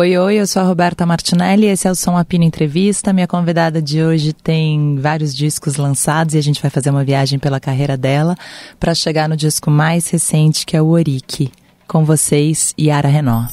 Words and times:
Oi, 0.00 0.16
oi, 0.16 0.36
eu 0.36 0.46
sou 0.46 0.62
a 0.62 0.64
Roberta 0.64 1.04
Martinelli, 1.04 1.66
esse 1.66 1.88
é 1.88 1.90
o 1.90 1.94
Som 1.96 2.16
Apino 2.16 2.44
Entrevista. 2.44 3.12
Minha 3.12 3.26
convidada 3.26 3.82
de 3.82 4.00
hoje 4.00 4.32
tem 4.32 4.94
vários 4.94 5.34
discos 5.34 5.74
lançados 5.74 6.36
e 6.36 6.38
a 6.38 6.40
gente 6.40 6.62
vai 6.62 6.70
fazer 6.70 6.90
uma 6.90 7.02
viagem 7.02 7.36
pela 7.36 7.58
carreira 7.58 7.96
dela 7.96 8.36
para 8.78 8.94
chegar 8.94 9.28
no 9.28 9.36
disco 9.36 9.72
mais 9.72 10.08
recente, 10.08 10.64
que 10.64 10.76
é 10.76 10.80
o 10.80 10.90
Orique. 10.90 11.50
Com 11.88 12.04
vocês, 12.04 12.72
Yara 12.78 13.08
Renault. 13.08 13.52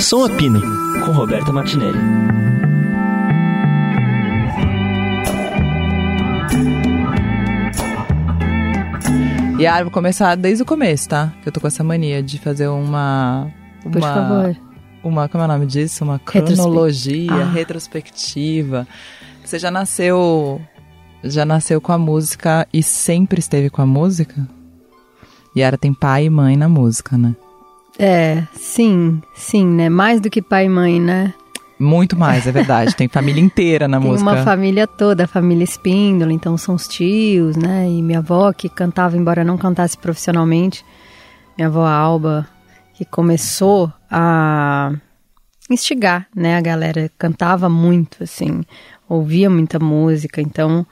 Som 0.00 0.24
Apino, 0.24 0.62
com 1.04 1.12
Roberta 1.12 1.52
Martinelli. 1.52 1.98
Yara, 9.60 9.84
vou 9.84 9.92
começar 9.92 10.34
desde 10.34 10.62
o 10.62 10.66
começo, 10.66 11.10
tá? 11.10 11.30
Que 11.42 11.50
eu 11.50 11.52
tô 11.52 11.60
com 11.60 11.66
essa 11.66 11.84
mania 11.84 12.22
de 12.22 12.38
fazer 12.38 12.68
uma... 12.68 13.48
uma... 13.84 13.92
Por 13.92 14.00
favor 14.00 14.67
uma, 15.02 15.28
como 15.28 15.42
é 15.42 15.46
o 15.46 15.48
nome 15.48 15.66
disso? 15.66 16.04
Uma 16.04 16.18
cronologia 16.18 17.32
ah. 17.32 17.50
retrospectiva. 17.50 18.86
Você 19.44 19.58
já 19.58 19.70
nasceu, 19.70 20.60
já 21.22 21.44
nasceu 21.44 21.80
com 21.80 21.92
a 21.92 21.98
música 21.98 22.66
e 22.72 22.82
sempre 22.82 23.38
esteve 23.38 23.70
com 23.70 23.80
a 23.80 23.86
música? 23.86 24.46
Yara 25.56 25.78
tem 25.78 25.92
pai 25.92 26.26
e 26.26 26.30
mãe 26.30 26.56
na 26.56 26.68
música, 26.68 27.16
né? 27.16 27.34
É, 27.98 28.44
sim, 28.54 29.20
sim, 29.34 29.66
né? 29.66 29.88
Mais 29.88 30.20
do 30.20 30.30
que 30.30 30.40
pai 30.40 30.66
e 30.66 30.68
mãe, 30.68 31.00
né? 31.00 31.34
Muito 31.78 32.16
mais, 32.16 32.46
é 32.46 32.52
verdade. 32.52 32.94
Tem 32.94 33.08
família 33.08 33.42
inteira 33.42 33.88
na 33.88 33.98
Tem 34.00 34.08
música. 34.08 34.30
Tem 34.30 34.38
uma 34.38 34.44
família 34.44 34.86
toda, 34.86 35.24
a 35.24 35.28
família 35.28 35.64
Espíndola, 35.64 36.32
então 36.32 36.56
são 36.56 36.74
os 36.74 36.86
tios, 36.86 37.56
né? 37.56 37.88
E 37.88 38.02
minha 38.02 38.18
avó 38.18 38.52
que 38.52 38.68
cantava, 38.68 39.16
embora 39.16 39.44
não 39.44 39.56
cantasse 39.56 39.96
profissionalmente. 39.96 40.84
Minha 41.56 41.68
avó 41.68 41.86
Alba, 41.86 42.46
que 42.94 43.04
começou 43.04 43.92
a 44.10 44.92
instigar, 45.70 46.26
né? 46.34 46.56
A 46.56 46.60
galera 46.60 47.10
cantava 47.18 47.68
muito, 47.68 48.22
assim, 48.24 48.62
ouvia 49.08 49.50
muita 49.50 49.78
música, 49.78 50.40
então 50.40 50.86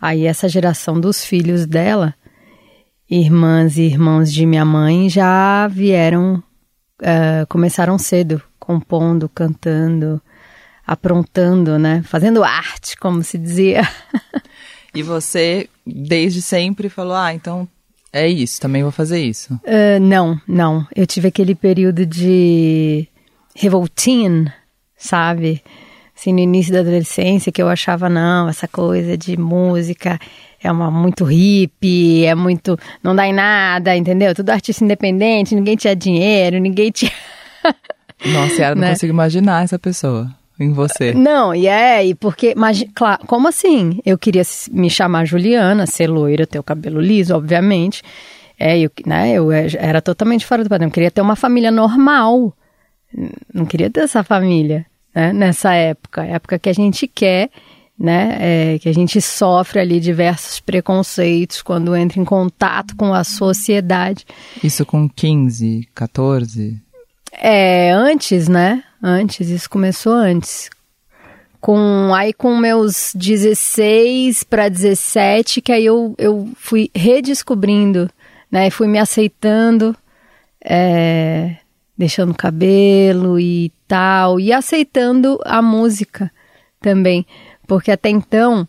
aí 0.00 0.26
essa 0.26 0.48
geração 0.48 1.00
dos 1.00 1.24
filhos 1.24 1.66
dela, 1.66 2.14
irmãs 3.10 3.76
e 3.76 3.82
irmãos 3.82 4.32
de 4.32 4.44
minha 4.46 4.64
mãe, 4.64 5.08
já 5.08 5.66
vieram, 5.68 6.42
uh, 7.02 7.46
começaram 7.48 7.98
cedo, 7.98 8.42
compondo, 8.58 9.28
cantando, 9.28 10.20
aprontando, 10.86 11.78
né? 11.78 12.02
Fazendo 12.02 12.44
arte, 12.44 12.96
como 12.96 13.22
se 13.22 13.38
dizia. 13.38 13.82
E 14.94 15.02
você, 15.02 15.68
desde 15.86 16.40
sempre, 16.42 16.88
falou: 16.88 17.14
ah, 17.14 17.32
então 17.32 17.68
é 18.12 18.26
isso, 18.26 18.60
também 18.60 18.82
vou 18.82 18.92
fazer 18.92 19.20
isso? 19.20 19.54
Uh, 19.54 20.00
não, 20.00 20.40
não. 20.46 20.86
Eu 20.94 21.06
tive 21.06 21.28
aquele 21.28 21.54
período 21.54 22.06
de 22.06 23.06
revoltine, 23.54 24.50
sabe? 24.96 25.62
Assim, 26.16 26.32
no 26.32 26.40
início 26.40 26.72
da 26.72 26.80
adolescência, 26.80 27.52
que 27.52 27.62
eu 27.62 27.68
achava, 27.68 28.08
não, 28.08 28.48
essa 28.48 28.66
coisa 28.66 29.16
de 29.16 29.36
música 29.36 30.18
é 30.62 30.72
uma 30.72 30.90
muito 30.90 31.24
hippie, 31.24 32.24
é 32.24 32.34
muito. 32.34 32.78
não 33.02 33.14
dá 33.14 33.26
em 33.26 33.32
nada, 33.32 33.96
entendeu? 33.96 34.34
Tudo 34.34 34.50
artista 34.50 34.84
independente, 34.84 35.54
ninguém 35.54 35.76
tinha 35.76 35.94
dinheiro, 35.94 36.58
ninguém 36.58 36.90
tinha. 36.90 37.12
Nossa, 38.24 38.62
eu 38.62 38.74
não 38.74 38.82
né? 38.82 38.90
consigo 38.90 39.12
imaginar 39.12 39.62
essa 39.62 39.78
pessoa 39.78 40.34
em 40.58 40.72
você. 40.72 41.12
Não, 41.14 41.54
e 41.54 41.66
é, 41.66 42.04
e 42.04 42.14
porque, 42.14 42.54
mas, 42.56 42.84
claro, 42.94 43.26
como 43.26 43.48
assim? 43.48 44.00
Eu 44.04 44.18
queria 44.18 44.42
me 44.72 44.90
chamar 44.90 45.24
Juliana, 45.24 45.86
ser 45.86 46.08
loira, 46.08 46.46
ter 46.46 46.58
o 46.58 46.62
cabelo 46.62 47.00
liso, 47.00 47.34
obviamente. 47.34 48.02
É, 48.58 48.78
eu, 48.78 48.90
né, 49.06 49.32
eu 49.32 49.52
era 49.52 50.02
totalmente 50.02 50.44
fora 50.44 50.64
do 50.64 50.68
padrão. 50.68 50.88
Eu 50.88 50.92
queria 50.92 51.10
ter 51.10 51.20
uma 51.20 51.36
família 51.36 51.70
normal. 51.70 52.52
Não 53.54 53.64
queria 53.64 53.88
ter 53.88 54.00
essa 54.00 54.24
família, 54.24 54.84
né, 55.14 55.32
nessa 55.32 55.72
época. 55.74 56.24
Época 56.24 56.58
que 56.58 56.68
a 56.68 56.72
gente 56.72 57.06
quer, 57.06 57.50
né, 57.96 58.36
é, 58.40 58.78
que 58.80 58.88
a 58.88 58.92
gente 58.92 59.20
sofre 59.20 59.78
ali 59.78 60.00
diversos 60.00 60.58
preconceitos 60.58 61.62
quando 61.62 61.94
entra 61.94 62.20
em 62.20 62.24
contato 62.24 62.96
com 62.96 63.14
a 63.14 63.22
sociedade. 63.22 64.26
Isso 64.62 64.84
com 64.84 65.08
15, 65.08 65.88
14? 65.94 66.82
É, 67.32 67.92
antes, 67.92 68.48
né? 68.48 68.82
Antes, 69.02 69.48
isso 69.48 69.70
começou 69.70 70.12
antes. 70.12 70.70
Com 71.60 72.14
aí 72.14 72.32
com 72.32 72.56
meus 72.56 73.12
16 73.14 74.44
para 74.44 74.68
17, 74.68 75.60
que 75.60 75.72
aí 75.72 75.84
eu, 75.84 76.14
eu 76.18 76.48
fui 76.56 76.90
redescobrindo, 76.94 78.08
né? 78.50 78.70
Fui 78.70 78.86
me 78.86 78.98
aceitando, 78.98 79.96
é, 80.64 81.56
deixando 81.96 82.34
cabelo 82.34 83.40
e 83.40 83.72
tal, 83.88 84.38
e 84.38 84.52
aceitando 84.52 85.40
a 85.44 85.60
música 85.60 86.30
também. 86.80 87.26
Porque 87.66 87.90
até 87.90 88.08
então, 88.08 88.66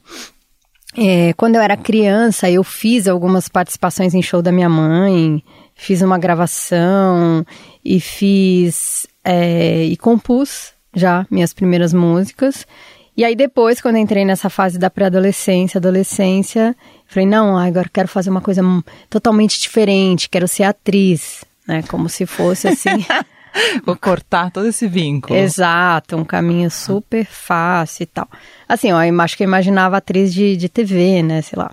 é, 0.97 1.33
quando 1.33 1.55
eu 1.55 1.61
era 1.61 1.77
criança, 1.77 2.49
eu 2.49 2.63
fiz 2.63 3.07
algumas 3.07 3.47
participações 3.47 4.13
em 4.13 4.21
show 4.21 4.41
da 4.41 4.51
minha 4.51 4.69
mãe, 4.69 5.43
fiz 5.79 6.01
uma 6.01 6.19
gravação 6.19 7.45
e 7.83 8.01
fiz 8.01 9.07
é, 9.23 9.85
e 9.85 9.95
compus 9.95 10.73
já 10.93 11.25
minhas 11.31 11.53
primeiras 11.53 11.93
músicas. 11.93 12.67
E 13.15 13.23
aí 13.23 13.35
depois, 13.35 13.81
quando 13.81 13.97
entrei 13.97 14.25
nessa 14.25 14.49
fase 14.49 14.77
da 14.77 14.89
pré-adolescência, 14.89 15.77
adolescência, 15.77 16.75
falei, 17.07 17.25
não, 17.25 17.57
agora 17.57 17.89
quero 17.91 18.09
fazer 18.09 18.29
uma 18.29 18.41
coisa 18.41 18.61
totalmente 19.09 19.59
diferente, 19.59 20.29
quero 20.29 20.47
ser 20.47 20.63
atriz, 20.63 21.45
né? 21.65 21.81
Como 21.83 22.09
se 22.09 22.25
fosse 22.25 22.67
assim. 22.67 23.05
Vou 23.83 23.95
cortar 23.95 24.51
todo 24.51 24.67
esse 24.67 24.87
vínculo. 24.87 25.39
Exato, 25.39 26.17
um 26.17 26.25
caminho 26.25 26.69
super 26.69 27.25
fácil 27.25 28.03
e 28.03 28.05
tal. 28.05 28.27
Assim, 28.67 28.89
eu 28.91 29.21
acho 29.21 29.37
que 29.37 29.43
eu 29.43 29.47
imaginava 29.47 29.97
atriz 29.97 30.33
de, 30.33 30.55
de 30.55 30.67
TV, 30.67 31.23
né? 31.23 31.41
Sei 31.41 31.57
lá. 31.57 31.71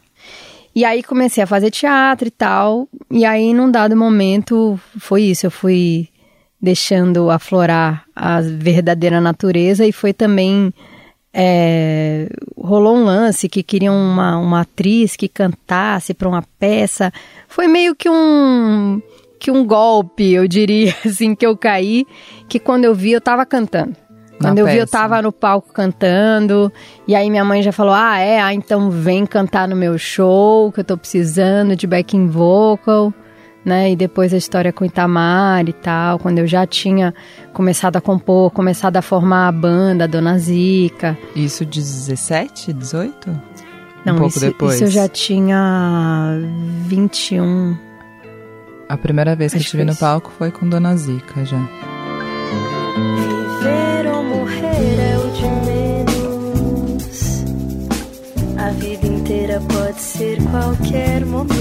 E 0.77 0.85
aí 0.85 1.03
comecei 1.03 1.43
a 1.43 1.47
fazer 1.47 1.71
teatro 1.71 2.29
e 2.29 2.31
tal. 2.31 2.87
E 3.11 3.25
aí, 3.25 3.55
num 3.55 3.71
dado 3.71 3.97
momento, 3.97 4.79
foi 4.99 5.23
isso. 5.23 5.47
Eu 5.47 5.51
fui 5.51 6.07
deixando 6.61 7.31
aflorar 7.31 8.05
a 8.15 8.43
verdadeira 8.43 9.19
natureza 9.19 9.87
e 9.87 9.91
foi 9.91 10.13
também. 10.13 10.71
É, 11.39 12.29
rolou 12.57 12.97
um 12.97 13.05
lance 13.05 13.49
que 13.49 13.63
queriam 13.63 13.95
uma, 13.95 14.39
uma 14.39 14.61
atriz 14.63 15.17
que 15.17 15.29
cantasse 15.29 16.13
para 16.13 16.29
uma 16.29 16.45
peça. 16.59 17.11
Foi 17.49 17.67
meio 17.67 17.97
que 17.97 18.11
um 18.11 19.01
que 19.39 19.51
um 19.51 19.67
golpe, 19.67 20.33
eu 20.33 20.47
diria, 20.47 20.95
assim, 21.05 21.35
que 21.35 21.47
eu 21.47 21.57
caí, 21.57 22.07
que 22.49 22.59
quando 22.59 22.85
eu 22.85 22.95
vi 22.95 23.13
eu 23.13 23.21
tava 23.21 23.47
cantando. 23.47 23.97
Quando 24.41 24.59
eu 24.59 24.67
vi, 24.67 24.77
eu 24.77 24.87
tava 24.87 25.21
no 25.23 25.33
palco 25.33 25.73
cantando. 25.73 26.73
E 27.09 27.15
aí 27.15 27.31
minha 27.31 27.45
mãe 27.45 27.63
já 27.63 27.73
falou: 27.73 27.95
Ah, 27.95 28.19
é? 28.19 28.41
Ah, 28.41 28.53
então 28.53 28.91
vem 28.91 29.25
cantar 29.25 29.67
no 29.67 29.77
meu 29.77 29.97
show, 29.99 30.71
que 30.73 30.81
eu 30.81 30.85
tô 30.85 30.97
precisando 30.97 31.75
de 31.75 31.87
backing 31.87 32.29
vocal. 32.29 33.13
Né? 33.65 33.91
E 33.91 33.97
depois 33.97 34.33
a 34.33 34.37
história 34.37 34.73
com 34.73 34.85
Itamar 34.85 35.69
e 35.69 35.73
tal, 35.73 36.21
quando 36.21 36.39
eu 36.39 36.47
já 36.47 36.65
tinha 36.65 37.13
começado 37.53 37.97
a 37.97 38.01
compor, 38.01 38.53
começado 38.53 38.97
a 38.97 39.03
formar 39.03 39.49
a 39.49 39.53
banda, 39.53 40.05
a 40.05 40.07
Dona 40.07 40.39
Zica. 40.39 41.19
Isso 41.35 41.67
de 41.67 41.81
17, 41.81 42.73
18? 42.73 43.29
Não, 44.05 44.15
um 44.15 44.19
pouco 44.19 44.37
isso, 44.37 44.41
depois. 44.41 44.75
isso 44.77 44.85
eu 44.85 44.91
já 44.91 45.09
tinha 45.09 46.39
21. 46.85 47.77
A 48.89 48.97
primeira 48.97 49.35
vez 49.35 49.51
que 49.51 49.59
Acho 49.59 49.65
eu 49.65 49.67
estive 49.67 49.85
no 49.85 49.97
palco 49.97 50.31
foi 50.39 50.53
com 50.53 50.69
Dona 50.69 50.97
Zica 50.97 51.45
já. 51.45 51.96
Pode 59.61 60.01
ser 60.01 60.39
qualquer 60.51 61.25
momento. 61.25 61.57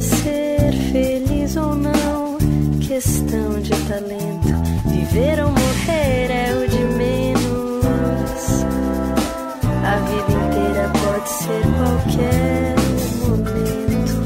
Ser 0.00 0.72
feliz 0.92 1.56
ou 1.56 1.74
não, 1.74 2.38
questão 2.80 3.60
de 3.60 3.70
talento. 3.86 4.54
Viver 4.86 5.40
ou 5.42 5.50
morrer 5.50 6.30
é 6.30 6.54
o 6.54 6.68
de 6.68 6.84
menos. 6.96 8.64
A 9.84 9.96
vida 9.96 10.32
inteira 10.32 10.92
pode 11.04 11.28
ser 11.28 11.62
qualquer 11.76 12.74
momento. 13.26 14.16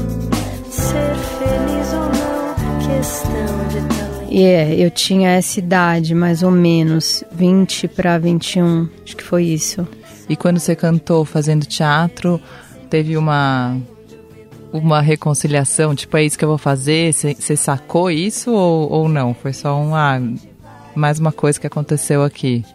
Ser 0.69 1.15
feliz 1.39 1.93
ou 1.93 2.09
não, 2.09 2.79
questão 2.79 3.67
de 3.69 3.95
talento. 3.97 4.31
E 4.31 4.39
yeah, 4.39 4.73
é, 4.73 4.85
eu 4.85 4.91
tinha 4.91 5.29
essa 5.31 5.59
idade, 5.59 6.13
mais 6.13 6.43
ou 6.43 6.51
menos, 6.51 7.23
20 7.31 7.87
para 7.87 8.17
21, 8.17 8.89
acho 9.03 9.15
que 9.15 9.23
foi 9.23 9.45
isso. 9.45 9.87
E 10.29 10.35
quando 10.35 10.59
você 10.59 10.75
cantou 10.75 11.25
fazendo 11.25 11.65
teatro, 11.65 12.39
teve 12.89 13.17
uma 13.17 13.77
uma 14.71 15.01
reconciliação, 15.01 15.93
tipo, 15.93 16.17
é 16.17 16.25
isso 16.25 16.37
que 16.37 16.43
eu 16.43 16.49
vou 16.49 16.57
fazer? 16.57 17.13
Você 17.13 17.55
sacou 17.55 18.09
isso 18.09 18.51
ou, 18.51 18.91
ou 18.91 19.07
não? 19.07 19.33
Foi 19.33 19.53
só 19.53 19.79
uma 19.79 20.19
mais 20.95 21.19
uma 21.19 21.31
coisa 21.31 21.59
que 21.59 21.67
aconteceu 21.67 22.23
aqui. 22.23 22.65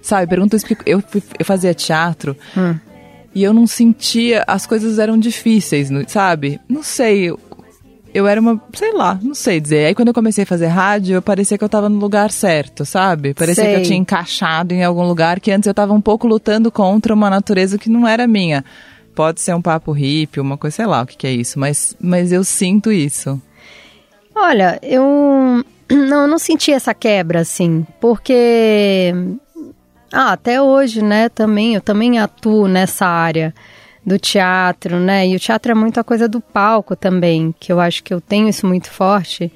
Sabe, 0.00 0.28
pergunto 0.28 0.54
isso 0.54 0.66
porque 0.66 0.88
eu, 0.88 1.02
eu 1.38 1.44
fazia 1.44 1.74
teatro 1.74 2.36
hum. 2.56 2.76
e 3.34 3.42
eu 3.42 3.52
não 3.52 3.66
sentia, 3.66 4.44
as 4.46 4.66
coisas 4.66 4.98
eram 4.98 5.18
difíceis, 5.18 5.88
sabe? 6.08 6.60
Não 6.68 6.82
sei, 6.82 7.32
eu 8.14 8.28
era 8.28 8.40
uma, 8.40 8.62
sei 8.72 8.92
lá, 8.92 9.18
não 9.20 9.34
sei 9.34 9.60
dizer. 9.60 9.86
Aí 9.86 9.94
quando 9.94 10.08
eu 10.08 10.14
comecei 10.14 10.44
a 10.44 10.46
fazer 10.46 10.68
rádio, 10.68 11.16
eu 11.16 11.20
parecia 11.20 11.58
que 11.58 11.64
eu 11.64 11.68
tava 11.68 11.88
no 11.88 11.98
lugar 11.98 12.30
certo, 12.30 12.86
sabe? 12.86 13.34
Parecia 13.34 13.64
Sei. 13.64 13.74
que 13.74 13.80
eu 13.80 13.84
tinha 13.84 13.98
encaixado 13.98 14.72
em 14.72 14.84
algum 14.84 15.02
lugar 15.02 15.40
que 15.40 15.50
antes 15.50 15.66
eu 15.66 15.74
tava 15.74 15.92
um 15.92 16.00
pouco 16.00 16.28
lutando 16.28 16.70
contra 16.70 17.12
uma 17.12 17.28
natureza 17.28 17.76
que 17.76 17.90
não 17.90 18.06
era 18.06 18.24
minha. 18.28 18.64
Pode 19.16 19.40
ser 19.40 19.52
um 19.52 19.60
papo 19.60 19.90
hippie, 19.90 20.38
uma 20.38 20.56
coisa, 20.56 20.76
sei 20.76 20.86
lá 20.86 21.02
o 21.02 21.06
que, 21.06 21.16
que 21.16 21.26
é 21.26 21.32
isso, 21.32 21.58
mas, 21.58 21.96
mas 22.00 22.30
eu 22.30 22.44
sinto 22.44 22.92
isso. 22.92 23.40
Olha, 24.32 24.78
eu 24.80 25.02
não, 25.90 26.22
eu 26.22 26.28
não 26.28 26.38
senti 26.38 26.70
essa 26.70 26.94
quebra 26.94 27.40
assim, 27.40 27.84
porque 28.00 29.12
ah, 30.12 30.32
até 30.32 30.62
hoje, 30.62 31.02
né, 31.02 31.28
também 31.28 31.74
eu 31.74 31.80
também 31.80 32.20
atuo 32.20 32.68
nessa 32.68 33.06
área 33.06 33.52
do 34.04 34.18
teatro, 34.18 34.98
né? 34.98 35.26
E 35.26 35.34
o 35.34 35.40
teatro 35.40 35.72
é 35.72 35.74
muito 35.74 35.98
a 35.98 36.04
coisa 36.04 36.28
do 36.28 36.40
palco 36.40 36.94
também, 36.94 37.54
que 37.58 37.72
eu 37.72 37.80
acho 37.80 38.02
que 38.02 38.12
eu 38.12 38.20
tenho 38.20 38.48
isso 38.48 38.66
muito 38.66 38.90
forte, 38.90 39.52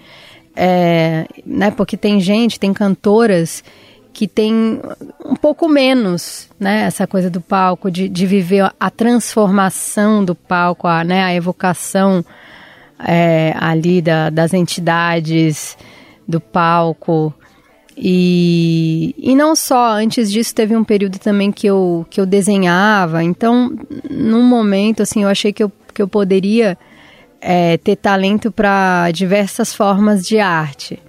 é, 0.56 1.26
né? 1.44 1.70
Porque 1.70 1.96
tem 1.96 2.18
gente, 2.20 2.58
tem 2.58 2.72
cantoras 2.72 3.62
que 4.12 4.26
tem 4.26 4.80
um 5.24 5.36
pouco 5.36 5.68
menos, 5.68 6.48
né? 6.58 6.82
Essa 6.82 7.06
coisa 7.06 7.30
do 7.30 7.40
palco, 7.40 7.90
de, 7.90 8.08
de 8.08 8.26
viver 8.26 8.72
a 8.80 8.90
transformação 8.90 10.24
do 10.24 10.34
palco, 10.34 10.88
a, 10.88 11.04
né? 11.04 11.22
A 11.22 11.34
evocação 11.34 12.24
é, 13.06 13.54
ali 13.56 14.00
da, 14.00 14.30
das 14.30 14.54
entidades 14.54 15.76
do 16.26 16.40
palco. 16.40 17.34
E, 18.00 19.12
e 19.18 19.34
não 19.34 19.56
só, 19.56 19.90
antes 19.90 20.30
disso 20.30 20.54
teve 20.54 20.76
um 20.76 20.84
período 20.84 21.18
também 21.18 21.50
que 21.50 21.66
eu, 21.66 22.06
que 22.08 22.20
eu 22.20 22.26
desenhava, 22.26 23.24
então 23.24 23.76
num 24.08 24.44
momento 24.44 25.02
assim 25.02 25.24
eu 25.24 25.28
achei 25.28 25.52
que 25.52 25.64
eu, 25.64 25.72
que 25.92 26.00
eu 26.00 26.06
poderia 26.06 26.78
é, 27.40 27.76
ter 27.76 27.96
talento 27.96 28.52
para 28.52 29.10
diversas 29.10 29.74
formas 29.74 30.24
de 30.24 30.38
arte. 30.38 31.02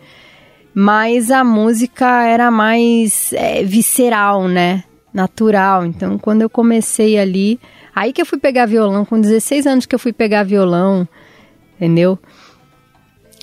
Mas 0.73 1.29
a 1.29 1.43
música 1.43 2.23
era 2.23 2.49
mais 2.49 3.33
é, 3.33 3.63
visceral, 3.63 4.47
né? 4.47 4.83
Natural. 5.13 5.85
Então 5.85 6.17
quando 6.17 6.41
eu 6.41 6.49
comecei 6.49 7.19
ali, 7.19 7.59
aí 7.95 8.11
que 8.11 8.21
eu 8.21 8.25
fui 8.25 8.39
pegar 8.39 8.65
violão, 8.65 9.05
com 9.05 9.21
16 9.21 9.67
anos 9.67 9.85
que 9.85 9.93
eu 9.93 9.99
fui 9.99 10.11
pegar 10.11 10.41
violão, 10.41 11.07
entendeu? 11.75 12.17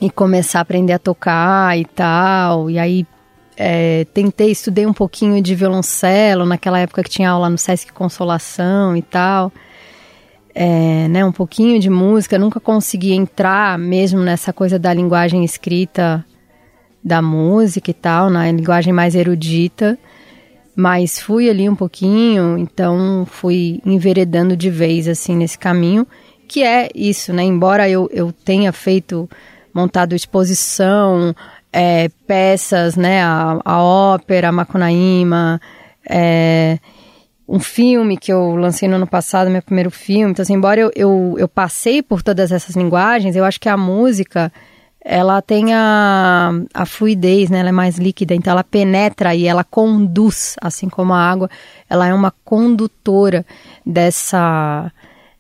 E 0.03 0.11
começar 0.11 0.59
a 0.59 0.63
aprender 0.63 0.95
a 0.95 0.99
tocar 0.99 1.79
e 1.79 1.85
tal. 1.85 2.69
E 2.69 2.77
aí 2.77 3.07
é, 3.57 4.05
tentei, 4.13 4.51
estudei 4.51 4.87
um 4.87 4.93
pouquinho 4.93 5.41
de 5.43 5.55
violoncelo, 5.55 6.45
naquela 6.45 6.79
época 6.79 7.03
que 7.03 7.11
tinha 7.11 7.31
aula 7.31 7.49
no 7.49 7.57
Sesc 7.57 7.93
Consolação 7.93 8.97
e 8.97 9.03
tal. 9.03 9.51
É, 10.55 11.09
né, 11.09 11.25
um 11.25 11.33
pouquinho 11.33 11.79
de 11.79 11.91
música, 11.91 12.39
nunca 12.39 12.59
consegui 12.59 13.13
entrar 13.13 13.79
mesmo 13.79 14.21
nessa 14.21 14.53
coisa 14.53 14.79
da 14.79 14.93
linguagem 14.93 15.45
escrita 15.45 16.25
da 17.05 17.23
música 17.23 17.91
e 17.91 17.95
tal, 17.95 18.31
na 18.31 18.51
linguagem 18.51 18.93
mais 18.93 19.15
erudita, 19.15 19.99
mas 20.75 21.21
fui 21.21 21.49
ali 21.49 21.69
um 21.69 21.75
pouquinho, 21.75 22.59
então 22.59 23.27
fui 23.31 23.81
enveredando 23.85 24.57
de 24.57 24.69
vez 24.71 25.07
assim 25.07 25.37
nesse 25.37 25.59
caminho, 25.59 26.07
que 26.49 26.63
é 26.63 26.89
isso, 26.95 27.33
né? 27.33 27.43
Embora 27.43 27.89
eu, 27.89 28.09
eu 28.13 28.33
tenha 28.33 28.73
feito, 28.73 29.29
montado 29.73 30.15
exposição, 30.15 31.35
é, 31.79 32.09
peças, 32.27 32.97
né? 32.97 33.23
A, 33.23 33.61
a 33.63 33.83
ópera, 33.83 34.49
a 34.49 34.53
Macunaíma, 34.53 35.61
é, 36.09 36.79
um 37.47 37.61
filme 37.61 38.17
que 38.17 38.33
eu 38.33 38.57
lancei 38.57 38.89
no 38.89 38.97
ano 38.97 39.07
passado, 39.07 39.51
meu 39.51 39.61
primeiro 39.61 39.91
filme. 39.91 40.31
Então, 40.31 40.43
assim, 40.43 40.55
embora 40.55 40.81
eu, 40.81 40.91
eu, 40.97 41.35
eu 41.37 41.47
passei 41.47 42.03
por 42.03 42.23
todas 42.23 42.51
essas 42.51 42.75
linguagens, 42.75 43.37
eu 43.37 43.45
acho 43.45 43.61
que 43.61 43.69
a 43.69 43.77
música 43.77 44.51
ela 45.05 45.43
tem 45.43 45.75
a, 45.75 46.51
a 46.73 46.87
fluidez, 46.87 47.51
né? 47.51 47.61
Ela 47.61 47.69
é 47.69 47.73
mais 47.73 47.99
líquida, 47.99 48.35
então 48.35 48.53
ela 48.53 48.65
penetra 48.65 49.35
e 49.35 49.47
ela 49.47 49.63
conduz, 49.63 50.57
assim 50.63 50.89
como 50.89 51.13
a 51.13 51.21
água, 51.21 51.51
ela 51.91 52.09
é 52.09 52.15
uma 52.15 52.33
condutora 52.43 53.45
dessa, 53.85 54.91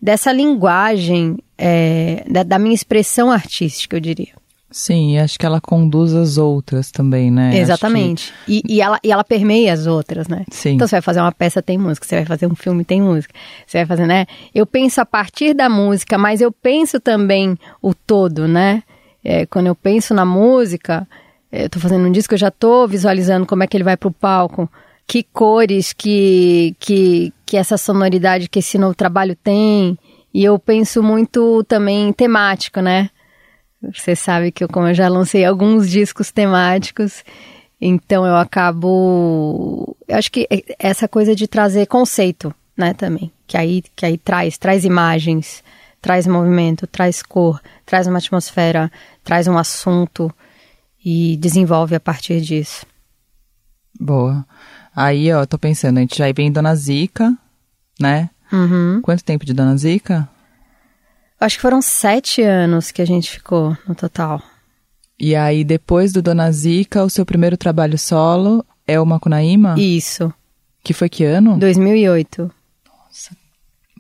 dessa 0.00 0.30
linguagem, 0.32 1.38
é, 1.56 2.24
da, 2.28 2.42
da 2.42 2.58
minha 2.58 2.74
expressão 2.74 3.32
artística, 3.32 3.96
eu 3.96 4.00
diria. 4.00 4.45
Sim, 4.76 5.18
acho 5.18 5.38
que 5.38 5.46
ela 5.46 5.58
conduz 5.58 6.12
as 6.12 6.36
outras 6.36 6.90
também, 6.90 7.30
né? 7.30 7.58
Exatamente. 7.58 8.30
E, 8.46 8.60
e, 8.68 8.82
ela, 8.82 9.00
e 9.02 9.10
ela 9.10 9.24
permeia 9.24 9.72
as 9.72 9.86
outras, 9.86 10.28
né? 10.28 10.44
Sim. 10.50 10.74
Então 10.74 10.86
você 10.86 10.96
vai 10.96 11.00
fazer 11.00 11.20
uma 11.22 11.32
peça, 11.32 11.62
tem 11.62 11.78
música. 11.78 12.06
Você 12.06 12.16
vai 12.16 12.26
fazer 12.26 12.46
um 12.46 12.54
filme, 12.54 12.84
tem 12.84 13.00
música. 13.00 13.32
Você 13.66 13.78
vai 13.78 13.86
fazer, 13.86 14.06
né? 14.06 14.26
Eu 14.54 14.66
penso 14.66 15.00
a 15.00 15.06
partir 15.06 15.54
da 15.54 15.66
música, 15.70 16.18
mas 16.18 16.42
eu 16.42 16.52
penso 16.52 17.00
também 17.00 17.56
o 17.80 17.94
todo, 17.94 18.46
né? 18.46 18.82
É, 19.24 19.46
quando 19.46 19.68
eu 19.68 19.74
penso 19.74 20.12
na 20.12 20.26
música, 20.26 21.08
é, 21.50 21.64
eu 21.64 21.70
tô 21.70 21.80
fazendo 21.80 22.06
um 22.06 22.12
disco, 22.12 22.34
eu 22.34 22.38
já 22.38 22.50
tô 22.50 22.86
visualizando 22.86 23.46
como 23.46 23.62
é 23.62 23.66
que 23.66 23.78
ele 23.78 23.82
vai 23.82 23.96
pro 23.96 24.12
palco. 24.12 24.70
Que 25.06 25.22
cores 25.22 25.94
que, 25.94 26.76
que, 26.78 27.32
que 27.46 27.56
essa 27.56 27.78
sonoridade 27.78 28.46
que 28.46 28.58
esse 28.58 28.76
novo 28.76 28.94
trabalho 28.94 29.34
tem. 29.42 29.98
E 30.34 30.44
eu 30.44 30.58
penso 30.58 31.02
muito 31.02 31.64
também 31.64 32.12
temático, 32.12 32.82
né? 32.82 33.08
Você 33.82 34.16
sabe 34.16 34.50
que 34.50 34.64
eu, 34.64 34.68
como 34.68 34.88
eu 34.88 34.94
já 34.94 35.08
lancei 35.08 35.44
alguns 35.44 35.88
discos 35.88 36.30
temáticos, 36.30 37.24
então 37.80 38.26
eu 38.26 38.36
acabo. 38.36 39.96
Eu 40.08 40.16
acho 40.16 40.30
que 40.30 40.48
essa 40.78 41.06
coisa 41.06 41.34
de 41.34 41.46
trazer 41.46 41.86
conceito, 41.86 42.54
né, 42.76 42.94
também. 42.94 43.30
Que 43.46 43.56
aí, 43.56 43.82
que 43.94 44.06
aí 44.06 44.18
traz, 44.18 44.58
traz 44.58 44.84
imagens, 44.84 45.62
traz 46.00 46.26
movimento, 46.26 46.86
traz 46.86 47.22
cor, 47.22 47.60
traz 47.84 48.06
uma 48.06 48.18
atmosfera, 48.18 48.90
traz 49.22 49.46
um 49.46 49.58
assunto 49.58 50.32
e 51.04 51.36
desenvolve 51.36 51.94
a 51.94 52.00
partir 52.00 52.40
disso. 52.40 52.86
Boa. 53.98 54.44
Aí, 54.94 55.32
ó, 55.32 55.44
tô 55.44 55.58
pensando, 55.58 55.98
a 55.98 56.00
gente 56.00 56.16
já 56.16 56.30
vem 56.32 56.50
Dona 56.50 56.74
Zica, 56.74 57.36
né? 58.00 58.30
Uhum. 58.52 59.00
Quanto 59.02 59.22
tempo 59.22 59.44
de 59.44 59.52
Dona 59.52 59.76
Zica? 59.76 60.28
Acho 61.40 61.56
que 61.56 61.62
foram 61.62 61.82
sete 61.82 62.42
anos 62.42 62.90
que 62.90 63.02
a 63.02 63.04
gente 63.06 63.30
ficou 63.30 63.76
no 63.86 63.94
total. 63.94 64.42
E 65.18 65.34
aí, 65.34 65.64
depois 65.64 66.12
do 66.12 66.20
Dona 66.22 66.50
Zica, 66.52 67.02
o 67.04 67.10
seu 67.10 67.24
primeiro 67.26 67.56
trabalho 67.56 67.98
solo 67.98 68.64
é 68.86 69.00
o 69.00 69.06
Macunaíma? 69.06 69.74
Isso, 69.78 70.32
Que 70.84 70.92
foi 70.92 71.08
que 71.08 71.24
ano? 71.24 71.58
2008. 71.58 72.50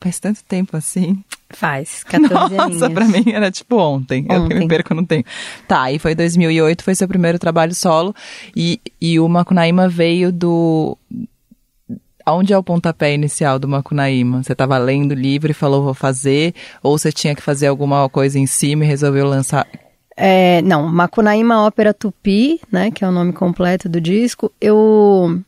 Faz 0.02 0.20
tanto 0.20 0.44
tempo 0.44 0.76
assim. 0.76 1.24
Faz, 1.50 2.04
14 2.04 2.30
Nossa, 2.54 2.62
aninhos. 2.64 2.92
pra 2.92 3.04
mim 3.06 3.24
era 3.32 3.50
tipo 3.50 3.76
ontem. 3.76 4.26
Eu 4.28 4.42
que 4.46 4.54
me 4.54 4.54
Ontem. 4.56 4.68
perco 4.68 4.94
no 4.94 5.06
tempo. 5.06 5.26
Tá, 5.66 5.82
aí 5.84 5.98
foi 5.98 6.14
2008, 6.14 6.84
foi 6.84 6.94
seu 6.94 7.08
primeiro 7.08 7.38
trabalho 7.38 7.74
solo. 7.74 8.14
E, 8.54 8.78
e 9.00 9.18
o 9.18 9.26
Macunaíma 9.28 9.88
veio 9.88 10.30
do... 10.30 10.96
Onde 12.28 12.52
é 12.52 12.58
o 12.58 12.62
pontapé 12.62 13.14
inicial 13.14 13.58
do 13.58 13.68
Macunaíma? 13.68 14.42
Você 14.42 14.52
estava 14.52 14.76
lendo 14.78 15.12
o 15.12 15.14
livro 15.14 15.50
e 15.50 15.54
falou, 15.54 15.84
vou 15.84 15.94
fazer? 15.94 16.54
Ou 16.82 16.98
você 16.98 17.12
tinha 17.12 17.36
que 17.36 17.42
fazer 17.42 17.68
alguma 17.68 18.08
coisa 18.08 18.36
em 18.36 18.46
cima 18.46 18.84
e 18.84 18.88
resolveu 18.88 19.26
lançar? 19.26 19.66
É, 20.16 20.60
não, 20.62 20.88
Macunaíma 20.88 21.64
Ópera 21.64 21.94
Tupi, 21.94 22.60
né, 22.72 22.90
que 22.90 23.04
é 23.04 23.08
o 23.08 23.12
nome 23.12 23.32
completo 23.32 23.88
do 23.88 24.00
disco, 24.00 24.50
eu, 24.58 25.40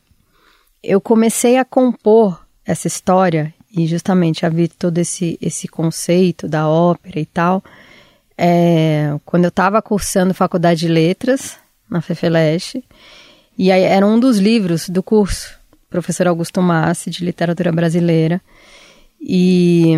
eu 0.83 1.01
comecei 1.01 1.57
a 1.57 1.65
compor 1.65 2.39
essa 2.63 2.87
história 2.87 3.51
e 3.75 3.87
justamente 3.87 4.45
a 4.45 4.49
vir 4.49 4.69
todo 4.69 4.99
esse, 4.99 5.39
esse 5.41 5.67
conceito 5.67 6.47
da 6.47 6.67
ópera 6.67 7.19
e 7.19 7.25
tal, 7.25 7.63
é, 8.37 9.15
quando 9.25 9.45
eu 9.45 9.49
estava 9.49 9.81
cursando 9.81 10.35
Faculdade 10.35 10.81
de 10.81 10.87
Letras, 10.87 11.57
na 11.89 11.99
FEFELESH, 11.99 12.75
e 13.57 13.71
aí 13.71 13.81
era 13.81 14.05
um 14.05 14.19
dos 14.19 14.37
livros 14.37 14.87
do 14.87 15.01
curso, 15.01 15.58
professor 15.89 16.27
Augusto 16.27 16.61
Massi, 16.61 17.09
de 17.09 17.23
Literatura 17.23 17.71
Brasileira, 17.71 18.41
e, 19.21 19.93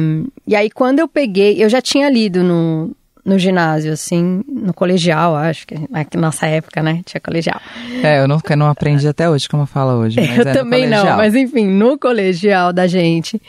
e 0.47 0.55
aí 0.55 0.69
quando 0.69 0.99
eu 0.99 1.07
peguei, 1.07 1.63
eu 1.63 1.69
já 1.69 1.81
tinha 1.81 2.09
lido 2.09 2.43
no, 2.43 2.95
no 3.23 3.37
ginásio, 3.37 3.93
assim, 3.93 4.43
no 4.47 4.73
colegial, 4.73 5.35
acho 5.35 5.67
que 5.67 5.75
na 5.75 6.05
nossa 6.21 6.47
época, 6.47 6.81
né, 6.81 7.01
tinha 7.05 7.21
colegial. 7.21 7.61
É, 8.03 8.19
eu 8.19 8.27
não, 8.27 8.41
não 8.57 8.67
aprendi 8.67 9.07
até 9.07 9.29
hoje 9.29 9.47
como 9.47 9.65
fala 9.65 9.95
hoje. 9.95 10.19
Eu 10.35 10.47
é 10.47 10.53
também 10.53 10.87
não, 10.87 11.05
mas 11.17 11.35
enfim, 11.35 11.67
no 11.67 11.97
colegial 11.97 12.73
da 12.73 12.87
gente, 12.87 13.39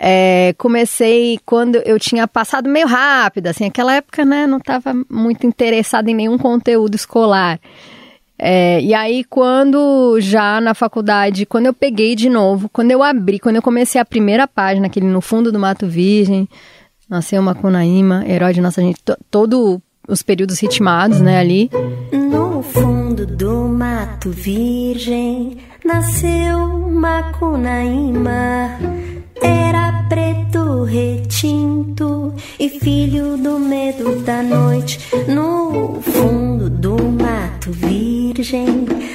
é, 0.00 0.54
comecei 0.56 1.38
quando 1.44 1.76
eu 1.84 1.98
tinha 1.98 2.26
passado 2.26 2.68
meio 2.68 2.86
rápido, 2.86 3.48
assim, 3.48 3.66
aquela 3.66 3.94
época, 3.94 4.24
né, 4.24 4.46
não 4.46 4.58
estava 4.58 4.94
muito 5.10 5.46
interessada 5.46 6.10
em 6.10 6.14
nenhum 6.14 6.38
conteúdo 6.38 6.94
escolar. 6.94 7.60
É, 8.38 8.80
e 8.80 8.92
aí, 8.92 9.24
quando 9.24 10.18
já 10.20 10.60
na 10.60 10.74
faculdade, 10.74 11.46
quando 11.46 11.66
eu 11.66 11.74
peguei 11.74 12.16
de 12.16 12.28
novo, 12.28 12.68
quando 12.72 12.90
eu 12.90 13.02
abri, 13.02 13.38
quando 13.38 13.56
eu 13.56 13.62
comecei 13.62 14.00
a 14.00 14.04
primeira 14.04 14.46
página, 14.48 14.86
aquele 14.86 15.06
no 15.06 15.20
fundo 15.20 15.52
do 15.52 15.58
Mato 15.58 15.86
Virgem, 15.86 16.48
nasceu 17.08 17.40
Macunaíma, 17.42 18.24
herói 18.26 18.52
de 18.52 18.60
nossa 18.60 18.82
gente, 18.82 19.02
to, 19.02 19.16
todo 19.30 19.80
os 20.08 20.22
períodos 20.22 20.60
ritmados, 20.60 21.20
né, 21.20 21.38
ali. 21.38 21.70
No 22.12 22.62
fundo 22.62 23.26
do 23.26 23.68
mato 23.68 24.30
virgem 24.30 25.58
nasceu 25.84 26.68
Macunaíma. 26.90 28.78
Era 29.42 30.04
preto 30.08 30.84
retinto 30.84 32.34
e 32.58 32.68
filho 32.68 33.36
do 33.36 33.58
medo 33.58 34.20
da 34.22 34.42
noite. 34.42 34.98
No 35.28 36.00
fundo 36.02 36.70
do 36.70 36.96
mato 37.02 37.72
virgem 37.72 38.23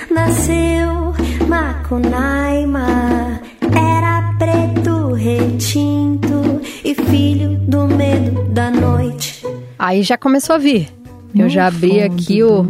nasceu 0.09 1.13
Macunaíma. 1.47 3.41
Era 3.75 4.33
preto 4.39 5.11
retinto 5.13 6.61
e 6.85 6.95
filho 6.95 7.57
do 7.57 7.85
medo 7.88 8.43
da 8.49 8.71
noite. 8.71 9.45
Aí 9.77 10.01
já 10.03 10.17
começou 10.17 10.55
a 10.55 10.59
vir. 10.59 10.88
Eu 11.35 11.43
No 11.43 11.49
já 11.49 11.67
abri 11.67 12.01
aqui 12.01 12.41
o, 12.43 12.61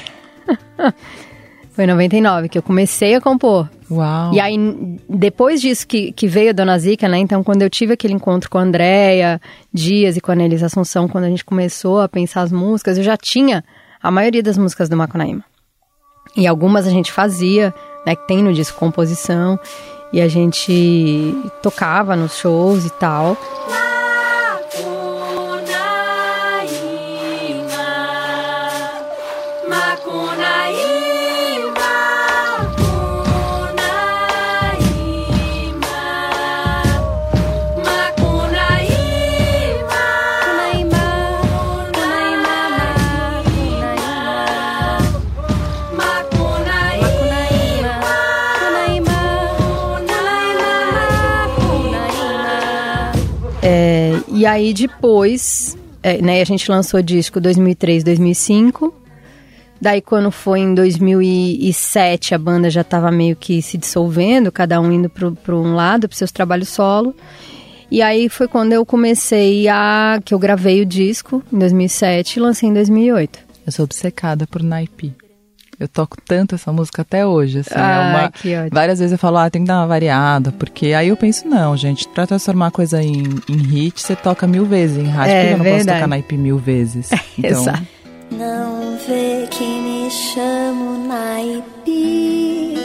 foi 1.74 1.84
em 1.84 1.88
99 1.88 2.50
que 2.50 2.58
eu 2.58 2.64
comecei 2.64 3.16
a 3.16 3.22
compor. 3.22 3.70
Uau. 3.90 4.34
E 4.34 4.40
aí, 4.40 4.58
depois 5.08 5.62
disso 5.62 5.88
que, 5.88 6.12
que 6.12 6.28
veio 6.28 6.50
a 6.50 6.54
Dona 6.54 6.78
Zica, 6.78 7.08
né? 7.08 7.18
Então, 7.18 7.44
quando 7.44 7.62
eu 7.62 7.70
tive 7.70 7.94
aquele 7.94 8.14
encontro 8.14 8.50
com 8.50 8.58
a 8.58 8.62
Andréia 8.62 9.42
Dias 9.74 10.18
e 10.18 10.22
com 10.22 10.32
a 10.32 10.36
Nelisa 10.36 10.68
Assunção, 10.68 11.08
quando 11.08 11.24
a 11.24 11.30
gente 11.30 11.46
começou 11.46 12.02
a 12.02 12.10
pensar 12.10 12.42
as 12.42 12.52
músicas, 12.52 12.98
eu 12.98 13.04
já 13.04 13.18
tinha 13.18 13.64
a 14.02 14.12
maioria 14.12 14.44
das 14.44 14.58
músicas 14.58 14.90
do 14.90 14.98
Macunaíma. 14.98 15.44
E 16.36 16.46
algumas 16.46 16.86
a 16.86 16.90
gente 16.90 17.12
fazia, 17.12 17.74
né? 18.06 18.16
Que 18.16 18.28
tem 18.28 18.44
no 18.44 18.54
disco 18.54 18.78
composição. 18.78 19.60
E 20.12 20.22
a 20.22 20.28
gente 20.28 21.34
tocava 21.62 22.16
nos 22.16 22.38
shows 22.38 22.86
e 22.86 22.90
tal. 22.90 23.38
E 54.40 54.46
aí 54.46 54.74
depois, 54.74 55.78
é, 56.02 56.22
né, 56.22 56.42
a 56.42 56.46
gente 56.46 56.72
lançou 56.72 57.02
o 57.02 57.04
disco 57.04 57.42
2003, 57.42 58.06
2005. 58.06 58.96
Daí 59.82 60.02
quando 60.02 60.32
foi 60.32 60.62
em 60.62 60.74
2007, 60.74 62.34
a 62.34 62.38
banda 62.38 62.70
já 62.70 62.80
estava 62.80 63.12
meio 63.12 63.36
que 63.36 63.62
se 63.62 63.78
dissolvendo, 63.78 64.50
cada 64.50 64.80
um 64.80 64.90
indo 64.94 65.10
para 65.10 65.56
um 65.56 65.76
lado, 65.76 66.08
para 66.08 66.18
seus 66.18 66.32
trabalhos 66.32 66.70
solo. 66.70 67.14
E 67.92 68.02
aí 68.02 68.30
foi 68.30 68.48
quando 68.48 68.72
eu 68.72 68.86
comecei 68.86 69.68
a... 69.68 70.22
que 70.24 70.34
eu 70.34 70.40
gravei 70.40 70.82
o 70.82 70.86
disco 70.86 71.44
em 71.52 71.60
2007 71.60 72.38
e 72.38 72.40
lancei 72.40 72.70
em 72.70 72.74
2008. 72.74 73.40
Eu 73.66 73.74
sou 73.74 73.84
obcecada 73.84 74.48
por 74.48 74.64
naipe. 74.64 75.14
Eu 75.80 75.88
toco 75.88 76.18
tanto 76.26 76.56
essa 76.56 76.74
música 76.74 77.04
até 77.04 77.26
hoje, 77.26 77.60
assim, 77.60 77.74
é 77.74 77.80
Ai, 77.80 78.10
uma... 78.24 78.32
que 78.32 78.54
ótimo. 78.54 78.70
Várias 78.74 79.00
vezes 79.00 79.14
eu 79.14 79.18
falo, 79.18 79.38
ah, 79.38 79.50
tem 79.50 79.62
que 79.62 79.68
dar 79.68 79.78
uma 79.78 79.88
variada, 79.88 80.52
porque 80.52 80.88
aí 80.88 81.08
eu 81.08 81.16
penso, 81.16 81.48
não, 81.48 81.78
gente, 81.78 82.06
pra 82.10 82.28
transformar 82.28 82.68
a 82.68 82.72
coisa 82.72 83.02
em, 83.02 83.24
em 83.48 83.58
hit, 83.58 84.02
você 84.02 84.14
toca 84.16 84.46
mil 84.46 84.66
vezes 84.66 84.98
em 84.98 85.08
rádio, 85.08 85.34
É, 85.34 85.40
porque 85.42 85.54
eu 85.54 85.58
não 85.58 85.64
posso 85.66 85.76
verdade. 85.78 85.98
tocar 86.00 86.08
naipe 86.08 86.38
mil 86.38 86.58
vezes. 86.58 87.10
Então, 87.40 87.52
Exato. 87.62 87.84
Não 88.32 88.98
vê 89.08 89.48
que 89.50 89.64
me 89.64 90.12
chamo 90.12 91.08
Naipi 91.08 92.78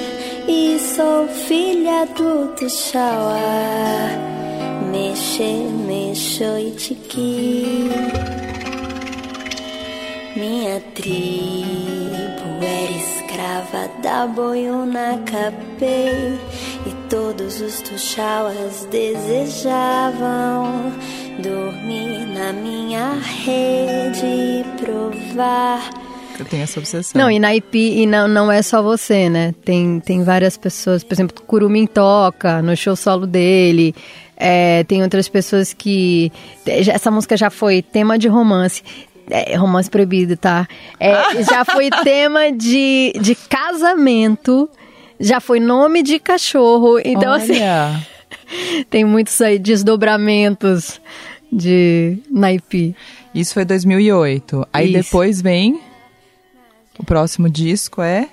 e 0.48 0.78
sou 0.94 1.26
filha 1.28 2.06
do 2.16 2.48
Tuxauá. 2.54 3.38
Mexe, 4.92 5.42
mexo 5.86 6.44
e 6.44 6.70
tiqui. 6.76 7.90
Minha 10.36 10.80
tribo 10.94 12.13
era 12.64 12.92
escrava 12.92 13.88
da 14.02 14.26
boiuna 14.26 15.18
capê 15.24 16.36
e 16.86 17.08
todos 17.08 17.60
os 17.60 17.80
tuxauas 17.82 18.86
desejavam 18.90 20.92
dormir 21.42 22.26
na 22.34 22.52
minha 22.52 23.14
rede 23.44 24.26
e 24.26 24.64
provar 24.78 26.04
eu 26.38 26.44
tenho 26.44 26.64
essa 26.64 26.80
obsessão. 26.80 27.20
Não, 27.20 27.30
e 27.30 27.38
na 27.38 27.54
IP, 27.54 27.78
e 27.78 28.06
não, 28.06 28.26
não 28.26 28.50
é 28.50 28.60
só 28.60 28.82
você, 28.82 29.28
né? 29.28 29.54
Tem, 29.64 30.00
tem 30.00 30.24
várias 30.24 30.56
pessoas, 30.56 31.04
por 31.04 31.14
exemplo, 31.14 31.42
Curumim 31.42 31.86
toca 31.86 32.60
no 32.60 32.76
show 32.76 32.96
solo 32.96 33.26
dele. 33.26 33.94
É, 34.36 34.82
tem 34.84 35.02
outras 35.02 35.28
pessoas 35.28 35.72
que. 35.72 36.32
Essa 36.66 37.10
música 37.10 37.36
já 37.36 37.50
foi 37.50 37.82
tema 37.82 38.18
de 38.18 38.26
romance. 38.26 38.82
É, 39.30 39.56
romance 39.56 39.90
proibido, 39.90 40.36
tá? 40.36 40.68
É, 41.00 41.42
já 41.42 41.64
foi 41.64 41.88
tema 42.04 42.52
de, 42.52 43.12
de 43.20 43.34
casamento. 43.34 44.68
Já 45.18 45.40
foi 45.40 45.60
nome 45.60 46.02
de 46.02 46.18
cachorro. 46.18 46.98
Então, 47.04 47.32
assim, 47.32 47.54
Olha, 47.54 48.06
tem 48.90 49.04
muitos 49.04 49.40
aí 49.40 49.58
desdobramentos 49.58 51.00
de 51.50 52.18
Naipi. 52.30 52.94
isso 53.34 53.54
foi 53.54 53.64
2008. 53.64 54.66
Aí 54.72 54.86
Isso. 54.86 55.04
depois 55.04 55.40
vem, 55.40 55.80
o 56.98 57.04
próximo 57.04 57.48
disco 57.48 58.02
é... 58.02 58.28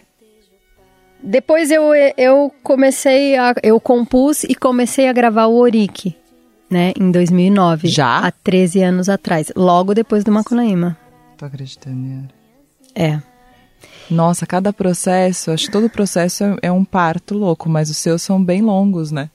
Depois 1.23 1.69
eu, 1.69 1.93
eu 2.17 2.51
comecei 2.63 3.37
a. 3.37 3.53
Eu 3.61 3.79
compus 3.79 4.43
e 4.43 4.55
comecei 4.55 5.07
a 5.07 5.13
gravar 5.13 5.45
o 5.45 5.55
Orique, 5.55 6.15
né? 6.71 6.93
Em 6.99 7.11
2009. 7.11 7.87
Já? 7.87 8.19
Há 8.19 8.31
13 8.31 8.81
anos 8.81 9.09
atrás. 9.09 9.51
Logo 9.55 9.93
depois 9.93 10.23
do 10.23 10.31
Macunaíma. 10.31 10.97
Tô 11.37 11.45
acreditando, 11.45 12.07
Yara. 12.07 12.29
É. 12.95 13.21
Nossa, 14.09 14.45
cada 14.45 14.73
processo, 14.73 15.51
acho 15.51 15.65
que 15.67 15.71
todo 15.71 15.89
processo 15.89 16.43
é- 16.43 16.57
é 16.63 16.71
um 16.71 16.83
parto 16.83 17.33
louco, 17.37 17.69
mas 17.69 17.89
os 17.89 17.97
seus 17.97 18.21
são 18.21 18.43
bem 18.43 18.61
longos, 18.61 19.11
né? 19.11 19.29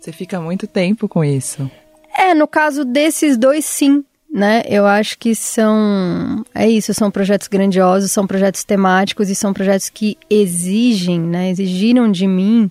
Você 0.00 0.12
fica 0.12 0.40
muito 0.40 0.66
tempo 0.66 1.08
com 1.08 1.24
isso. 1.24 1.70
É, 2.16 2.34
no 2.34 2.46
caso 2.46 2.84
desses 2.84 3.36
dois, 3.36 3.64
sim. 3.64 4.04
Né? 4.32 4.64
Eu 4.68 4.84
acho 4.84 5.16
que 5.16 5.32
são. 5.32 6.44
É 6.52 6.68
isso, 6.68 6.92
são 6.92 7.08
projetos 7.08 7.46
grandiosos, 7.46 8.10
são 8.10 8.26
projetos 8.26 8.64
temáticos 8.64 9.30
e 9.30 9.34
são 9.34 9.52
projetos 9.52 9.88
que 9.88 10.18
exigem, 10.28 11.20
né? 11.20 11.50
Exigiram 11.50 12.10
de 12.10 12.26
mim 12.26 12.68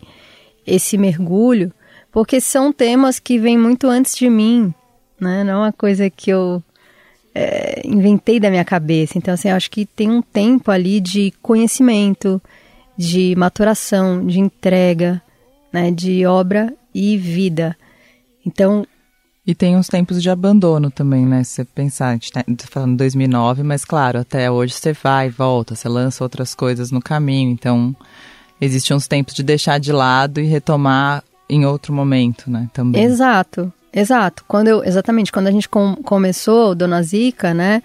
esse 0.67 0.97
mergulho, 0.97 1.71
porque 2.13 2.39
são 2.39 2.71
temas 2.71 3.17
que 3.17 3.39
vêm 3.39 3.57
muito 3.57 3.87
antes 3.87 4.15
de 4.15 4.29
mim, 4.29 4.71
né? 5.19 5.43
Não 5.43 5.53
é 5.53 5.57
uma 5.57 5.73
coisa 5.73 6.11
que 6.11 6.29
eu 6.29 6.63
é, 7.33 7.81
inventei 7.83 8.39
da 8.39 8.51
minha 8.51 8.63
cabeça. 8.63 9.17
Então, 9.17 9.33
assim, 9.33 9.49
acho 9.49 9.71
que 9.71 9.83
tem 9.83 10.11
um 10.11 10.21
tempo 10.21 10.69
ali 10.69 11.01
de 11.01 11.33
conhecimento, 11.41 12.39
de 12.95 13.35
maturação, 13.35 14.23
de 14.25 14.39
entrega, 14.39 15.19
né? 15.73 15.89
De 15.89 16.23
obra 16.27 16.71
e 16.93 17.17
vida. 17.17 17.75
Então, 18.45 18.85
E 19.45 19.55
tem 19.55 19.75
uns 19.75 19.87
tempos 19.87 20.21
de 20.21 20.29
abandono 20.29 20.91
também, 20.91 21.25
né? 21.25 21.43
Se 21.43 21.55
você 21.55 21.65
pensar, 21.65 22.09
a 22.09 22.13
gente 22.13 22.31
tá 22.31 22.43
falando 22.69 22.95
2009, 22.97 23.63
mas 23.63 23.83
claro, 23.83 24.19
até 24.19 24.51
hoje 24.51 24.73
você 24.75 24.93
vai 24.93 25.29
volta, 25.29 25.75
você 25.75 25.89
lança 25.89 26.23
outras 26.23 26.53
coisas 26.53 26.91
no 26.91 27.01
caminho, 27.01 27.49
então 27.49 27.95
existem 28.61 28.95
uns 28.95 29.07
tempos 29.07 29.33
de 29.33 29.43
deixar 29.43 29.79
de 29.79 29.91
lado 29.91 30.39
e 30.39 30.45
retomar 30.45 31.23
em 31.49 31.65
outro 31.65 31.93
momento, 31.93 32.49
né? 32.49 32.67
Também. 32.73 33.03
Exato, 33.03 33.71
exato. 33.91 34.43
Quando 34.47 34.67
eu, 34.67 34.83
exatamente, 34.83 35.31
quando 35.31 35.47
a 35.47 35.51
gente 35.51 35.67
com- 35.69 35.95
começou 36.03 36.73
Dona 36.75 37.01
Zica, 37.03 37.53
né? 37.53 37.81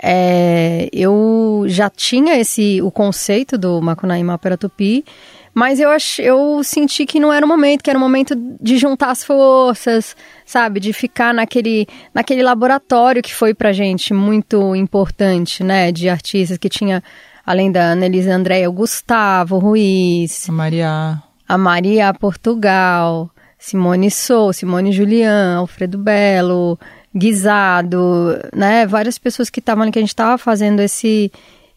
é, 0.00 0.88
eu 0.92 1.64
já 1.66 1.90
tinha 1.90 2.38
esse 2.38 2.80
o 2.82 2.90
conceito 2.90 3.58
do 3.58 3.80
Macunaíma 3.82 4.34
Ópera 4.34 4.56
Tupi, 4.56 5.04
mas 5.52 5.80
eu, 5.80 5.90
ach, 5.90 6.20
eu 6.20 6.62
senti 6.62 7.04
que 7.04 7.18
não 7.18 7.32
era 7.32 7.44
o 7.44 7.48
momento, 7.48 7.82
que 7.82 7.90
era 7.90 7.98
o 7.98 8.00
momento 8.00 8.36
de 8.60 8.78
juntar 8.78 9.10
as 9.10 9.24
forças, 9.24 10.14
sabe? 10.46 10.78
De 10.78 10.92
ficar 10.92 11.34
naquele, 11.34 11.86
naquele 12.14 12.44
laboratório 12.44 13.20
que 13.22 13.34
foi 13.34 13.52
pra 13.54 13.72
gente 13.72 14.14
muito 14.14 14.76
importante, 14.76 15.64
né? 15.64 15.90
De 15.90 16.08
artistas 16.08 16.58
que 16.58 16.68
tinha, 16.68 17.02
além 17.44 17.72
da 17.72 17.90
Annelise 17.90 18.30
Andréia, 18.30 18.70
o 18.70 18.72
Gustavo 18.72 19.58
Ruiz, 19.58 20.48
A 20.48 20.52
Maria. 20.52 21.22
A 21.48 21.56
Maria 21.56 22.12
Portugal, 22.12 23.30
Simone 23.58 24.10
Sou, 24.10 24.52
Simone 24.52 24.92
Julian, 24.92 25.56
Alfredo 25.56 25.96
Belo, 25.96 26.78
Guisado, 27.14 28.38
né? 28.54 28.86
Várias 28.86 29.18
pessoas 29.18 29.48
que 29.48 29.58
estavam 29.58 29.82
ali, 29.82 29.90
que 29.90 29.98
a 29.98 30.02
gente 30.02 30.10
estava 30.10 30.36
fazendo 30.36 30.80
esse, 30.80 31.32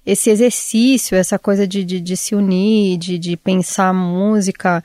esse 0.05 0.29
exercício, 0.29 1.15
essa 1.17 1.39
coisa 1.39 1.65
de, 1.65 1.85
de, 1.85 2.01
de 2.01 2.17
se 2.17 2.35
unir, 2.35 2.97
de, 2.97 3.17
de 3.17 3.37
pensar 3.37 3.93
música. 3.93 4.83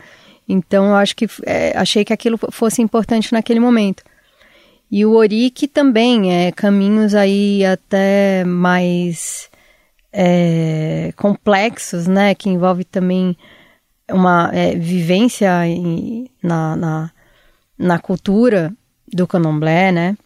Então, 0.48 0.86
eu 0.86 0.94
acho 0.94 1.16
que 1.16 1.26
é, 1.44 1.76
achei 1.76 2.04
que 2.04 2.12
aquilo 2.12 2.38
fosse 2.50 2.80
importante 2.80 3.32
naquele 3.32 3.58
momento. 3.58 4.04
E 4.88 5.04
o 5.04 5.14
Ori 5.14 5.50
que 5.50 5.66
também 5.66 6.32
é 6.32 6.52
caminhos 6.52 7.12
aí 7.12 7.64
até 7.64 8.44
mais 8.44 9.50
é, 10.12 11.12
complexos, 11.16 12.06
né? 12.06 12.36
Que 12.36 12.48
envolve 12.48 12.84
também 12.84 13.36
uma 14.10 14.50
é, 14.52 14.74
vivência 14.76 15.66
em, 15.66 16.28
na, 16.42 16.76
na, 16.76 17.10
na 17.78 17.98
cultura 17.98 18.72
do 19.12 19.26
candomblé, 19.26 19.92
né? 19.92 20.16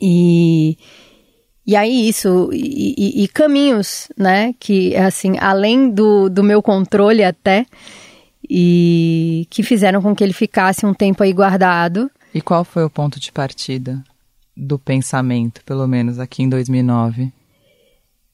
E, 0.00 0.78
e 1.66 1.74
aí 1.76 2.08
isso, 2.08 2.50
e, 2.52 2.94
e, 2.96 3.24
e, 3.24 3.28
caminhos, 3.28 4.08
né? 4.16 4.54
Que, 4.58 4.96
assim, 4.96 5.36
além 5.38 5.90
do, 5.90 6.28
do 6.28 6.42
meu 6.42 6.62
controle 6.62 7.24
até, 7.24 7.66
e 8.48 9.46
que 9.50 9.62
fizeram 9.62 10.00
com 10.00 10.14
que 10.14 10.24
ele 10.24 10.32
ficasse 10.32 10.86
um 10.86 10.94
tempo 10.94 11.22
aí 11.22 11.32
guardado. 11.32 12.10
E 12.32 12.40
qual 12.40 12.64
foi 12.64 12.84
o 12.84 12.90
ponto 12.90 13.18
de 13.18 13.32
partida 13.32 14.02
do 14.56 14.78
pensamento, 14.78 15.62
pelo 15.64 15.86
menos 15.86 16.18
aqui 16.18 16.42
em 16.42 16.48
2009? 16.48 17.32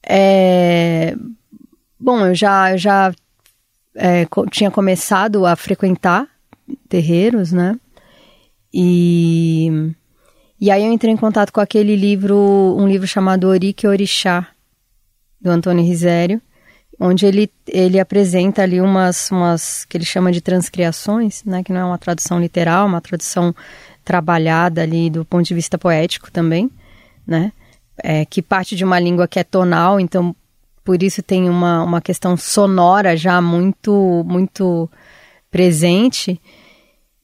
É... 0.07 1.17
Bom, 1.99 2.27
eu 2.27 2.35
já, 2.35 2.73
eu 2.73 2.79
já 2.79 3.13
é, 3.95 4.27
tinha 4.51 4.71
começado 4.71 5.47
a 5.47 5.55
frequentar 5.57 6.27
terreiros, 6.89 7.53
né? 7.53 7.79
E, 8.73 9.93
e 10.61 10.71
aí 10.71 10.85
eu 10.85 10.93
entrei 10.93 11.13
em 11.13 11.17
contato 11.17 11.53
com 11.53 11.61
aquele 11.61 11.95
livro, 11.95 12.37
um 12.79 12.89
livro 12.89 13.07
chamado 13.07 13.47
Orique 13.47 13.87
Orixá, 13.87 14.49
do 15.41 15.51
Antônio 15.51 15.85
Risério, 15.85 16.41
onde 16.99 17.27
ele, 17.27 17.51
ele 17.67 18.01
apresenta 18.01 18.63
ali 18.63 18.81
umas, 18.81 19.31
umas 19.31 19.85
que 19.85 19.97
ele 19.97 20.05
chama 20.05 20.33
de 20.33 20.41
transcriações, 20.41 21.45
né? 21.45 21.63
Que 21.63 21.73
não 21.73 21.81
é 21.81 21.85
uma 21.85 21.99
tradução 21.99 22.41
literal, 22.41 22.87
uma 22.87 23.01
tradução 23.01 23.55
trabalhada 24.05 24.83
ali 24.83 25.09
do 25.09 25.25
ponto 25.25 25.47
de 25.47 25.55
vista 25.55 25.79
poético 25.79 26.31
também, 26.31 26.71
né? 27.27 27.53
É, 28.03 28.25
que 28.25 28.43
parte 28.43 28.75
de 28.75 28.85
uma 28.85 28.99
língua 28.99 29.29
que 29.29 29.39
é 29.39 29.45
tonal, 29.45 30.01
então 30.01 30.35
por 30.85 31.03
isso 31.03 31.23
tem 31.23 31.49
uma, 31.49 31.83
uma 31.83 32.01
questão 32.01 32.37
sonora 32.37 33.17
já 33.17 33.41
muito, 33.41 34.23
muito 34.27 34.89
presente. 35.51 36.41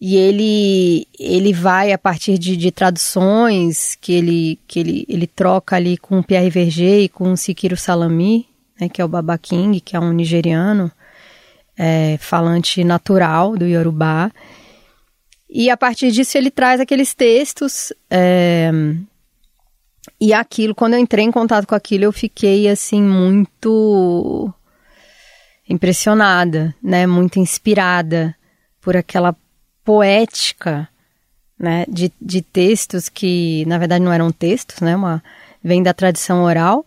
E 0.01 0.17
ele, 0.17 1.07
ele 1.19 1.53
vai 1.53 1.93
a 1.93 1.99
partir 1.99 2.39
de, 2.39 2.57
de 2.57 2.71
traduções 2.71 3.97
que 4.01 4.15
ele, 4.15 4.59
que 4.67 4.81
ele, 4.81 5.05
ele 5.07 5.27
troca 5.27 5.77
ali 5.77 5.99
com 5.99 6.23
Pierre 6.23 6.49
Verger 6.49 7.03
e 7.03 7.09
com 7.09 7.37
Sikiro 7.37 7.77
Salami, 7.77 8.49
né, 8.81 8.89
que 8.89 9.03
é 9.03 9.05
o 9.05 9.09
Baba 9.09 9.37
King, 9.37 9.79
que 9.79 9.95
é 9.95 10.01
um 10.01 10.13
nigeriano 10.13 10.91
é, 11.77 12.17
falante 12.19 12.83
natural 12.83 13.59
do 13.59 13.67
Yorubá. 13.67 14.33
E 15.51 15.69
a 15.69 15.77
partir 15.77 16.11
disso 16.11 16.39
ele 16.39 16.51
traz 16.51 16.81
aqueles 16.81 17.13
textos 17.13 17.93
é, 18.09 18.71
e 20.21 20.35
aquilo, 20.35 20.75
quando 20.75 20.95
eu 20.95 21.01
entrei 21.01 21.25
em 21.25 21.31
contato 21.31 21.67
com 21.67 21.75
aquilo, 21.75 22.05
eu 22.05 22.13
fiquei 22.13 22.69
assim 22.69 23.03
muito 23.03 24.53
impressionada, 25.69 26.75
né? 26.83 27.07
Muito 27.07 27.39
inspirada 27.39 28.37
por 28.81 28.97
aquela 28.97 29.35
poética, 29.83 30.89
né? 31.59 31.87
De, 31.89 32.13
de 32.21 32.43
textos 32.43 33.09
que, 33.09 33.65
na 33.67 33.79
verdade, 33.79 34.05
não 34.05 34.13
eram 34.13 34.31
textos, 34.31 34.81
né? 34.81 34.95
Uma, 34.95 35.23
vem 35.65 35.83
da 35.83 35.95
tradição 35.95 36.43
oral 36.43 36.85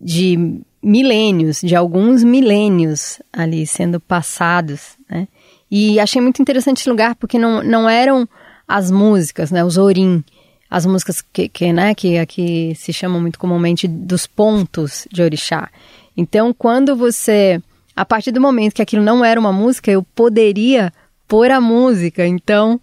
de 0.00 0.60
milênios, 0.82 1.60
de 1.60 1.74
alguns 1.74 2.22
milênios 2.22 3.20
ali 3.32 3.66
sendo 3.66 3.98
passados, 3.98 4.96
né? 5.10 5.26
E 5.68 5.98
achei 5.98 6.22
muito 6.22 6.40
interessante 6.40 6.78
esse 6.78 6.88
lugar 6.88 7.16
porque 7.16 7.38
não, 7.38 7.60
não 7.60 7.88
eram 7.88 8.28
as 8.68 8.88
músicas, 8.88 9.50
né? 9.50 9.64
Os 9.64 9.76
orim, 9.76 10.22
as 10.70 10.84
músicas 10.84 11.22
que, 11.22 11.48
que, 11.48 11.72
né, 11.72 11.94
que 11.94 12.18
aqui 12.18 12.74
se 12.74 12.92
chamam 12.92 13.20
muito 13.20 13.38
comumente 13.38 13.86
dos 13.86 14.26
pontos 14.26 15.06
de 15.12 15.22
orixá. 15.22 15.68
Então, 16.16 16.52
quando 16.52 16.96
você, 16.96 17.60
a 17.94 18.04
partir 18.04 18.32
do 18.32 18.40
momento 18.40 18.74
que 18.74 18.82
aquilo 18.82 19.02
não 19.02 19.24
era 19.24 19.38
uma 19.38 19.52
música, 19.52 19.90
eu 19.90 20.02
poderia 20.02 20.92
pôr 21.28 21.50
a 21.50 21.60
música. 21.60 22.26
Então, 22.26 22.80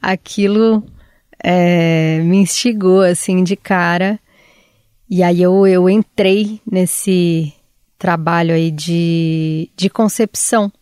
aquilo 0.00 0.82
é, 1.42 2.20
me 2.24 2.38
instigou 2.38 3.02
assim 3.02 3.44
de 3.44 3.56
cara. 3.56 4.18
E 5.08 5.22
aí 5.22 5.42
eu, 5.42 5.66
eu 5.66 5.90
entrei 5.90 6.60
nesse 6.70 7.52
trabalho 7.98 8.54
aí 8.54 8.70
de, 8.70 9.70
de 9.76 9.90
concepção 9.90 10.72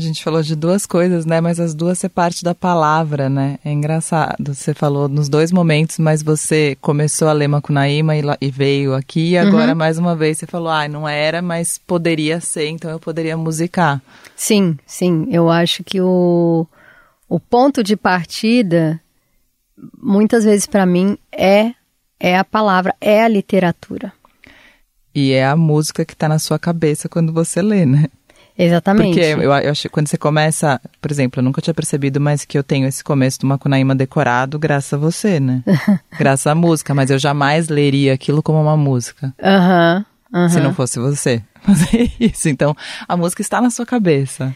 a 0.00 0.02
gente 0.02 0.24
falou 0.24 0.42
de 0.42 0.56
duas 0.56 0.86
coisas, 0.86 1.26
né? 1.26 1.40
Mas 1.40 1.60
as 1.60 1.74
duas 1.74 2.02
é 2.02 2.08
parte 2.08 2.42
da 2.42 2.54
palavra, 2.54 3.28
né? 3.28 3.58
É 3.62 3.70
engraçado. 3.70 4.54
Você 4.54 4.72
falou 4.72 5.08
nos 5.08 5.28
dois 5.28 5.52
momentos, 5.52 5.98
mas 5.98 6.22
você 6.22 6.76
começou 6.80 7.28
a 7.28 7.32
ler 7.32 7.48
Macunaíma 7.48 8.16
e, 8.16 8.22
e 8.40 8.50
veio 8.50 8.94
aqui. 8.94 9.32
E 9.32 9.38
agora, 9.38 9.72
uhum. 9.72 9.78
mais 9.78 9.98
uma 9.98 10.16
vez, 10.16 10.38
você 10.38 10.46
falou, 10.46 10.70
ah, 10.70 10.88
não 10.88 11.06
era, 11.06 11.42
mas 11.42 11.76
poderia 11.76 12.40
ser, 12.40 12.68
então 12.68 12.90
eu 12.90 12.98
poderia 12.98 13.36
musicar. 13.36 14.00
Sim, 14.34 14.78
sim. 14.86 15.28
Eu 15.30 15.50
acho 15.50 15.84
que 15.84 16.00
o, 16.00 16.66
o 17.28 17.38
ponto 17.38 17.84
de 17.84 17.94
partida, 17.94 18.98
muitas 20.02 20.44
vezes 20.44 20.66
para 20.66 20.86
mim, 20.86 21.18
é, 21.30 21.72
é 22.18 22.38
a 22.38 22.44
palavra, 22.44 22.94
é 23.00 23.22
a 23.22 23.28
literatura. 23.28 24.12
E 25.14 25.32
é 25.32 25.44
a 25.44 25.56
música 25.56 26.04
que 26.04 26.14
está 26.14 26.28
na 26.28 26.38
sua 26.38 26.58
cabeça 26.58 27.08
quando 27.08 27.32
você 27.32 27.60
lê, 27.60 27.84
né? 27.84 28.06
Exatamente. 28.62 29.14
Porque 29.14 29.20
eu, 29.20 29.40
eu 29.40 29.70
acho 29.70 29.82
que 29.82 29.88
quando 29.88 30.08
você 30.08 30.18
começa, 30.18 30.78
por 31.00 31.10
exemplo, 31.10 31.40
eu 31.40 31.44
nunca 31.44 31.62
tinha 31.62 31.72
percebido, 31.72 32.20
mas 32.20 32.44
que 32.44 32.58
eu 32.58 32.62
tenho 32.62 32.86
esse 32.86 33.02
começo 33.02 33.40
do 33.40 33.46
Macunaíma 33.46 33.94
decorado 33.94 34.58
graças 34.58 34.92
a 34.92 34.98
você, 34.98 35.40
né? 35.40 35.62
graças 36.18 36.46
à 36.46 36.54
música, 36.54 36.94
mas 36.94 37.10
eu 37.10 37.18
jamais 37.18 37.70
leria 37.70 38.12
aquilo 38.12 38.42
como 38.42 38.60
uma 38.60 38.76
música. 38.76 39.34
Aham. 39.42 40.04
Uhum, 40.30 40.42
uhum. 40.42 40.48
Se 40.50 40.60
não 40.60 40.74
fosse 40.74 40.98
você 40.98 41.42
fazer 41.64 42.12
isso. 42.20 42.50
Então, 42.50 42.76
a 43.08 43.16
música 43.16 43.40
está 43.40 43.62
na 43.62 43.70
sua 43.70 43.86
cabeça. 43.86 44.54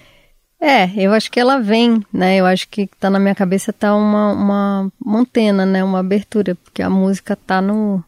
É, 0.60 0.90
eu 0.96 1.12
acho 1.12 1.30
que 1.30 1.40
ela 1.40 1.58
vem, 1.58 2.02
né? 2.12 2.36
Eu 2.36 2.44
acho 2.44 2.68
que 2.68 2.86
tá 3.00 3.08
na 3.08 3.18
minha 3.18 3.34
cabeça 3.34 3.72
tá 3.72 3.94
uma, 3.94 4.32
uma, 4.32 4.92
uma 5.02 5.20
antena, 5.20 5.64
né? 5.64 5.82
Uma 5.82 6.00
abertura, 6.00 6.54
porque 6.56 6.82
a 6.82 6.90
música 6.90 7.34
tá 7.34 7.62
no... 7.62 8.04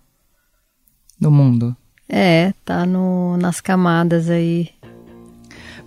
No 1.19 1.31
mundo. 1.31 1.75
É, 2.09 2.53
tá 2.65 2.87
no, 2.87 3.37
nas 3.39 3.61
camadas 3.61 4.31
aí 4.31 4.71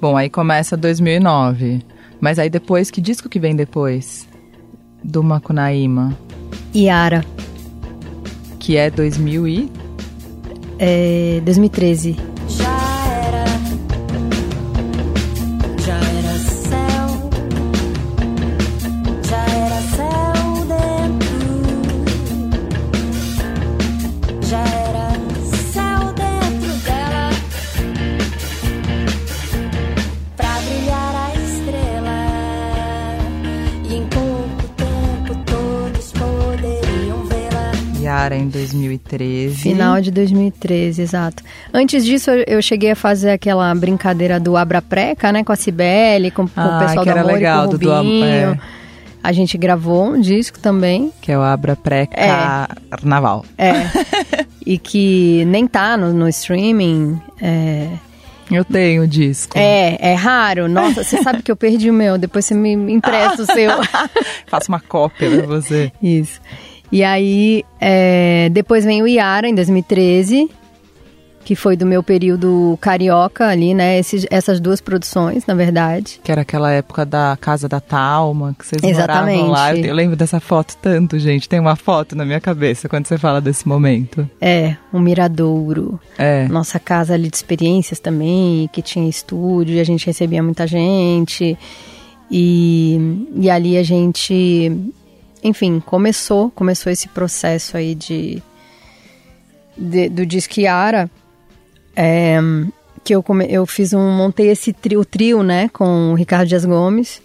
Bom, 0.02 0.16
aí 0.16 0.30
começa 0.30 0.78
2009. 0.78 1.84
Mas 2.22 2.40
aí 2.40 2.50
depois, 2.50 2.90
que 2.90 3.02
disco 3.02 3.30
que 3.30 3.40
vem 3.40 3.56
depois? 3.56 4.28
Do 5.04 5.24
Macunaíma? 5.24 6.18
Yara. 6.76 7.24
Que 8.60 8.78
é 8.78 8.90
2000 8.90 9.48
e... 9.48 9.72
É 10.78 11.42
2013. 11.44 12.16
Em 38.36 38.48
2013. 38.48 39.56
Final 39.56 40.02
de 40.02 40.12
2013, 40.12 41.02
exato. 41.02 41.44
Antes 41.74 42.06
disso, 42.06 42.32
eu 42.32 42.62
cheguei 42.62 42.92
a 42.92 42.96
fazer 42.96 43.32
aquela 43.32 43.74
brincadeira 43.76 44.40
do 44.40 44.56
Abra 44.58 44.82
Preca, 44.82 45.32
né? 45.32 45.44
Com 45.44 45.52
a 45.52 45.56
Cibele, 45.56 46.32
com, 46.32 46.48
com 46.48 46.60
ah, 46.60 46.78
o 46.78 46.80
pessoal 46.80 47.06
que 47.06 47.12
do 47.12 47.20
Amor 47.20 47.34
legal, 47.34 47.62
com 47.64 47.70
o 47.70 47.72
Rubinho. 47.74 48.56
Do, 48.56 48.62
é. 48.64 48.80
A 49.22 49.32
gente 49.32 49.58
gravou 49.58 50.12
um 50.12 50.20
disco 50.20 50.60
também. 50.60 51.12
Que 51.22 51.32
é 51.32 51.38
o 51.38 51.42
Abra 51.42 51.76
Pré-Carnaval. 51.76 53.46
É. 53.58 53.70
é. 53.70 53.92
e 54.66 54.78
que 54.78 55.44
nem 55.46 55.68
tá 55.68 55.98
no, 55.98 56.14
no 56.14 56.28
streaming. 56.30 57.22
É... 57.42 57.90
Eu 58.50 58.66
tenho 58.66 59.04
o 59.04 59.08
disco. 59.08 59.58
É, 59.58 60.12
é 60.12 60.14
raro. 60.16 60.68
Nossa, 60.68 61.04
você 61.04 61.22
sabe 61.22 61.44
que 61.44 61.52
eu 61.52 61.56
perdi 61.56 61.90
o 61.90 61.94
meu. 61.94 62.18
Depois 62.18 62.46
você 62.46 62.56
me 62.56 62.72
empresta 62.92 63.44
o 63.44 63.46
seu. 63.46 63.70
Faço 64.48 64.70
uma 64.70 64.80
cópia 64.80 65.30
pra 65.30 65.46
você. 65.46 65.92
Isso. 66.02 66.42
E 66.92 67.04
aí, 67.04 67.64
é, 67.80 68.50
depois 68.52 68.84
vem 68.84 69.02
o 69.02 69.08
Iara, 69.08 69.48
em 69.48 69.54
2013, 69.54 70.50
que 71.46 71.56
foi 71.56 71.76
do 71.76 71.86
meu 71.86 72.04
período 72.04 72.78
carioca 72.82 73.48
ali, 73.48 73.74
né? 73.74 74.00
Essas 74.30 74.60
duas 74.60 74.82
produções, 74.82 75.46
na 75.46 75.54
verdade. 75.54 76.20
Que 76.24 76.32
era 76.32 76.42
aquela 76.42 76.72
época 76.72 77.06
da 77.06 77.38
Casa 77.40 77.68
da 77.68 77.80
Talma, 77.80 78.56
que 78.58 78.66
vocês 78.66 78.82
Exatamente. 78.84 79.38
moravam 79.38 79.52
lá. 79.52 79.76
Eu, 79.76 79.86
eu, 79.86 79.96
lembro 79.96 80.16
dessa 80.16 80.40
foto 80.40 80.76
tanto, 80.82 81.18
gente. 81.18 81.48
Tem 81.48 81.60
uma 81.60 81.76
foto 81.76 82.16
na 82.16 82.26
minha 82.26 82.40
cabeça 82.40 82.90
quando 82.90 83.08
você 83.08 83.18
fala 83.18 83.40
desse 83.40 83.68
momento. 83.68 84.30
É, 84.42 84.76
o 84.94 85.00
Miradouro. 85.00 86.00
É. 86.18 86.48
Nossa 86.48 86.80
casa 86.80 87.14
ali 87.14 87.30
de 87.30 87.38
experiências 87.38 88.00
também, 88.00 88.70
que 88.72 88.82
tinha 88.82 89.10
estúdio, 89.10 89.76
e 89.76 89.80
a 89.80 89.84
gente 89.84 90.06
recebia 90.06 90.44
muita 90.44 90.68
gente. 90.68 91.58
E, 92.30 93.26
e 93.36 93.50
ali 93.50 93.76
a 93.76 93.82
gente 93.82 94.72
enfim, 95.44 95.80
começou, 95.80 96.52
começou 96.52 96.92
esse 96.92 97.08
processo 97.08 97.78
aí 97.78 97.96
de, 97.96 98.42
de 99.78 100.10
do 100.10 100.26
Disquiara, 100.26 101.10
é, 101.96 102.40
que 103.04 103.16
eu, 103.16 103.24
come, 103.24 103.46
eu 103.50 103.66
fiz 103.66 103.94
um, 103.94 104.12
montei 104.12 104.50
esse 104.50 104.74
trio, 104.74 105.04
trio, 105.06 105.44
né, 105.44 105.70
com 105.70 106.12
o 106.12 106.16
Ricardo 106.16 106.48
Dias 106.48 106.66
Gomes 106.66 107.22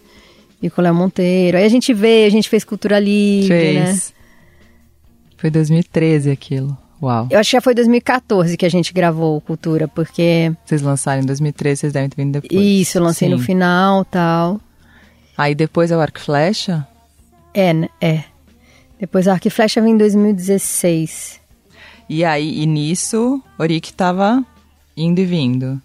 e 0.62 0.70
com 0.70 0.80
o 0.80 0.84
Léo 0.84 0.94
Monteiro. 0.94 1.58
Aí 1.58 1.64
a 1.64 1.68
gente 1.68 1.92
veio, 1.92 2.26
a 2.26 2.30
gente 2.30 2.48
fez 2.48 2.64
Cultura 2.64 2.98
Livre, 2.98 3.74
né? 3.74 3.86
Fez. 3.86 4.14
Foi 5.36 5.50
2013 5.50 6.30
aquilo. 6.30 6.76
Uau. 7.02 7.28
Eu 7.30 7.38
acho 7.38 7.50
que 7.50 7.56
já 7.56 7.60
foi 7.60 7.74
2014 7.74 8.56
que 8.56 8.64
a 8.64 8.68
gente 8.70 8.92
gravou 8.94 9.40
Cultura, 9.40 9.86
porque... 9.86 10.52
Vocês 10.64 10.80
lançaram 10.80 11.22
em 11.22 11.26
2013, 11.26 11.80
vocês 11.80 11.92
devem 11.92 12.08
ter 12.08 12.16
vindo 12.16 12.40
depois. 12.40 12.64
Isso, 12.64 12.96
eu 12.96 13.02
lancei 13.02 13.28
Sim. 13.28 13.34
no 13.34 13.40
final 13.40 14.04
tal. 14.06 14.58
Aí 15.36 15.54
depois 15.54 15.90
é 15.90 15.96
o 15.96 16.00
Arco 16.00 16.20
Flecha? 16.20 16.86
É, 17.54 17.72
né? 17.72 17.88
é. 18.00 18.24
Depois 18.98 19.28
a 19.28 19.32
Arco 19.32 19.48
e 19.48 19.50
Flecha 19.50 19.80
vem 19.80 19.94
em 19.94 19.96
2016. 19.96 21.40
E 22.08 22.24
aí, 22.24 22.62
e 22.62 22.66
nisso, 22.66 23.42
Oric 23.58 23.92
tava 23.92 24.44
indo 24.96 25.20
e 25.20 25.24
vindo. 25.24 25.80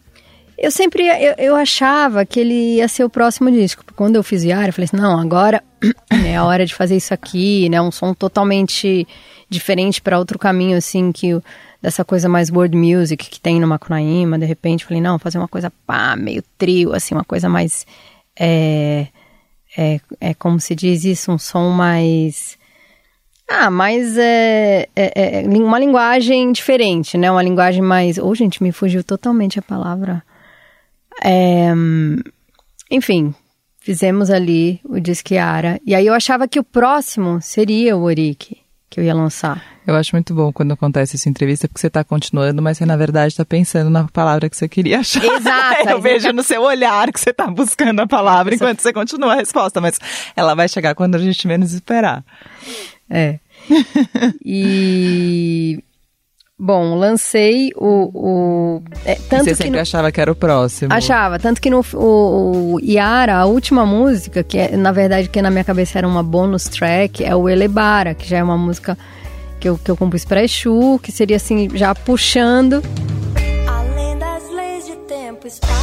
Eu 0.57 0.71
sempre, 0.71 1.03
eu, 1.03 1.35
eu 1.37 1.55
achava 1.55 2.25
que 2.25 2.39
ele 2.39 2.75
ia 2.75 2.87
ser 2.89 3.05
o 3.05 3.09
próximo 3.09 3.49
disco. 3.49 3.83
Quando 3.95 4.17
eu 4.17 4.23
fiz 4.23 4.43
Yara, 4.43 4.67
eu 4.67 4.73
falei 4.73 4.85
assim, 4.85 4.97
não, 4.97 5.17
agora 5.17 5.63
é 6.25 6.35
a 6.35 6.43
hora 6.43 6.65
de 6.65 6.75
fazer 6.75 6.97
isso 6.97 7.13
aqui, 7.13 7.69
né? 7.69 7.81
Um 7.81 7.91
som 7.91 8.13
totalmente 8.13 9.07
diferente 9.49 10.01
para 10.01 10.19
outro 10.19 10.37
caminho, 10.37 10.77
assim, 10.77 11.13
que 11.13 11.41
dessa 11.81 12.03
coisa 12.03 12.27
mais 12.27 12.49
world 12.49 12.75
music 12.75 13.29
que 13.29 13.39
tem 13.39 13.57
no 13.57 13.67
Macunaíma. 13.67 14.37
De 14.37 14.45
repente, 14.45 14.83
falei, 14.83 15.01
não, 15.01 15.17
fazer 15.17 15.37
uma 15.37 15.47
coisa 15.47 15.71
pá, 15.87 16.17
meio 16.17 16.43
trio, 16.57 16.93
assim, 16.93 17.15
uma 17.15 17.23
coisa 17.23 17.47
mais... 17.47 17.87
É, 18.37 19.07
é, 19.77 19.99
é 20.19 20.33
como 20.33 20.59
se 20.59 20.75
diz 20.75 21.03
isso, 21.03 21.31
um 21.31 21.37
som 21.37 21.69
mais... 21.69 22.57
Ah, 23.47 23.71
mas 23.71 24.15
é, 24.17 24.87
é, 24.95 25.41
é 25.41 25.47
uma 25.47 25.79
linguagem 25.79 26.51
diferente, 26.51 27.17
né? 27.17 27.31
Uma 27.31 27.41
linguagem 27.41 27.81
mais... 27.81 28.17
Ô, 28.17 28.33
gente, 28.35 28.61
me 28.61 28.71
fugiu 28.71 29.03
totalmente 29.03 29.57
a 29.57 29.61
palavra. 29.61 30.23
É, 31.23 31.71
enfim, 32.91 33.33
fizemos 33.79 34.29
ali 34.29 34.79
o 34.83 34.99
Disquiara. 34.99 35.79
E 35.85 35.95
aí 35.95 36.05
eu 36.05 36.13
achava 36.13 36.47
que 36.47 36.59
o 36.59 36.63
próximo 36.63 37.41
seria 37.41 37.97
o 37.97 38.03
Oric, 38.03 38.57
que 38.89 38.99
eu 38.99 39.03
ia 39.03 39.13
lançar. 39.13 39.63
Eu 39.85 39.95
acho 39.95 40.15
muito 40.15 40.33
bom 40.33 40.51
quando 40.51 40.71
acontece 40.71 41.15
essa 41.15 41.29
entrevista, 41.29 41.67
porque 41.67 41.79
você 41.79 41.89
tá 41.89 42.03
continuando, 42.03 42.61
mas 42.61 42.77
você 42.77 42.85
na 42.85 42.97
verdade 42.97 43.35
tá 43.35 43.45
pensando 43.45 43.89
na 43.89 44.07
palavra 44.07 44.49
que 44.49 44.57
você 44.57 44.67
queria 44.67 44.99
achar. 44.99 45.23
Exato. 45.23 45.89
Eu 45.89 46.01
vejo 46.01 46.31
no 46.31 46.43
seu 46.43 46.61
olhar 46.61 47.11
que 47.11 47.19
você 47.19 47.33
tá 47.33 47.47
buscando 47.47 47.99
a 47.99 48.07
palavra 48.07 48.55
enquanto 48.55 48.81
você 48.81 48.93
continua 48.93 49.33
a 49.33 49.35
resposta, 49.35 49.79
mas 49.79 49.99
ela 50.35 50.55
vai 50.55 50.67
chegar 50.67 50.95
quando 50.95 51.15
a 51.15 51.19
gente 51.19 51.47
menos 51.47 51.73
esperar. 51.73 52.23
É. 53.09 53.39
e. 54.45 55.83
Bom, 56.61 56.95
lancei 56.95 57.71
o. 57.77 58.11
o 58.13 58.81
é, 59.05 59.13
E 59.13 59.15
tanto 59.29 59.45
você 59.45 59.49
que 59.51 59.55
sempre 59.55 59.71
no- 59.77 59.79
achava 59.79 60.11
que 60.11 60.19
era 60.19 60.29
o 60.29 60.35
próximo. 60.35 60.93
Achava, 60.93 61.39
tanto 61.39 61.61
que 61.61 61.69
no 61.69 61.79
o, 61.93 62.73
o 62.75 62.79
Yara, 62.81 63.37
a 63.37 63.45
última 63.45 63.85
música, 63.85 64.43
que 64.43 64.57
é, 64.57 64.75
na 64.75 64.91
verdade 64.91 65.29
que 65.29 65.41
na 65.41 65.49
minha 65.49 65.63
cabeça 65.63 65.97
era 65.97 66.07
uma 66.07 66.21
bonus 66.21 66.65
track, 66.65 67.23
é 67.23 67.33
o 67.33 67.47
Elebara, 67.47 68.13
que 68.13 68.27
já 68.27 68.39
é 68.39 68.43
uma 68.43 68.57
música 68.57 68.97
que 69.57 69.69
eu, 69.69 69.77
que 69.77 69.89
eu 69.89 69.95
compus 69.95 70.25
pra 70.25 70.43
Exu, 70.43 70.99
que 71.01 71.13
seria 71.13 71.37
assim, 71.37 71.69
já 71.73 71.95
puxando. 71.95 72.83
Além 73.65 74.17
das 74.17 74.43
leis 74.51 74.85
de 74.85 74.95
tempo, 75.07 75.47
espaço 75.47 75.78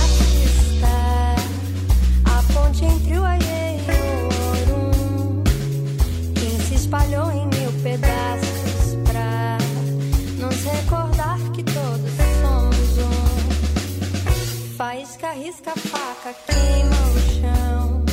Risca, 15.56 15.72
faca, 15.88 16.34
queima 16.46 16.90
o 16.90 17.18
chão, 17.40 18.04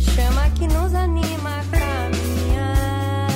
chama 0.00 0.50
que 0.58 0.66
nos 0.66 0.92
anima 0.94 1.60
a 1.60 1.64
caminhar, 1.70 3.28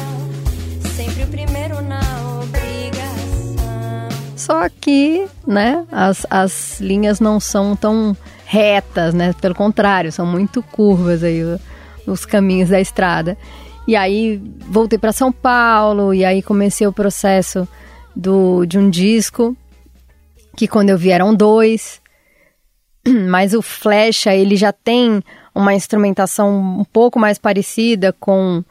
sempre 0.97 1.23
o 1.23 1.27
primeiro 1.29 1.81
na 1.81 2.01
obrigação. 2.43 4.09
Só 4.37 4.69
que, 4.69 5.29
né, 5.47 5.87
as, 5.93 6.27
as 6.29 6.81
linhas 6.81 7.21
não 7.21 7.39
são 7.39 7.77
tão 7.77 8.17
retas, 8.47 9.15
né? 9.15 9.33
Pelo 9.41 9.55
contrário, 9.55 10.11
são 10.11 10.27
muito 10.27 10.61
curvas 10.61 11.23
aí 11.23 11.41
os 12.07 12.27
caminhos 12.27 12.71
da 12.71 12.81
estrada. 12.81 13.39
E 13.87 13.95
aí 13.95 14.43
voltei 14.67 14.99
para 14.99 15.13
São 15.13 15.31
Paulo 15.31 16.13
e 16.13 16.25
aí 16.25 16.43
comecei 16.43 16.85
o 16.85 16.93
processo 16.93 17.69
do, 18.15 18.67
de 18.67 18.77
um 18.77 18.91
disco 18.91 19.57
que 20.57 20.67
quando 20.67 20.91
eu 20.91 20.99
vi 20.99 21.11
eram 21.11 21.33
dois. 21.33 22.00
Mas 23.29 23.55
o 23.55 23.63
Flecha, 23.63 24.35
ele 24.35 24.57
já 24.57 24.73
tem 24.73 25.23
uma 25.55 25.75
instrumentação 25.75 26.81
um 26.81 26.85
pouco 26.85 27.19
mais 27.19 27.39
parecida 27.39 28.13
com 28.13 28.63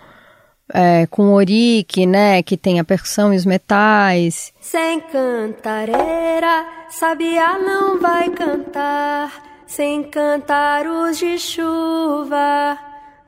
é, 0.74 1.08
com 1.08 1.30
o 1.30 1.34
Oric, 1.34 2.06
né, 2.06 2.44
que 2.44 2.56
tem 2.56 2.80
a 2.80 2.84
percussão 2.84 3.34
e 3.34 3.38
os 3.38 3.46
metais. 3.46 4.54
Sem 4.60 5.02
cantareira, 5.02 6.66
sabiá 6.90 7.58
não 7.58 8.00
vai 8.00 8.30
cantar. 8.30 9.50
Sem 9.66 10.04
cântaros 10.04 11.18
de 11.18 11.38
chuva, 11.38 12.78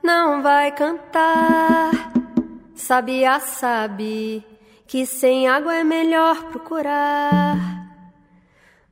não 0.04 0.42
vai 0.42 0.72
cantar. 0.72 1.92
Sabiá 2.76 3.40
sabe 3.40 4.44
que 4.88 5.06
sem 5.06 5.48
água 5.48 5.76
é 5.76 5.84
melhor 5.84 6.44
procurar. 6.46 7.81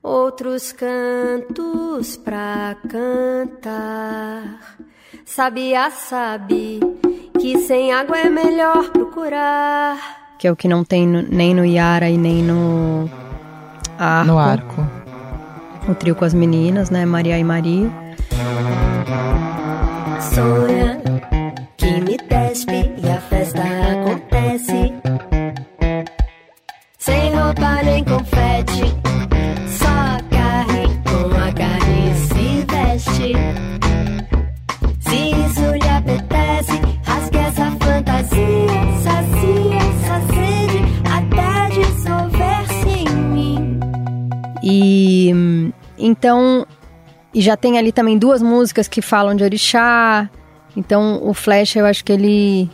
Outros 0.01 0.71
cantos 0.71 2.15
pra 2.17 2.75
cantar. 2.89 4.59
Sabiá 5.25 5.91
sabe 5.91 6.79
que 7.39 7.59
sem 7.59 7.91
água 7.91 8.17
é 8.17 8.29
melhor 8.29 8.89
procurar. 8.91 9.97
que 10.39 10.47
é 10.47 10.51
o 10.51 10.55
que 10.55 10.69
não 10.69 10.85
tem 10.85 11.05
no- 11.05 11.21
nem 11.21 11.53
no 11.53 11.65
Yara 11.65 12.09
e 12.09 12.17
nem 12.17 12.41
no 12.41 13.09
Arco. 13.97 14.27
No 14.27 14.39
arco. 14.39 14.88
O 15.89 15.93
trio 15.95 16.15
com 16.15 16.23
as 16.23 16.33
meninas, 16.33 16.89
né? 16.89 17.05
Maria 17.05 17.38
e 17.38 17.43
Maria. 17.43 17.91
Sonha 20.33 21.01
que 21.75 21.91
me 22.01 22.15
despe 22.17 22.93
e 23.03 23.09
a 23.09 23.19
festa 23.19 23.62
acontece. 23.62 24.93
Sem 26.97 27.35
roupa 27.35 27.83
nem 27.83 28.03
confete, 28.05 28.38
então 46.19 46.67
e 47.34 47.41
já 47.41 47.55
tem 47.55 47.77
ali 47.77 47.91
também 47.91 48.17
duas 48.17 48.41
músicas 48.41 48.88
que 48.88 49.01
falam 49.01 49.36
de 49.36 49.43
orixá. 49.43 50.29
Então 50.75 51.21
o 51.23 51.34
Flash 51.34 51.77
eu 51.77 51.86
acho 51.86 52.03
que 52.03 52.12
ele 52.12 52.69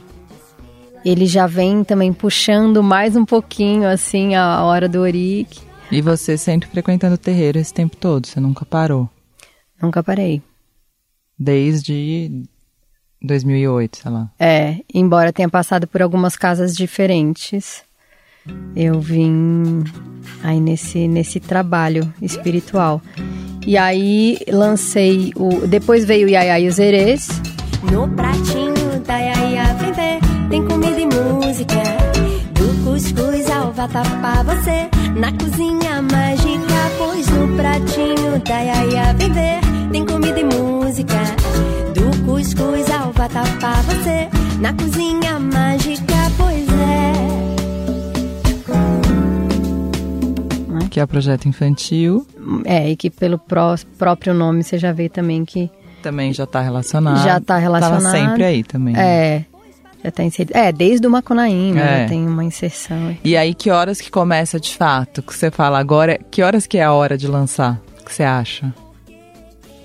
ele 1.04 1.28
já 1.28 1.46
vem 1.46 1.84
também 1.84 2.12
puxando 2.12 2.82
mais 2.82 3.16
um 3.16 3.24
pouquinho 3.24 3.88
assim 3.88 4.36
a 4.36 4.64
hora 4.64 4.90
do 4.90 5.00
Oric. 5.00 5.62
E 5.92 6.02
você 6.02 6.36
sempre 6.36 6.68
frequentando 6.68 7.14
o 7.14 7.18
terreiro 7.18 7.60
esse 7.60 7.74
tempo 7.74 7.96
todo, 7.96 8.26
você 8.26 8.40
nunca 8.40 8.66
parou. 8.66 9.08
Nunca 9.80 10.04
parei. 10.04 10.42
Desde 11.38 12.32
2008, 13.22 13.98
sei 13.98 14.12
lá. 14.12 14.32
É, 14.40 14.78
embora 14.92 15.32
tenha 15.32 15.50
passado 15.50 15.86
por 15.86 16.02
algumas 16.02 16.36
casas 16.36 16.76
diferentes, 16.76 17.84
eu 18.76 19.00
vim 19.00 19.84
aí 20.44 20.60
nesse, 20.60 21.08
nesse 21.08 21.40
trabalho 21.40 22.12
espiritual. 22.22 23.02
E 23.66 23.78
aí 23.78 24.38
lancei 24.48 25.32
o. 25.36 25.66
Depois 25.66 26.06
veio 26.06 26.28
o 26.28 26.30
Yaya 26.30 26.60
e 26.60 26.68
os 26.68 26.78
Erês. 26.78 27.28
No 27.92 28.08
pratinho 28.10 29.00
da 29.06 29.18
Yaya 29.18 29.74
vem 29.76 30.20
tem 30.50 30.66
comida 30.66 31.00
e 31.00 31.06
música. 31.06 31.84
Do 32.54 32.84
cuscuz 32.84 33.50
ao 33.50 33.72
vatapá 33.74 34.44
você, 34.44 34.90
na 35.20 35.32
cozinha 35.32 36.02
mágica. 36.02 36.76
Pois 36.98 37.28
no 37.30 37.56
pratinho 37.56 38.40
da 38.46 38.60
Yaya 38.60 39.14
vem 39.18 39.92
tem 39.92 40.06
comida 40.06 40.40
e 40.40 40.44
música. 40.44 41.22
Do 41.96 42.24
cuscuz 42.26 42.90
ao 42.92 43.12
vatapá 43.14 43.82
você, 43.82 44.30
na 44.60 44.74
cozinha 44.74 45.40
mágica. 45.40 46.14
Pois 46.38 46.55
Que 50.96 51.02
é 51.02 51.04
o 51.04 51.08
projeto 51.10 51.46
infantil. 51.50 52.26
É, 52.64 52.90
e 52.90 52.96
que 52.96 53.10
pelo 53.10 53.38
pró- 53.38 53.76
próprio 53.98 54.34
nome 54.34 54.64
você 54.64 54.78
já 54.78 54.94
vê 54.94 55.10
também 55.10 55.44
que 55.44 55.70
Também 56.02 56.32
já 56.32 56.46
tá 56.46 56.62
relacionado. 56.62 57.22
Já 57.22 57.38
tá 57.38 57.58
relacionado. 57.58 58.02
Tava 58.02 58.16
sempre 58.18 58.46
aí 58.46 58.64
também. 58.64 58.96
É. 58.96 59.44
Já 60.02 60.10
tá 60.10 60.24
inserido. 60.24 60.56
É, 60.58 60.72
desde 60.72 61.06
o 61.06 61.12
Macunaíma 61.12 61.82
É. 61.82 62.04
já 62.04 62.08
tem 62.08 62.26
uma 62.26 62.46
inserção. 62.46 63.14
E 63.26 63.36
aí, 63.36 63.54
que 63.54 63.70
horas 63.70 64.00
que 64.00 64.10
começa 64.10 64.58
de 64.58 64.74
fato? 64.74 65.22
Que 65.22 65.36
você 65.36 65.52
fala 65.52 65.80
agora, 65.80 66.18
que 66.32 66.42
horas 66.42 66.66
que 66.66 66.78
é 66.78 66.84
a 66.86 66.94
hora 66.94 67.18
de 67.18 67.28
lançar? 67.28 67.78
O 68.00 68.06
que 68.06 68.14
você 68.14 68.24
acha? 68.24 68.74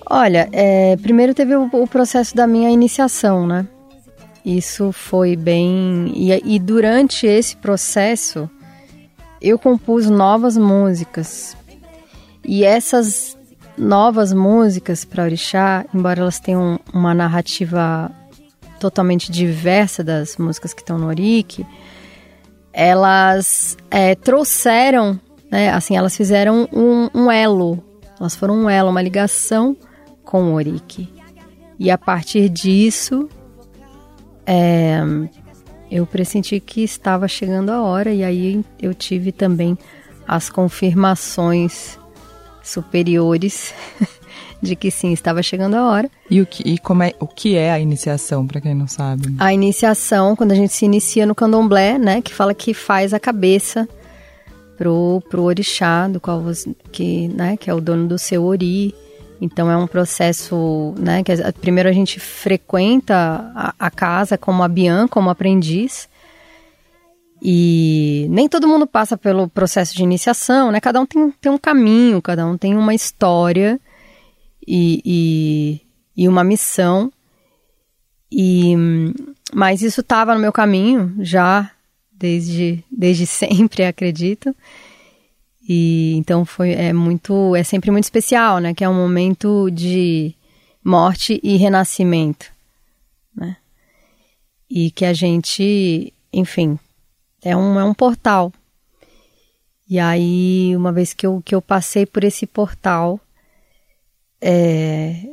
Olha, 0.09 0.49
é, 0.53 0.97
primeiro 0.99 1.35
teve 1.35 1.57
o, 1.57 1.69
o 1.73 1.89
processo 1.89 2.37
da 2.37 2.47
minha 2.47 2.71
iniciação, 2.71 3.49
né? 3.49 3.67
Isso 4.47 4.93
foi 4.93 5.35
bem. 5.35 6.13
E, 6.15 6.55
e 6.55 6.59
durante 6.61 7.27
esse 7.27 7.57
processo, 7.57 8.49
eu 9.41 9.59
compus 9.59 10.09
novas 10.09 10.57
músicas. 10.57 11.57
E 12.45 12.65
essas 12.65 13.37
novas 13.77 14.33
músicas 14.33 15.05
para 15.05 15.25
Orixá, 15.25 15.85
embora 15.95 16.21
elas 16.21 16.39
tenham 16.39 16.79
uma 16.93 17.15
narrativa 17.15 18.11
totalmente 18.79 19.31
diversa 19.31 20.03
das 20.03 20.37
músicas 20.37 20.73
que 20.73 20.81
estão 20.81 20.99
no 20.99 21.07
Orique, 21.07 21.67
elas 22.73 23.77
é, 23.91 24.15
trouxeram, 24.15 25.21
né, 25.51 25.71
assim, 25.71 25.97
elas 25.97 26.17
fizeram 26.17 26.69
um, 26.73 27.09
um 27.15 27.31
elo, 27.31 27.83
elas 28.19 28.35
foram 28.37 28.55
um 28.55 28.71
elo, 28.71 28.91
uma 28.91 29.03
ligação 29.03 29.77
com 30.25 30.53
o 30.53 30.55
Orique. 30.55 31.13
E 31.79 31.91
a 31.91 31.97
partir 31.97 32.49
disso, 32.49 33.29
é, 34.47 35.01
eu 35.91 36.07
pressenti 36.07 36.61
que 36.61 36.83
estava 36.83 37.27
chegando 37.27 37.71
a 37.71 37.83
hora, 37.83 38.13
e 38.13 38.23
aí 38.23 38.65
eu 38.81 38.95
tive 38.95 39.33
também 39.33 39.77
as 40.27 40.49
confirmações 40.49 41.99
superiores 42.63 43.75
de 44.63 44.77
que 44.77 44.91
sim, 44.91 45.13
estava 45.13 45.43
chegando 45.43 45.75
a 45.75 45.89
hora. 45.89 46.11
E 46.31 46.41
o 46.41 46.47
que, 46.47 46.63
e 46.65 46.79
como 46.79 47.03
é, 47.03 47.15
o 47.19 47.27
que 47.27 47.57
é 47.57 47.73
a 47.73 47.81
iniciação, 47.81 48.47
pra 48.47 48.61
quem 48.61 48.75
não 48.75 48.87
sabe? 48.87 49.35
A 49.39 49.53
iniciação, 49.53 50.37
quando 50.37 50.53
a 50.53 50.55
gente 50.55 50.73
se 50.73 50.85
inicia 50.85 51.27
no 51.27 51.35
candomblé, 51.35 51.99
né, 51.99 52.23
que 52.23 52.33
fala 52.33 52.55
que 52.55 52.73
faz 52.73 53.13
a 53.13 53.19
cabeça 53.19 53.89
pro, 54.77 55.23
pro 55.29 55.43
orixá, 55.43 56.09
do 56.09 56.21
qual 56.21 56.41
você, 56.41 56.75
que, 56.93 57.29
né, 57.29 57.57
que 57.57 57.69
é 57.69 57.75
o 57.75 57.81
dono 57.81 58.07
do 58.07 58.19
seu 58.19 58.45
ori. 58.45 58.95
Então 59.41 59.71
é 59.71 59.77
um 59.77 59.87
processo, 59.87 60.95
né, 60.99 61.23
que 61.25 61.33
a- 61.33 61.53
primeiro 61.53 61.89
a 61.89 61.93
gente 61.93 62.21
frequenta 62.21 63.51
a, 63.55 63.75
a 63.79 63.91
casa 63.91 64.37
como 64.37 64.63
abiã, 64.63 65.09
como 65.09 65.31
aprendiz. 65.31 66.09
E 67.43 68.27
nem 68.29 68.49
todo 68.49 68.69
mundo 68.69 68.87
passa 68.87 69.17
pelo 69.17 69.49
processo 69.49 69.97
de 69.97 70.03
iniciação, 70.03 70.71
né? 70.71 70.79
Cada 70.79 71.01
um 71.01 71.07
tem, 71.07 71.31
tem 71.41 71.51
um 71.51 71.57
caminho, 71.57 72.21
cada 72.21 72.47
um 72.47 72.59
tem 72.59 72.77
uma 72.77 72.95
história 72.95 73.81
e, 74.67 75.01
e, 75.05 75.81
e 76.25 76.29
uma 76.29 76.45
missão. 76.45 77.11
E, 78.31 78.75
mas 79.55 79.81
isso 79.81 80.03
estava 80.03 80.35
no 80.35 80.41
meu 80.41 80.53
caminho 80.53 81.15
já 81.21 81.71
desde, 82.13 82.85
desde 82.91 83.25
sempre, 83.27 83.85
acredito. 83.85 84.55
E 85.73 86.17
então 86.17 86.45
foi 86.45 86.73
é 86.73 86.93
muito 86.93 87.55
é 87.55 87.63
sempre 87.63 87.93
muito 87.93 88.03
especial, 88.03 88.59
né? 88.59 88.75
Que 88.75 88.83
é 88.83 88.89
um 88.89 88.95
momento 88.95 89.71
de 89.71 90.35
morte 90.83 91.39
e 91.45 91.57
renascimento, 91.57 92.51
né? 93.33 93.57
E 94.69 94.91
que 94.91 95.05
a 95.05 95.13
gente, 95.13 96.13
enfim, 96.33 96.77
é 97.41 97.57
um, 97.57 97.79
é 97.79 97.85
um 97.85 97.95
portal. 97.95 98.53
E 99.89 100.01
aí, 100.01 100.75
uma 100.77 100.91
vez 100.93 101.15
que 101.15 101.25
eu, 101.25 101.41
que 101.45 101.55
eu 101.55 101.63
passei 101.63 102.05
por 102.05 102.25
esse 102.25 102.49
portal, 102.49 103.21
é, 104.41 105.25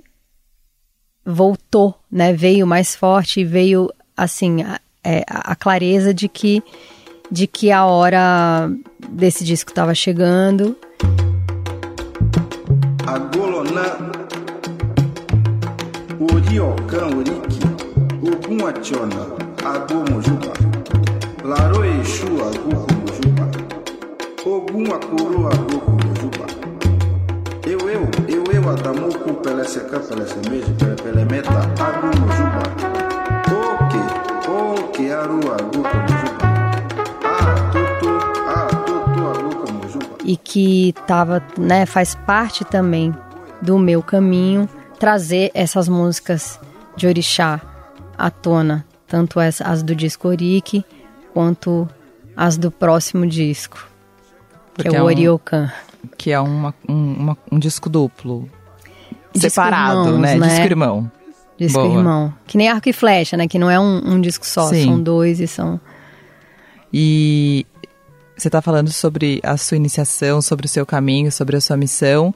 voltou, 1.25 1.99
né? 2.11 2.31
Veio 2.31 2.67
mais 2.67 2.95
forte 2.95 3.39
e 3.39 3.45
veio, 3.45 3.91
assim, 4.15 4.61
a, 4.61 4.79
é, 5.03 5.23
a 5.27 5.55
clareza 5.55 6.13
de 6.13 6.27
que, 6.27 6.61
de 7.31 7.47
que 7.47 7.71
a 7.71 7.85
hora 7.85 8.69
desse 9.09 9.43
disco 9.43 9.71
estava 9.71 9.93
chegando. 9.93 10.75
agolona 13.15 13.85
ori 16.33 16.55
ọ̀kan 16.71 17.05
oríkì 17.17 17.61
ogún 18.29 18.59
àtiọ̀nà 18.69 19.21
agbó 19.71 19.95
mọ̀júbà 20.09 20.53
làárọ̀ 21.49 21.85
èṣù 21.99 22.29
àgbókò 22.47 22.91
mọ̀júbà 23.03 23.45
ogún 24.53 24.85
àkóró 24.97 25.39
àgbókò 25.53 25.91
mọ̀júbà 26.03 26.45
ewé 27.71 27.91
o 28.03 28.07
ewé 28.35 28.55
wàtàmókù 28.65 29.29
pẹlẹsẹkẹ 29.43 29.97
pẹlẹsẹ 30.07 30.39
méjì 30.49 30.71
pẹlẹpẹlẹ 30.79 31.23
mẹ́ta 31.31 31.61
e 40.27 40.35
que 40.37 40.93
tava, 41.07 41.41
né, 41.57 41.85
faz 41.87 42.13
parte 42.13 42.63
também 42.65 43.15
do 43.61 43.79
meu 43.79 44.03
caminho 44.03 44.69
trazer 44.99 45.49
essas 45.55 45.87
músicas 45.87 46.59
de 46.95 47.07
orixá 47.07 47.61
à 48.17 48.29
tona, 48.29 48.85
tanto 49.07 49.39
as, 49.39 49.61
as 49.61 49.81
do 49.81 49.95
disco 49.95 50.27
Orique 50.27 50.85
quanto 51.33 51.87
as 52.35 52.57
do 52.57 52.69
próximo 52.69 53.25
disco, 53.25 53.77
que 54.75 54.83
Porque 54.83 54.95
é 54.95 54.99
é 54.99 55.01
o 55.01 55.05
um- 55.05 55.07
Oriocan. 55.07 55.71
Que 56.17 56.31
é 56.31 56.39
uma, 56.39 56.73
um, 56.87 57.13
uma- 57.13 57.37
um 57.51 57.57
disco 57.59 57.89
duplo. 57.89 58.47
Disco 59.33 59.49
separado, 59.49 60.05
irmãos, 60.09 60.19
né? 60.21 60.35
né? 60.35 60.47
Disco 60.49 60.63
irmão. 60.65 61.11
Disco 61.57 61.79
Boa. 61.79 61.97
irmão. 61.97 62.33
Que 62.45 62.57
nem 62.57 62.69
arco 62.69 62.87
e 62.89 62.93
flecha, 62.93 63.35
né? 63.37 63.47
Que 63.47 63.57
não 63.57 63.69
é 63.69 63.79
um, 63.79 64.13
um 64.13 64.21
disco 64.21 64.45
só, 64.45 64.67
Sim. 64.69 64.85
são 64.85 65.01
dois 65.01 65.39
e 65.39 65.47
são. 65.47 65.79
E 66.93 67.65
você 68.37 68.47
está 68.49 68.61
falando 68.61 68.91
sobre 68.91 69.39
a 69.43 69.57
sua 69.57 69.77
iniciação, 69.77 70.41
sobre 70.41 70.67
o 70.67 70.69
seu 70.69 70.85
caminho, 70.85 71.31
sobre 71.31 71.57
a 71.57 71.61
sua 71.61 71.75
missão. 71.75 72.33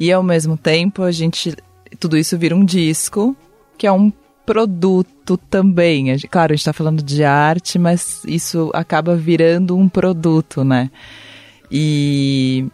E 0.00 0.10
ao 0.10 0.22
mesmo 0.22 0.56
tempo, 0.56 1.02
a 1.02 1.12
gente. 1.12 1.54
Tudo 2.00 2.16
isso 2.16 2.38
vira 2.38 2.56
um 2.56 2.64
disco, 2.64 3.36
que 3.76 3.86
é 3.86 3.92
um 3.92 4.10
produto 4.46 5.36
também. 5.36 6.18
Claro, 6.30 6.52
a 6.52 6.56
gente 6.56 6.62
está 6.62 6.72
falando 6.72 7.02
de 7.02 7.22
arte, 7.22 7.78
mas 7.78 8.22
isso 8.26 8.70
acaba 8.72 9.14
virando 9.14 9.76
um 9.76 9.88
produto, 9.88 10.64
né? 10.64 10.90
E 11.70 12.66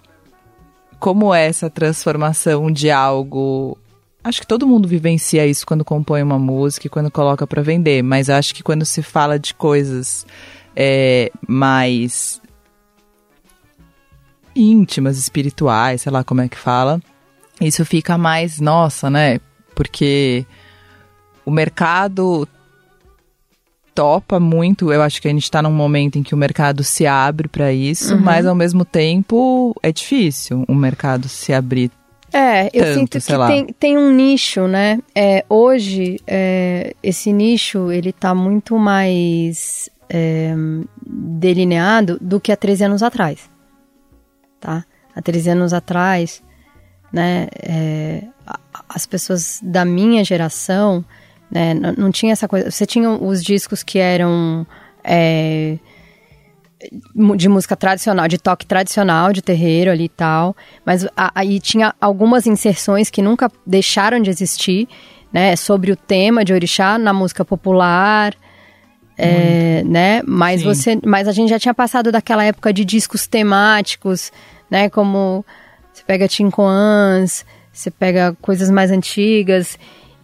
como 0.99 1.35
é 1.35 1.47
essa 1.47 1.69
transformação 1.69 2.71
de 2.71 2.91
algo. 2.91 3.77
Acho 4.23 4.41
que 4.41 4.47
todo 4.47 4.67
mundo 4.67 4.89
vivencia 4.89 5.47
isso 5.47 5.67
quando 5.67 5.85
compõe 5.85 6.23
uma 6.23 6.39
música 6.39 6.87
e 6.87 6.91
quando 6.91 7.11
coloca 7.11 7.47
para 7.47 7.63
vender, 7.63 8.03
mas 8.03 8.29
acho 8.29 8.55
que 8.55 8.63
quando 8.63 8.85
se 8.85 9.01
fala 9.01 9.39
de 9.39 9.55
coisas 9.55 10.27
é, 10.77 11.31
mais 11.47 12.41
íntimas, 14.59 15.19
espirituais, 15.19 16.03
sei 16.03 16.13
lá 16.13 16.25
como 16.25 16.41
é 16.41 16.49
que 16.49 16.59
fala, 16.59 17.01
isso 17.61 17.85
fica 17.85 18.19
mais 18.19 18.61
nossa, 18.61 19.09
né? 19.09 19.41
Porque 19.75 20.45
o 21.45 21.51
mercado 21.51 22.47
topa 23.95 24.39
muito. 24.39 24.93
Eu 24.93 25.03
acho 25.03 25.21
que 25.21 25.27
a 25.27 25.31
gente 25.33 25.43
está 25.43 25.61
num 25.61 25.73
momento 25.73 26.19
em 26.19 26.23
que 26.23 26.35
o 26.35 26.39
mercado 26.39 26.85
se 26.85 27.05
abre 27.05 27.49
para 27.49 27.73
isso, 27.73 28.17
mas 28.21 28.47
ao 28.47 28.55
mesmo 28.55 28.85
tempo 28.85 29.75
é 29.83 29.91
difícil 29.91 30.65
o 30.69 30.75
mercado 30.75 31.29
se 31.29 31.53
abrir. 31.53 31.91
É, 32.33 32.67
eu 32.67 32.85
Tanto, 32.85 32.95
sinto 32.95 33.21
que 33.21 33.47
tem, 33.47 33.67
tem 33.67 33.99
um 33.99 34.13
nicho, 34.13 34.69
né? 34.69 35.01
É, 35.15 35.45
hoje, 35.49 36.21
é, 36.27 36.95
esse 37.03 37.33
nicho, 37.33 37.91
ele 37.91 38.13
tá 38.13 38.35
muito 38.35 38.79
mais 38.79 39.89
é, 40.09 40.55
delineado 41.05 42.19
do 42.21 42.39
que 42.39 42.53
há 42.53 42.57
13 42.57 42.85
anos 42.85 43.03
atrás, 43.03 43.51
tá? 44.61 44.85
Há 45.15 45.23
13 45.23 45.51
anos 45.51 45.73
atrás, 45.73 46.43
né, 47.13 47.49
é, 47.55 48.25
as 48.89 49.07
pessoas 49.07 49.61
da 49.63 49.85
minha 49.85 50.23
geração, 50.25 51.05
né, 51.51 51.75
não 51.75 52.11
tinha 52.11 52.33
essa 52.33 52.47
coisa... 52.47 52.71
Você 52.71 52.87
tinha 52.87 53.11
os 53.11 53.43
discos 53.43 53.83
que 53.83 53.99
eram... 53.99 54.67
é, 55.03 55.79
de 57.37 57.49
música 57.49 57.75
tradicional, 57.75 58.29
de 58.29 58.39
toque 58.39 58.65
tradicional, 58.65 59.33
de 59.33 59.43
terreiro 59.43 59.91
ali 59.91 60.05
e 60.05 60.09
tal, 60.09 60.57
mas 60.85 61.07
aí 61.35 61.59
tinha 61.59 61.93
algumas 62.01 62.47
inserções 62.47 63.11
que 63.11 63.21
nunca 63.21 63.51
deixaram 63.67 64.21
de 64.21 64.31
existir, 64.31 64.89
né, 65.33 65.57
sobre 65.57 65.91
o 65.91 65.97
tema 65.97 66.45
de 66.45 66.53
orixá 66.53 66.97
na 66.97 67.13
música 67.13 67.45
popular, 67.45 68.35
é, 69.19 69.83
né, 69.85 70.23
mas 70.25 70.61
Sim. 70.61 70.67
você, 70.67 70.99
mas 71.05 71.27
a 71.27 71.33
gente 71.33 71.51
já 71.51 71.59
tinha 71.59 71.75
passado 71.75 72.13
daquela 72.13 72.45
época 72.45 72.73
de 72.73 72.85
discos 72.85 73.27
temáticos, 73.27 74.33
né, 74.71 74.89
como 74.89 75.45
você 75.93 76.03
pega 76.07 76.29
Tincoans, 76.29 77.45
você 77.73 77.91
pega 77.91 78.37
coisas 78.41 78.71
mais 78.71 78.91
antigas, 78.91 79.77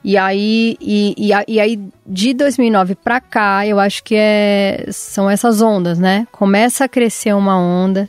e 0.05 0.19
aí, 0.19 0.77
e, 0.81 1.15
e, 1.17 1.31
e 1.49 1.59
aí 1.59 1.81
de 2.07 2.35
2009 2.35 2.95
pra 2.95 3.23
cá, 3.23 3.67
eu 3.67 3.81
acho 3.81 4.05
que 4.05 4.15
é, 4.15 4.85
são 4.91 5.31
essas 5.31 5.63
ondas, 5.63 5.99
né? 5.99 6.29
Começa 6.31 6.85
a 6.85 6.89
crescer 6.89 7.35
uma 7.35 7.59
onda 7.59 8.07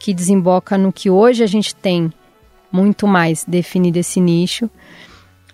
que 0.00 0.14
desemboca 0.14 0.78
no 0.78 0.90
que 0.90 1.10
hoje 1.10 1.44
a 1.44 1.46
gente 1.46 1.74
tem 1.74 2.10
muito 2.72 3.06
mais 3.06 3.44
definido 3.44 3.98
esse 3.98 4.20
nicho. 4.20 4.70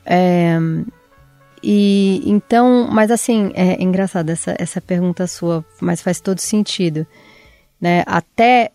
É, 0.06 0.56
E 1.62 2.22
então, 2.24 2.88
mas 2.90 3.10
assim, 3.10 3.50
é 3.54 3.82
engraçado 3.82 4.30
essa, 4.30 4.54
essa 4.58 4.80
pergunta 4.80 5.26
sua, 5.26 5.64
mas 5.80 6.00
faz 6.00 6.20
todo 6.20 6.38
sentido. 6.38 7.06
Né? 7.80 8.02
Até 8.06 8.72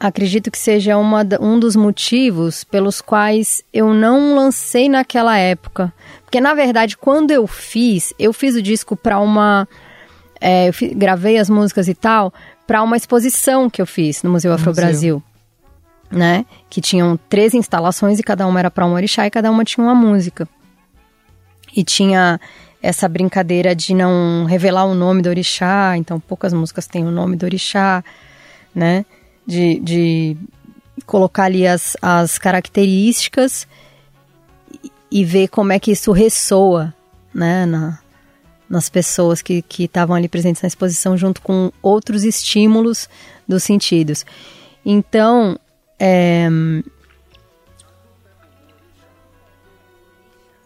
acredito 0.00 0.50
que 0.50 0.58
seja 0.58 0.96
uma, 0.96 1.22
um 1.40 1.60
dos 1.60 1.76
motivos 1.76 2.64
pelos 2.64 3.02
quais 3.02 3.62
eu 3.72 3.92
não 3.92 4.34
lancei 4.34 4.88
naquela 4.88 5.36
época. 5.36 5.92
Porque, 6.24 6.40
na 6.40 6.54
verdade, 6.54 6.96
quando 6.96 7.30
eu 7.30 7.46
fiz, 7.46 8.14
eu 8.18 8.32
fiz 8.32 8.54
o 8.54 8.62
disco 8.62 8.96
para 8.96 9.20
uma. 9.20 9.68
É, 10.40 10.68
eu 10.68 10.72
fi, 10.72 10.94
gravei 10.94 11.36
as 11.36 11.50
músicas 11.50 11.86
e 11.86 11.94
tal, 11.94 12.32
para 12.66 12.82
uma 12.82 12.96
exposição 12.96 13.68
que 13.68 13.82
eu 13.82 13.86
fiz 13.86 14.22
no 14.22 14.30
Museu 14.30 14.52
Afro 14.54 14.72
Brasil. 14.72 15.22
Né? 16.10 16.46
Que 16.68 16.80
tinham 16.80 17.18
três 17.28 17.52
instalações 17.52 18.18
e 18.18 18.22
cada 18.22 18.46
uma 18.46 18.58
era 18.58 18.70
para 18.70 18.86
um 18.86 18.94
orixá 18.94 19.26
e 19.26 19.30
cada 19.30 19.50
uma 19.50 19.64
tinha 19.64 19.84
uma 19.84 19.94
música. 19.94 20.48
E 21.76 21.84
tinha 21.84 22.40
essa 22.82 23.08
brincadeira 23.08 23.74
de 23.74 23.94
não 23.94 24.44
revelar 24.44 24.84
o 24.86 24.94
nome 24.94 25.22
do 25.22 25.28
orixá, 25.28 25.96
então 25.96 26.18
poucas 26.18 26.52
músicas 26.52 26.86
têm 26.86 27.06
o 27.06 27.10
nome 27.10 27.36
do 27.36 27.44
orixá, 27.44 28.02
né? 28.74 29.04
De, 29.46 29.78
de 29.80 30.36
colocar 31.04 31.44
ali 31.44 31.66
as, 31.66 31.96
as 32.00 32.38
características 32.38 33.66
e 35.10 35.24
ver 35.24 35.48
como 35.48 35.72
é 35.72 35.78
que 35.78 35.92
isso 35.92 36.12
ressoa, 36.12 36.94
né? 37.34 37.66
Na, 37.66 37.98
nas 38.68 38.88
pessoas 38.88 39.42
que 39.42 39.64
estavam 39.76 40.14
ali 40.14 40.28
presentes 40.28 40.62
na 40.62 40.68
exposição, 40.68 41.16
junto 41.16 41.42
com 41.42 41.72
outros 41.82 42.22
estímulos 42.22 43.08
dos 43.46 43.64
sentidos. 43.64 44.24
Então, 44.86 45.58
é... 45.98 46.48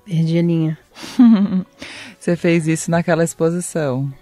perdi 0.05 0.39
a 0.39 0.43
linha. 0.43 0.84
você 2.19 2.37
fez 2.37 2.67
isso 2.67 2.91
naquela 2.91 3.25
exposição. 3.25 4.13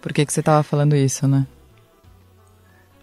Por 0.00 0.12
que, 0.12 0.26
que 0.26 0.32
você 0.32 0.40
estava 0.40 0.62
falando 0.62 0.96
isso, 0.96 1.26
né? 1.28 1.46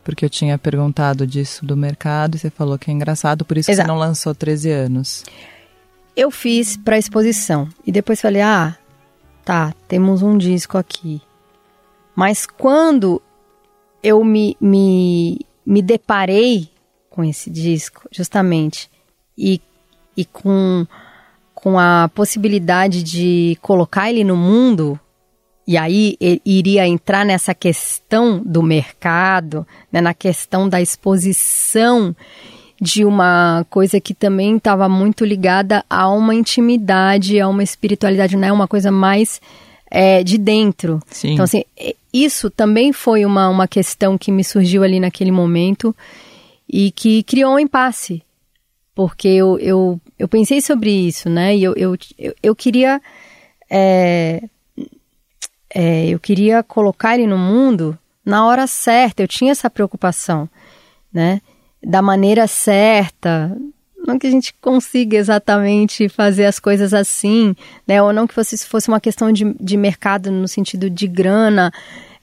Porque 0.04 0.26
eu 0.26 0.30
tinha 0.30 0.58
perguntado 0.58 1.28
disso 1.28 1.66
do 1.66 1.78
mercado 1.78 2.36
e 2.36 2.40
você 2.40 2.50
falou 2.50 2.78
que 2.80 2.90
é 2.90 2.94
engraçado, 2.94 3.46
por 3.46 3.58
isso 3.58 3.70
Exato. 3.70 3.86
que 3.86 3.92
você 3.92 3.94
não 3.94 4.00
lançou 4.00 4.34
13 4.34 4.72
anos. 4.72 5.24
Eu 6.16 6.32
fiz 6.32 6.76
para 6.76 6.98
exposição 6.98 7.70
e 7.86 7.92
depois 7.92 8.20
falei: 8.20 8.42
ah, 8.42 8.76
tá, 9.46 9.74
temos 9.88 10.22
um 10.22 10.38
disco 10.38 10.78
aqui. 10.78 11.22
Mas 12.16 12.46
quando 12.46 13.22
eu 14.04 14.24
me, 14.24 14.58
me, 14.60 15.40
me 15.66 15.82
deparei 15.82 16.70
com 17.10 17.24
esse 17.24 17.50
disco, 17.50 18.08
justamente, 18.12 18.90
e, 19.38 19.62
e 20.16 20.26
com 20.26 20.86
com 21.62 21.78
a 21.78 22.10
possibilidade 22.14 23.04
de 23.04 23.58
colocar 23.62 24.10
ele 24.10 24.24
no 24.24 24.36
mundo, 24.36 25.00
e 25.68 25.78
aí 25.78 26.18
iria 26.46 26.88
entrar 26.88 27.26
nessa 27.26 27.54
questão 27.54 28.42
do 28.44 28.64
mercado, 28.64 29.68
né, 29.92 30.02
na 30.02 30.14
questão 30.14 30.68
da 30.68 30.82
exposição 30.82 32.16
de 32.82 33.04
uma 33.04 33.66
coisa 33.70 34.00
que 34.00 34.14
também 34.14 34.56
estava 34.56 34.88
muito 34.88 35.26
ligada 35.26 35.84
a 35.90 36.10
uma 36.10 36.34
intimidade, 36.34 37.40
a 37.40 37.48
uma 37.48 37.62
espiritualidade, 37.62 38.38
né, 38.38 38.52
uma 38.52 38.68
coisa 38.68 38.90
mais 38.92 39.42
é, 39.92 40.24
de 40.24 40.38
dentro. 40.38 41.00
Sim. 41.08 41.34
Então, 41.34 41.44
assim, 41.44 41.64
isso 42.12 42.50
também 42.50 42.94
foi 42.94 43.26
uma, 43.26 43.50
uma 43.50 43.68
questão 43.68 44.18
que 44.18 44.32
me 44.32 44.44
surgiu 44.44 44.82
ali 44.82 45.00
naquele 45.00 45.32
momento 45.32 45.96
e 46.68 46.90
que 46.92 47.22
criou 47.24 47.54
um 47.54 47.60
impasse 47.60 48.24
porque 49.00 49.30
eu, 49.30 49.58
eu, 49.60 50.02
eu 50.20 50.28
pensei 50.28 50.62
sobre 50.62 50.92
isso, 50.92 51.30
né? 51.30 51.56
E 51.56 51.64
eu, 51.64 51.74
eu, 51.76 51.98
eu, 52.18 52.36
eu 52.44 52.56
queria. 52.56 53.02
É, 53.70 54.44
é, 55.74 56.10
eu 56.10 56.20
queria 56.20 56.62
colocar 56.62 57.16
ele 57.16 57.26
no 57.28 57.38
mundo 57.38 57.98
na 58.26 58.46
hora 58.46 58.68
certa, 58.68 59.24
eu 59.24 59.28
tinha 59.28 59.52
essa 59.52 59.70
preocupação, 59.70 60.50
né? 61.12 61.42
Da 61.82 62.02
maneira 62.02 62.46
certa, 62.48 63.56
não 64.06 64.20
que 64.20 64.28
a 64.28 64.32
gente 64.32 64.54
consiga 64.62 65.18
exatamente 65.18 66.10
fazer 66.10 66.46
as 66.46 66.60
coisas 66.60 66.94
assim, 66.94 67.56
né? 67.88 68.02
Ou 68.02 68.12
não 68.12 68.28
que 68.28 68.34
fosse, 68.34 68.58
fosse 68.66 68.88
uma 68.88 69.00
questão 69.00 69.32
de, 69.32 69.54
de 69.60 69.78
mercado 69.78 70.32
no 70.32 70.48
sentido 70.48 70.90
de 70.90 71.08
grana, 71.08 71.72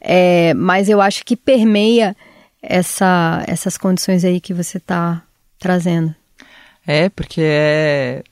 é, 0.01 0.53
mas 0.55 0.89
eu 0.89 1.01
acho 1.01 1.25
que 1.25 1.37
permeia 1.37 2.15
essa, 2.63 3.43
essas 3.47 3.79
condições 3.79 4.25
aí 4.25 4.41
que 4.41 4.53
você 4.53 4.79
está 4.79 5.23
trazendo. 5.59 6.15
É, 6.87 7.09
porque 7.09 7.41
é. 7.43 8.23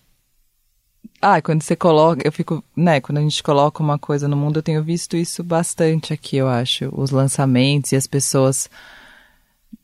Ah, 1.20 1.40
quando 1.40 1.62
você 1.62 1.74
coloca, 1.74 2.20
eu 2.26 2.30
fico, 2.30 2.62
né, 2.76 3.00
quando 3.00 3.18
a 3.18 3.22
gente 3.22 3.42
coloca 3.42 3.82
uma 3.82 3.98
coisa 3.98 4.28
no 4.28 4.36
mundo, 4.36 4.58
eu 4.58 4.62
tenho 4.62 4.82
visto 4.82 5.16
isso 5.16 5.42
bastante 5.42 6.12
aqui, 6.12 6.36
eu 6.36 6.46
acho, 6.46 6.90
os 6.92 7.10
lançamentos 7.10 7.92
e 7.92 7.96
as 7.96 8.06
pessoas 8.06 8.68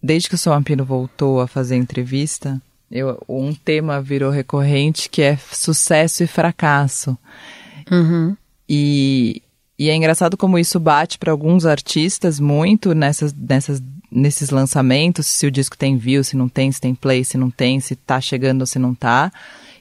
desde 0.03 0.29
que 0.29 0.35
o 0.35 0.39
São 0.39 0.53
Ampino 0.53 0.85
voltou 0.85 1.41
a 1.41 1.47
fazer 1.47 1.77
entrevista, 1.77 2.61
eu, 2.91 3.23
um 3.29 3.55
tema 3.55 4.01
virou 4.01 4.31
recorrente 4.31 5.09
que 5.09 5.23
é 5.23 5.37
sucesso 5.37 6.23
e 6.23 6.27
fracasso. 6.27 7.17
Uhum. 7.91 8.37
E, 8.69 9.43
e 9.79 9.89
é 9.89 9.95
engraçado 9.95 10.37
como 10.37 10.59
isso 10.59 10.79
bate 10.79 11.19
para 11.19 11.33
alguns 11.33 11.67
artistas 11.67 12.41
muito 12.41 12.95
nessas, 12.95 13.33
nessas 13.33 13.83
nesses 14.11 14.51
lançamentos, 14.51 15.27
se 15.27 15.47
o 15.47 15.51
disco 15.51 15.77
tem 15.77 15.97
view, 15.97 16.25
se 16.25 16.37
não 16.37 16.49
tem, 16.49 16.71
se 16.73 16.81
tem 16.81 16.95
play, 16.95 17.25
se 17.25 17.39
não 17.39 17.51
tem, 17.51 17.81
se 17.81 17.95
tá 17.95 18.21
chegando 18.21 18.63
ou 18.63 18.67
se 18.67 18.79
não 18.79 18.95
tá. 18.95 19.33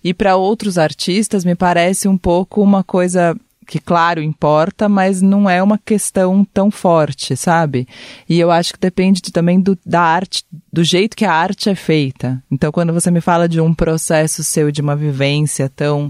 E 0.03 0.13
para 0.13 0.35
outros 0.35 0.77
artistas 0.77 1.43
me 1.43 1.55
parece 1.55 2.07
um 2.07 2.17
pouco 2.17 2.61
uma 2.61 2.83
coisa 2.83 3.35
que 3.69 3.79
claro 3.79 4.21
importa, 4.21 4.89
mas 4.89 5.21
não 5.21 5.47
é 5.47 5.61
uma 5.61 5.77
questão 5.77 6.43
tão 6.43 6.71
forte, 6.71 7.37
sabe? 7.37 7.87
E 8.27 8.39
eu 8.39 8.49
acho 8.49 8.73
que 8.73 8.79
depende 8.79 9.21
também 9.21 9.61
do, 9.61 9.77
da 9.85 10.01
arte, 10.01 10.43
do 10.73 10.83
jeito 10.83 11.15
que 11.15 11.23
a 11.23 11.31
arte 11.31 11.69
é 11.69 11.75
feita. 11.75 12.41
Então, 12.49 12.71
quando 12.71 12.91
você 12.91 13.11
me 13.11 13.21
fala 13.21 13.47
de 13.47 13.61
um 13.61 13.71
processo 13.71 14.43
seu, 14.43 14.71
de 14.71 14.81
uma 14.81 14.95
vivência 14.95 15.69
tão 15.69 16.07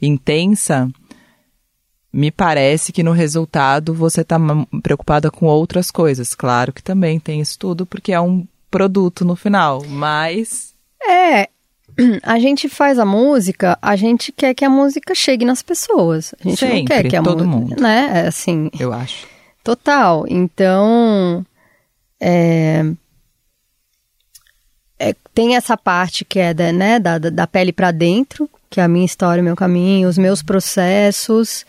intensa, 0.00 0.88
me 2.12 2.30
parece 2.30 2.92
que 2.92 3.02
no 3.02 3.12
resultado 3.12 3.94
você 3.94 4.22
está 4.22 4.36
preocupada 4.82 5.30
com 5.30 5.46
outras 5.46 5.90
coisas. 5.90 6.34
Claro 6.34 6.72
que 6.72 6.82
também 6.82 7.20
tem 7.20 7.40
isso 7.40 7.58
tudo, 7.58 7.86
porque 7.86 8.12
é 8.12 8.20
um 8.20 8.46
produto 8.70 9.24
no 9.24 9.36
final, 9.36 9.84
mas. 9.86 10.74
É, 11.08 11.48
a 12.22 12.38
gente 12.38 12.68
faz 12.68 12.98
a 12.98 13.04
música, 13.04 13.78
a 13.80 13.94
gente 13.94 14.32
quer 14.32 14.54
que 14.54 14.64
a 14.64 14.70
música 14.70 15.14
chegue 15.14 15.44
nas 15.44 15.62
pessoas. 15.62 16.34
A 16.40 16.48
gente 16.48 16.58
Sempre, 16.58 16.78
não 16.78 16.84
quer 16.86 17.08
que 17.08 17.16
a 17.16 17.22
todo 17.22 17.46
música. 17.46 17.70
mundo. 17.74 17.82
Né? 17.82 18.22
É 18.24 18.26
assim. 18.26 18.70
Eu 18.78 18.92
acho. 18.92 19.26
Total. 19.62 20.24
Então. 20.28 21.46
É, 22.20 22.84
é, 24.98 25.14
tem 25.32 25.56
essa 25.56 25.76
parte 25.76 26.24
que 26.24 26.38
é 26.38 26.52
da, 26.52 26.72
né, 26.72 26.98
da, 26.98 27.18
da 27.18 27.46
pele 27.46 27.72
para 27.72 27.90
dentro, 27.90 28.50
que 28.68 28.80
é 28.80 28.84
a 28.84 28.88
minha 28.88 29.06
história, 29.06 29.40
o 29.40 29.44
meu 29.44 29.56
caminho, 29.56 30.08
os 30.08 30.18
meus 30.18 30.42
processos 30.42 31.64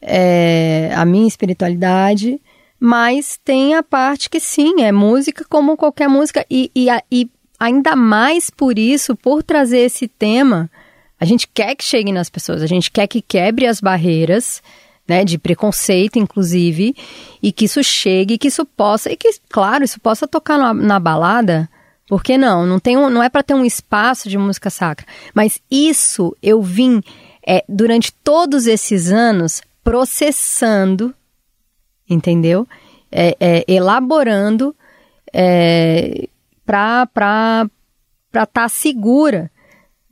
é, 0.00 0.90
a 0.94 1.04
minha 1.04 1.26
espiritualidade, 1.26 2.40
mas 2.78 3.38
tem 3.44 3.74
a 3.74 3.82
parte 3.82 4.28
que 4.28 4.40
sim, 4.40 4.82
é 4.82 4.92
música 4.92 5.44
como 5.48 5.76
qualquer 5.76 6.08
música, 6.08 6.44
e, 6.50 6.70
e, 6.74 6.88
e 7.10 7.30
ainda 7.58 7.96
mais 7.96 8.50
por 8.50 8.78
isso, 8.78 9.16
por 9.16 9.42
trazer 9.42 9.78
esse 9.78 10.06
tema, 10.06 10.70
a 11.18 11.24
gente 11.24 11.48
quer 11.48 11.74
que 11.74 11.84
chegue 11.84 12.12
nas 12.12 12.28
pessoas, 12.28 12.62
a 12.62 12.66
gente 12.66 12.90
quer 12.90 13.06
que 13.06 13.22
quebre 13.22 13.66
as 13.66 13.80
barreiras, 13.80 14.62
né, 15.08 15.24
de 15.24 15.38
preconceito, 15.38 16.18
inclusive, 16.18 16.94
e 17.42 17.52
que 17.52 17.66
isso 17.66 17.82
chegue, 17.82 18.38
que 18.38 18.48
isso 18.48 18.66
possa, 18.66 19.10
e 19.10 19.16
que, 19.16 19.30
claro, 19.48 19.84
isso 19.84 20.00
possa 20.00 20.26
tocar 20.26 20.58
na, 20.58 20.74
na 20.74 20.98
balada, 20.98 21.68
por 22.08 22.22
que 22.22 22.36
não? 22.36 22.66
Não, 22.66 22.78
tem 22.78 22.96
um, 22.96 23.08
não 23.10 23.22
é 23.22 23.28
para 23.28 23.42
ter 23.42 23.54
um 23.54 23.64
espaço 23.64 24.28
de 24.28 24.36
música 24.38 24.70
sacra, 24.70 25.06
mas 25.34 25.60
isso 25.70 26.36
eu 26.42 26.62
vim 26.62 27.00
é, 27.46 27.64
durante 27.68 28.12
todos 28.12 28.66
esses 28.66 29.10
anos 29.10 29.62
processando, 29.86 31.14
entendeu? 32.10 32.66
É, 33.10 33.36
é, 33.38 33.64
elaborando 33.68 34.74
é, 35.32 36.28
para 36.66 37.06
estar 38.26 38.46
tá 38.52 38.68
segura 38.68 39.48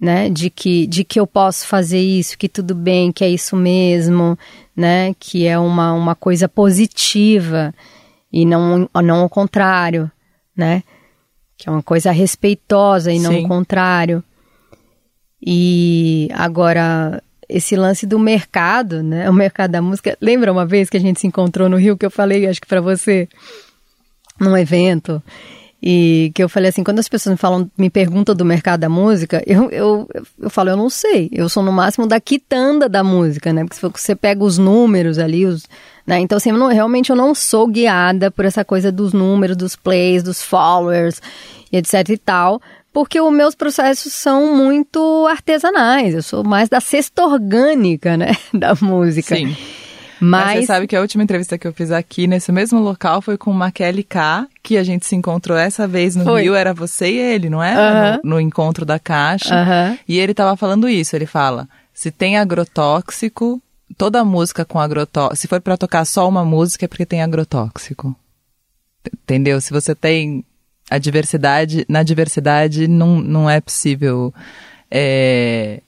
né, 0.00 0.30
de 0.30 0.48
que, 0.48 0.86
de 0.86 1.02
que 1.02 1.18
eu 1.18 1.26
posso 1.26 1.66
fazer 1.66 1.98
isso, 1.98 2.38
que 2.38 2.48
tudo 2.48 2.72
bem, 2.72 3.10
que 3.10 3.24
é 3.24 3.28
isso 3.28 3.56
mesmo, 3.56 4.38
né, 4.76 5.12
que 5.18 5.44
é 5.44 5.58
uma, 5.58 5.92
uma 5.92 6.14
coisa 6.14 6.48
positiva 6.48 7.74
e 8.32 8.46
não, 8.46 8.88
não 9.02 9.24
o 9.24 9.28
contrário, 9.28 10.08
né, 10.56 10.84
que 11.56 11.68
é 11.68 11.72
uma 11.72 11.82
coisa 11.82 12.12
respeitosa 12.12 13.10
e 13.10 13.18
não 13.18 13.32
Sim. 13.32 13.44
o 13.44 13.48
contrário. 13.48 14.22
E 15.44 16.28
agora, 16.32 17.20
esse 17.48 17.76
lance 17.76 18.06
do 18.06 18.18
mercado, 18.18 19.02
né? 19.02 19.28
O 19.28 19.32
mercado 19.32 19.72
da 19.72 19.82
música. 19.82 20.16
Lembra 20.20 20.52
uma 20.52 20.66
vez 20.66 20.88
que 20.90 20.96
a 20.96 21.00
gente 21.00 21.20
se 21.20 21.26
encontrou 21.26 21.68
no 21.68 21.76
Rio 21.76 21.96
que 21.96 22.06
eu 22.06 22.10
falei, 22.10 22.46
acho 22.46 22.60
que 22.60 22.66
para 22.66 22.80
você, 22.80 23.28
num 24.40 24.56
evento, 24.56 25.22
E 25.86 26.32
que 26.34 26.42
eu 26.42 26.48
falei 26.48 26.70
assim, 26.70 26.82
quando 26.82 26.98
as 26.98 27.08
pessoas 27.10 27.34
me 27.34 27.36
falam, 27.36 27.70
me 27.76 27.90
perguntam 27.90 28.34
do 28.34 28.42
mercado 28.42 28.80
da 28.80 28.88
música, 28.88 29.42
eu, 29.46 29.70
eu, 29.70 30.08
eu 30.40 30.48
falo, 30.48 30.70
eu 30.70 30.78
não 30.78 30.88
sei. 30.88 31.28
Eu 31.30 31.46
sou 31.46 31.62
no 31.62 31.70
máximo 31.70 32.06
da 32.06 32.18
quitanda 32.18 32.88
da 32.88 33.04
música, 33.04 33.52
né? 33.52 33.64
Porque 33.64 33.76
se 33.76 33.82
você 33.82 34.14
pega 34.14 34.42
os 34.42 34.56
números 34.56 35.18
ali, 35.18 35.44
os, 35.44 35.66
né? 36.06 36.20
Então, 36.20 36.38
assim, 36.38 36.48
eu 36.50 36.56
não, 36.56 36.68
realmente 36.68 37.10
eu 37.10 37.16
não 37.16 37.34
sou 37.34 37.66
guiada 37.66 38.30
por 38.30 38.46
essa 38.46 38.64
coisa 38.64 38.90
dos 38.90 39.12
números, 39.12 39.58
dos 39.58 39.76
plays, 39.76 40.22
dos 40.22 40.40
followers, 40.40 41.20
etc 41.70 42.08
e 42.08 42.16
tal. 42.16 42.62
Porque 42.94 43.20
os 43.20 43.32
meus 43.32 43.56
processos 43.56 44.12
são 44.12 44.56
muito 44.56 45.26
artesanais. 45.26 46.14
Eu 46.14 46.22
sou 46.22 46.44
mais 46.44 46.68
da 46.68 46.80
cesta 46.80 47.24
orgânica, 47.24 48.16
né? 48.16 48.30
Da 48.54 48.72
música. 48.80 49.34
Sim. 49.34 49.56
Mas... 50.20 50.46
Mas 50.46 50.60
você 50.60 50.66
sabe 50.66 50.86
que 50.86 50.94
a 50.94 51.00
última 51.00 51.24
entrevista 51.24 51.58
que 51.58 51.66
eu 51.66 51.72
fiz 51.72 51.90
aqui 51.90 52.28
nesse 52.28 52.52
mesmo 52.52 52.78
local 52.78 53.20
foi 53.20 53.36
com 53.36 53.50
uma 53.50 53.72
Kelly 53.72 54.04
K, 54.04 54.46
que 54.62 54.78
a 54.78 54.84
gente 54.84 55.04
se 55.04 55.16
encontrou 55.16 55.58
essa 55.58 55.88
vez 55.88 56.14
no 56.14 56.22
foi. 56.22 56.42
Rio, 56.42 56.54
era 56.54 56.72
você 56.72 57.10
e 57.10 57.18
ele, 57.18 57.50
não 57.50 57.60
é? 57.60 57.74
Uh 57.74 57.78
-huh. 57.78 58.20
no, 58.22 58.30
no, 58.30 58.40
encontro 58.40 58.86
da 58.86 58.96
caixa. 58.96 59.52
Uh 59.52 59.68
-huh. 59.68 59.98
E 60.06 60.20
ele 60.20 60.32
tava 60.32 60.56
falando 60.56 60.88
isso, 60.88 61.16
ele 61.16 61.26
fala: 61.26 61.68
se 61.92 62.12
tem 62.12 62.38
agrotóxico, 62.38 63.60
toda 63.98 64.24
música 64.24 64.64
com 64.64 64.78
agrotóxico, 64.78 65.36
se 65.36 65.48
for 65.48 65.60
para 65.60 65.76
tocar 65.76 66.04
só 66.04 66.28
uma 66.28 66.44
música 66.44 66.84
é 66.84 66.88
porque 66.88 67.04
tem 67.04 67.22
agrotóxico. 67.22 68.14
Entendeu? 69.12 69.60
Se 69.60 69.72
você 69.72 69.96
tem 69.96 70.44
a 70.94 70.98
diversidade, 70.98 71.84
na 71.88 72.02
diversidade 72.02 72.86
não, 72.86 73.20
não 73.20 73.50
é 73.50 73.60
possível 73.60 74.32
é, 74.90 75.80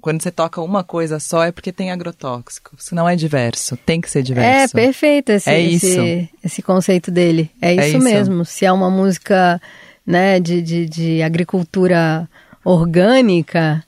quando 0.00 0.22
você 0.22 0.30
toca 0.30 0.60
uma 0.60 0.82
coisa 0.84 1.18
só 1.18 1.44
é 1.44 1.52
porque 1.52 1.72
tem 1.72 1.90
agrotóxico. 1.90 2.74
Se 2.78 2.94
não 2.94 3.08
é 3.08 3.16
diverso, 3.16 3.76
tem 3.76 4.00
que 4.00 4.10
ser 4.10 4.22
diverso. 4.22 4.76
É 4.76 4.80
perfeito 4.80 5.30
esse, 5.30 5.50
é 5.50 5.60
esse, 5.60 6.30
esse 6.42 6.62
conceito 6.62 7.10
dele. 7.10 7.50
É 7.60 7.72
isso, 7.72 7.82
é 7.82 7.88
isso, 7.88 7.98
mesmo. 7.98 8.44
Se 8.44 8.64
é 8.64 8.72
uma 8.72 8.88
música 8.88 9.60
né, 10.06 10.40
de, 10.40 10.62
de, 10.62 10.86
de 10.86 11.22
agricultura 11.22 12.28
orgânica, 12.64 13.84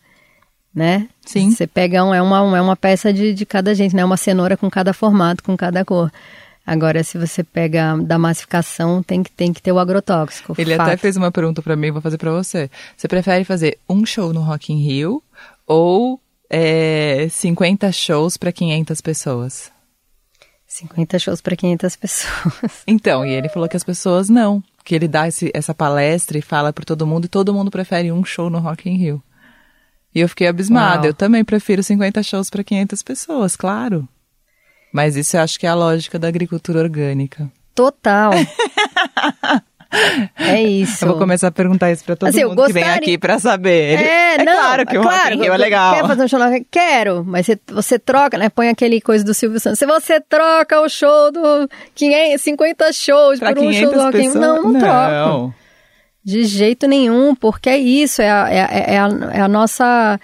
né? 0.74 1.08
Sim. 1.24 1.52
Você 1.52 1.66
pega 1.66 2.04
um, 2.04 2.12
é 2.12 2.20
uma, 2.20 2.58
é 2.58 2.60
uma 2.60 2.76
peça 2.76 3.12
de, 3.12 3.32
de 3.32 3.46
cada 3.46 3.74
gente, 3.74 3.94
né? 3.94 4.04
Uma 4.04 4.16
cenoura 4.16 4.56
com 4.56 4.68
cada 4.68 4.92
formato, 4.92 5.42
com 5.42 5.56
cada 5.56 5.84
cor. 5.84 6.10
Agora, 6.70 7.02
se 7.02 7.18
você 7.18 7.42
pega 7.42 7.96
da 7.96 8.16
massificação, 8.16 9.02
tem 9.02 9.24
que, 9.24 9.30
tem 9.32 9.52
que 9.52 9.60
ter 9.60 9.72
o 9.72 9.78
agrotóxico. 9.80 10.54
Ele 10.56 10.76
fato. 10.76 10.86
até 10.86 10.96
fez 10.96 11.16
uma 11.16 11.32
pergunta 11.32 11.60
para 11.60 11.74
mim, 11.74 11.90
vou 11.90 12.00
fazer 12.00 12.16
para 12.16 12.30
você. 12.30 12.70
Você 12.96 13.08
prefere 13.08 13.42
fazer 13.42 13.76
um 13.88 14.06
show 14.06 14.32
no 14.32 14.40
Rock 14.40 14.72
in 14.72 14.76
Rio 14.76 15.20
ou 15.66 16.20
é, 16.48 17.26
50 17.28 17.90
shows 17.90 18.36
para 18.36 18.52
500 18.52 19.00
pessoas? 19.00 19.72
50 20.64 21.18
shows 21.18 21.40
para 21.40 21.56
500 21.56 21.96
pessoas. 21.96 22.84
Então, 22.86 23.26
e 23.26 23.32
ele 23.32 23.48
falou 23.48 23.68
que 23.68 23.76
as 23.76 23.82
pessoas 23.82 24.28
não. 24.28 24.62
Que 24.84 24.94
ele 24.94 25.08
dá 25.08 25.26
esse, 25.26 25.50
essa 25.52 25.74
palestra 25.74 26.38
e 26.38 26.42
fala 26.42 26.72
para 26.72 26.84
todo 26.84 27.04
mundo 27.04 27.24
e 27.24 27.28
todo 27.28 27.52
mundo 27.52 27.68
prefere 27.72 28.12
um 28.12 28.24
show 28.24 28.48
no 28.48 28.60
Rock 28.60 28.88
in 28.88 28.94
Rio. 28.94 29.20
E 30.14 30.20
eu 30.20 30.28
fiquei 30.28 30.46
abismada. 30.46 30.98
Uau. 30.98 31.06
Eu 31.06 31.14
também 31.14 31.44
prefiro 31.44 31.82
50 31.82 32.22
shows 32.22 32.48
para 32.48 32.62
500 32.62 33.02
pessoas, 33.02 33.56
claro. 33.56 34.08
Mas 34.92 35.16
isso 35.16 35.36
eu 35.36 35.42
acho 35.42 35.58
que 35.58 35.66
é 35.66 35.70
a 35.70 35.74
lógica 35.74 36.18
da 36.18 36.28
agricultura 36.28 36.80
orgânica. 36.80 37.50
Total. 37.74 38.32
É 40.36 40.62
isso. 40.62 41.04
Eu 41.04 41.08
vou 41.08 41.18
começar 41.18 41.48
a 41.48 41.50
perguntar 41.50 41.90
isso 41.90 42.04
pra 42.04 42.14
todo 42.14 42.28
assim, 42.28 42.44
mundo 42.44 42.54
gostaria... 42.54 42.82
que 42.82 42.88
vem 42.88 42.96
aqui 42.96 43.18
pra 43.18 43.38
saber. 43.38 43.98
É, 43.98 44.34
é 44.36 44.44
não, 44.44 44.52
claro 44.52 44.86
que 44.86 44.96
o 44.96 45.02
claro, 45.02 45.22
Rock 45.22 45.34
in 45.34 45.42
Rio 45.42 45.52
é 45.52 45.56
legal. 45.56 45.94
Quer 45.94 46.06
fazer 46.06 46.22
um 46.22 46.28
show 46.28 46.40
Quero, 46.70 47.24
mas 47.24 47.46
você, 47.46 47.60
você 47.66 47.98
troca, 47.98 48.38
né? 48.38 48.48
Põe 48.48 48.68
aquele 48.68 49.00
coisa 49.00 49.24
do 49.24 49.34
Silvio 49.34 49.58
Santos. 49.58 49.80
Se 49.80 49.86
você 49.86 50.20
troca 50.20 50.80
o 50.80 50.88
show 50.88 51.32
do 51.32 51.68
500, 51.94 52.40
50 52.40 52.92
shows 52.92 53.38
pra 53.40 53.52
por 53.52 53.64
um 53.64 53.72
show 53.72 53.92
do 53.92 54.00
Rock 54.00 54.18
Rio, 54.18 54.34
não, 54.34 54.62
não, 54.62 54.72
não 54.72 54.80
troco. 54.80 55.54
De 56.22 56.44
jeito 56.44 56.86
nenhum, 56.86 57.34
porque 57.34 57.68
é 57.68 57.78
isso, 57.78 58.22
é 58.22 58.30
a, 58.30 58.48
é, 58.48 58.94
é 58.94 58.98
a, 58.98 59.08
é 59.32 59.40
a 59.40 59.48
nossa 59.48 60.20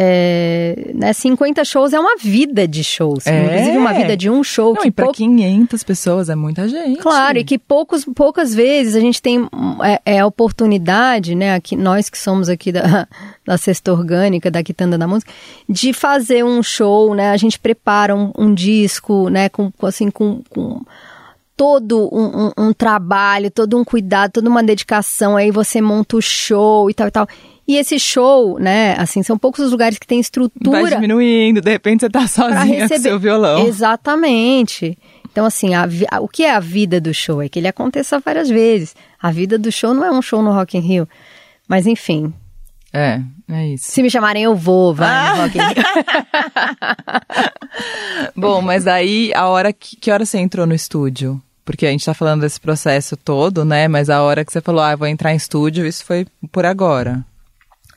é, 0.00 0.92
né, 0.94 1.12
50 1.12 1.64
shows 1.64 1.92
é 1.92 1.98
uma 1.98 2.16
vida 2.16 2.68
de 2.68 2.84
shows. 2.84 3.26
É. 3.26 3.46
Inclusive 3.46 3.76
uma 3.78 3.92
vida 3.92 4.16
de 4.16 4.30
um 4.30 4.44
show. 4.44 4.74
Não, 4.74 4.82
que 4.82 4.88
e 4.88 4.90
pra 4.92 5.06
pou... 5.06 5.14
500 5.14 5.82
pessoas 5.82 6.28
é 6.28 6.36
muita 6.36 6.68
gente. 6.68 7.00
Claro, 7.00 7.36
e 7.36 7.42
que 7.42 7.58
poucos, 7.58 8.04
poucas 8.04 8.54
vezes 8.54 8.94
a 8.94 9.00
gente 9.00 9.20
tem 9.20 9.48
é, 9.82 10.14
é 10.14 10.20
a 10.20 10.26
oportunidade, 10.26 11.34
né, 11.34 11.52
aqui, 11.52 11.74
nós 11.74 12.08
que 12.08 12.16
somos 12.16 12.48
aqui 12.48 12.70
da, 12.70 13.08
da 13.44 13.58
Cesta 13.58 13.92
Orgânica, 13.92 14.52
da 14.52 14.62
Quitanda 14.62 14.96
da 14.96 15.08
Música, 15.08 15.32
de 15.68 15.92
fazer 15.92 16.44
um 16.44 16.62
show, 16.62 17.12
né, 17.12 17.32
a 17.32 17.36
gente 17.36 17.58
prepara 17.58 18.14
um, 18.14 18.30
um 18.38 18.54
disco, 18.54 19.28
né, 19.28 19.48
com, 19.48 19.72
assim, 19.82 20.12
com, 20.12 20.42
com 20.48 20.80
todo 21.56 22.08
um, 22.14 22.46
um, 22.46 22.68
um, 22.68 22.72
trabalho, 22.72 23.50
todo 23.50 23.76
um 23.76 23.84
cuidado, 23.84 24.34
toda 24.34 24.48
uma 24.48 24.62
dedicação, 24.62 25.36
aí 25.36 25.50
você 25.50 25.80
monta 25.80 26.16
o 26.16 26.22
show 26.22 26.88
e 26.88 26.94
tal 26.94 27.08
e 27.08 27.10
tal. 27.10 27.26
E 27.68 27.76
esse 27.76 27.98
show, 27.98 28.58
né, 28.58 28.94
assim, 28.96 29.22
são 29.22 29.36
poucos 29.36 29.62
os 29.62 29.70
lugares 29.70 29.98
que 29.98 30.06
tem 30.06 30.18
estrutura. 30.18 30.80
Vai 30.80 30.90
diminuindo, 30.90 31.60
de 31.60 31.70
repente 31.70 32.00
você 32.00 32.08
tá 32.08 32.26
sozinha 32.26 32.80
receber... 32.80 32.94
com 32.94 33.02
seu 33.02 33.18
violão. 33.18 33.66
Exatamente. 33.66 34.96
Então, 35.30 35.44
assim, 35.44 35.74
a, 35.74 35.86
a, 36.10 36.20
o 36.20 36.26
que 36.26 36.44
é 36.44 36.54
a 36.54 36.60
vida 36.60 36.98
do 36.98 37.12
show? 37.12 37.42
É 37.42 37.48
que 37.48 37.58
ele 37.58 37.68
aconteça 37.68 38.18
várias 38.20 38.48
vezes. 38.48 38.96
A 39.20 39.30
vida 39.30 39.58
do 39.58 39.70
show 39.70 39.92
não 39.92 40.02
é 40.02 40.10
um 40.10 40.22
show 40.22 40.42
no 40.42 40.50
Rock 40.50 40.78
in 40.78 40.80
Rio. 40.80 41.06
Mas, 41.68 41.86
enfim. 41.86 42.32
É, 42.90 43.20
é 43.46 43.66
isso. 43.74 43.84
Se 43.90 44.02
me 44.02 44.10
chamarem, 44.10 44.44
eu 44.44 44.56
vou, 44.56 44.94
vai 44.94 45.06
ah. 45.06 45.36
no 45.36 45.42
Rock 45.42 45.58
in 45.58 45.60
Rio. 45.60 45.84
Bom, 48.34 48.62
mas 48.62 48.86
aí, 48.86 49.30
a 49.34 49.46
hora 49.46 49.74
que, 49.74 49.94
que 49.94 50.10
hora 50.10 50.24
você 50.24 50.38
entrou 50.38 50.66
no 50.66 50.74
estúdio? 50.74 51.38
Porque 51.66 51.86
a 51.86 51.90
gente 51.90 52.06
tá 52.06 52.14
falando 52.14 52.40
desse 52.40 52.58
processo 52.58 53.14
todo, 53.14 53.62
né? 53.62 53.88
Mas 53.88 54.08
a 54.08 54.22
hora 54.22 54.42
que 54.42 54.50
você 54.50 54.62
falou, 54.62 54.80
ah, 54.80 54.96
vou 54.96 55.06
entrar 55.06 55.34
em 55.34 55.36
estúdio, 55.36 55.86
isso 55.86 56.02
foi 56.02 56.26
por 56.50 56.64
agora. 56.64 57.22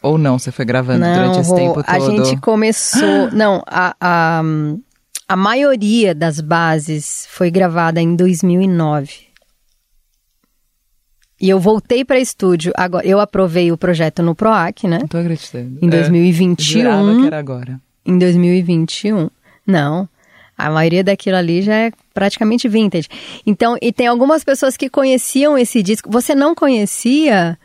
Ou 0.01 0.17
não, 0.17 0.39
você 0.39 0.51
foi 0.51 0.65
gravando 0.65 0.99
não, 0.99 1.13
durante 1.13 1.39
esse 1.41 1.55
tempo 1.55 1.75
todo? 1.75 1.85
A 1.87 1.99
gente 1.99 2.37
começou. 2.37 3.29
não, 3.33 3.61
a, 3.67 3.95
a, 4.01 4.41
a 5.27 5.35
maioria 5.35 6.15
das 6.15 6.41
bases 6.41 7.27
foi 7.29 7.51
gravada 7.51 8.01
em 8.01 8.15
2009. 8.15 9.31
E 11.39 11.49
eu 11.49 11.59
voltei 11.59 12.05
para 12.05 12.19
estúdio 12.19 12.71
agora. 12.75 13.05
Eu 13.05 13.19
aprovei 13.19 13.71
o 13.71 13.77
projeto 13.77 14.21
no 14.21 14.35
PROAC, 14.35 14.87
né? 14.87 14.99
Não 14.99 15.07
tô 15.07 15.17
acreditando. 15.17 15.79
Em 15.81 15.89
2021. 15.89 16.79
É, 16.79 17.21
que 17.21 17.27
era 17.27 17.39
agora. 17.39 17.81
Em 18.05 18.17
2021. 18.17 19.27
Não. 19.65 20.07
A 20.55 20.69
maioria 20.69 21.03
daquilo 21.03 21.37
ali 21.37 21.63
já 21.63 21.73
é 21.73 21.91
praticamente 22.13 22.67
vintage. 22.67 23.07
Então, 23.43 23.75
e 23.81 23.91
tem 23.91 24.05
algumas 24.05 24.43
pessoas 24.43 24.77
que 24.77 24.87
conheciam 24.87 25.57
esse 25.57 25.81
disco. 25.81 26.11
Você 26.11 26.35
não 26.35 26.53
conhecia? 26.53 27.57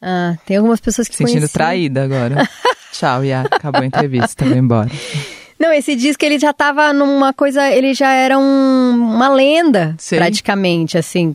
Ah, 0.00 0.36
tem 0.46 0.56
algumas 0.56 0.80
pessoas 0.80 1.08
que 1.08 1.16
Sentindo 1.16 1.38
conheciam. 1.38 1.52
traída 1.52 2.04
agora. 2.04 2.48
Tchau, 2.92 3.24
Ia. 3.24 3.42
Acabou 3.42 3.82
a 3.82 3.86
entrevista, 3.86 4.44
vou 4.44 4.56
embora. 4.56 4.90
Não, 5.58 5.72
esse 5.72 5.96
disco 5.96 6.24
ele 6.24 6.38
já 6.38 6.52
tava 6.52 6.92
numa 6.92 7.32
coisa, 7.32 7.68
ele 7.68 7.92
já 7.92 8.12
era 8.12 8.38
um, 8.38 8.90
uma 8.94 9.28
lenda, 9.28 9.94
Sim. 9.98 10.16
praticamente, 10.16 10.96
assim, 10.96 11.34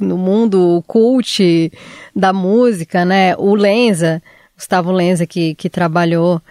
no 0.00 0.18
mundo 0.18 0.82
cult 0.86 1.72
da 2.14 2.32
música, 2.32 3.04
né? 3.04 3.36
O 3.36 3.54
Lenza, 3.54 4.20
Gustavo 4.56 4.90
Lenza, 4.90 5.26
que, 5.26 5.54
que 5.54 5.70
trabalhou 5.70 6.42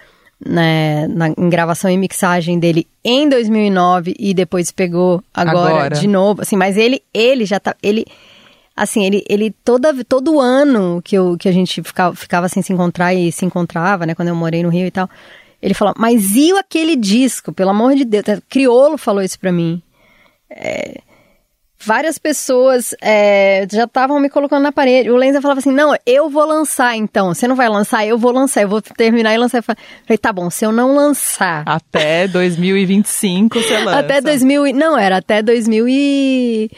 né, 0.44 1.06
na, 1.08 1.28
em 1.28 1.50
gravação 1.50 1.90
e 1.90 1.96
mixagem 1.98 2.58
dele 2.58 2.86
em 3.04 3.28
2009 3.28 4.14
e 4.18 4.32
depois 4.32 4.72
pegou 4.72 5.22
agora, 5.32 5.74
agora. 5.74 5.94
de 5.94 6.08
novo, 6.08 6.42
assim, 6.42 6.56
mas 6.56 6.76
ele, 6.76 7.02
ele 7.12 7.44
já 7.44 7.60
tá, 7.60 7.76
ele 7.82 8.06
assim, 8.76 9.04
ele, 9.04 9.24
ele 9.28 9.54
toda, 9.64 9.92
todo 10.04 10.40
ano 10.40 11.00
que, 11.02 11.16
eu, 11.16 11.36
que 11.38 11.48
a 11.48 11.52
gente 11.52 11.82
ficava, 11.82 12.14
ficava 12.14 12.48
sem 12.48 12.62
se 12.62 12.72
encontrar 12.72 13.14
e 13.14 13.30
se 13.30 13.44
encontrava, 13.44 14.06
né, 14.06 14.14
quando 14.14 14.28
eu 14.28 14.34
morei 14.34 14.62
no 14.62 14.68
Rio 14.68 14.86
e 14.86 14.90
tal, 14.90 15.08
ele 15.60 15.74
falou, 15.74 15.94
mas 15.96 16.34
e 16.34 16.52
aquele 16.52 16.96
disco, 16.96 17.52
pelo 17.52 17.70
amor 17.70 17.94
de 17.94 18.04
Deus? 18.04 18.24
Criolo 18.48 18.98
falou 18.98 19.22
isso 19.22 19.38
pra 19.38 19.52
mim. 19.52 19.80
É, 20.50 21.00
várias 21.84 22.18
pessoas 22.18 22.94
é, 23.00 23.66
já 23.70 23.84
estavam 23.84 24.18
me 24.20 24.30
colocando 24.30 24.62
na 24.62 24.72
parede. 24.72 25.10
O 25.10 25.16
Lenza 25.16 25.40
falava 25.40 25.60
assim: 25.60 25.72
não, 25.72 25.94
eu 26.06 26.30
vou 26.30 26.46
lançar 26.46 26.96
então. 26.96 27.34
Você 27.34 27.48
não 27.48 27.56
vai 27.56 27.68
lançar? 27.68 28.06
Eu 28.06 28.16
vou 28.16 28.32
lançar. 28.32 28.62
Eu 28.62 28.68
vou 28.68 28.80
terminar 28.80 29.34
e 29.34 29.38
lançar. 29.38 29.58
Eu 29.58 29.62
falei: 29.62 30.18
tá 30.20 30.32
bom, 30.32 30.48
se 30.48 30.64
eu 30.64 30.72
não 30.72 30.94
lançar. 30.94 31.64
Até 31.66 32.28
2025 32.28 33.60
você 33.60 33.78
lança. 33.84 33.98
Até 33.98 34.20
2000. 34.20 34.74
Não, 34.74 34.96
era 34.96 35.18
até 35.18 35.42
2000 35.42 35.88
e. 35.88 36.70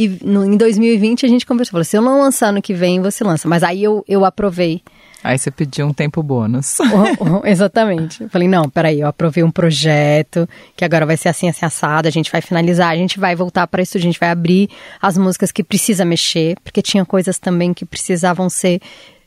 E 0.00 0.08
no, 0.24 0.46
em 0.46 0.56
2020 0.56 1.26
a 1.26 1.28
gente 1.28 1.44
conversou, 1.44 1.72
falou, 1.72 1.84
se 1.84 1.94
eu 1.94 2.00
não 2.00 2.22
lançar 2.22 2.54
no 2.54 2.62
que 2.62 2.72
vem, 2.72 3.02
você 3.02 3.22
lança. 3.22 3.46
Mas 3.46 3.62
aí 3.62 3.84
eu, 3.84 4.02
eu 4.08 4.24
aprovei. 4.24 4.80
Aí 5.22 5.36
você 5.36 5.50
pediu 5.50 5.86
um 5.86 5.92
tempo 5.92 6.22
bônus. 6.22 6.78
Oh, 6.80 7.42
oh, 7.42 7.46
exatamente. 7.46 8.22
Eu 8.22 8.30
falei, 8.30 8.48
não, 8.48 8.66
peraí, 8.66 9.00
eu 9.00 9.06
aprovei 9.06 9.44
um 9.44 9.50
projeto, 9.50 10.48
que 10.74 10.86
agora 10.86 11.04
vai 11.04 11.18
ser 11.18 11.28
assim, 11.28 11.50
assim, 11.50 11.66
assado, 11.66 12.08
a 12.08 12.10
gente 12.10 12.32
vai 12.32 12.40
finalizar, 12.40 12.88
a 12.88 12.96
gente 12.96 13.20
vai 13.20 13.36
voltar 13.36 13.66
para 13.66 13.82
isso, 13.82 13.98
a 13.98 14.00
gente 14.00 14.18
vai 14.18 14.30
abrir 14.30 14.70
as 15.02 15.18
músicas 15.18 15.52
que 15.52 15.62
precisa 15.62 16.02
mexer, 16.02 16.56
porque 16.64 16.80
tinha 16.80 17.04
coisas 17.04 17.38
também 17.38 17.74
que 17.74 17.84
precisavam 17.84 18.48
ser 18.48 18.80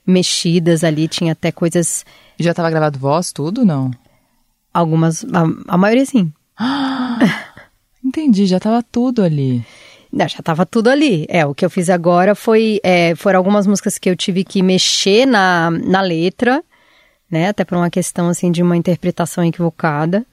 mexidas 0.03 0.83
ali, 0.83 1.07
tinha 1.07 1.33
até 1.33 1.51
coisas... 1.51 2.03
Já 2.39 2.49
estava 2.49 2.71
gravado 2.71 2.97
voz, 2.97 3.31
tudo, 3.31 3.63
não? 3.63 3.91
Algumas, 4.73 5.23
a, 5.25 5.43
a 5.67 5.77
maioria 5.77 6.07
sim. 6.07 6.33
Entendi, 8.03 8.47
já 8.47 8.57
estava 8.57 8.81
tudo 8.81 9.21
ali. 9.21 9.63
Não, 10.13 10.29
já 10.29 10.43
tava 10.43 10.63
tudo 10.63 10.91
ali. 10.91 11.25
É, 11.27 11.43
o 11.43 11.55
que 11.55 11.65
eu 11.65 11.71
fiz 11.71 11.89
agora 11.89 12.35
foi. 12.35 12.79
É, 12.83 13.15
foram 13.15 13.39
algumas 13.39 13.65
músicas 13.65 13.97
que 13.97 14.07
eu 14.07 14.15
tive 14.15 14.43
que 14.43 14.61
mexer 14.61 15.25
na, 15.25 15.71
na 15.71 16.01
letra, 16.01 16.63
né? 17.29 17.47
Até 17.49 17.65
por 17.65 17.75
uma 17.75 17.89
questão 17.89 18.29
assim 18.29 18.51
de 18.51 18.61
uma 18.61 18.77
interpretação 18.77 19.43
equivocada. 19.43 20.23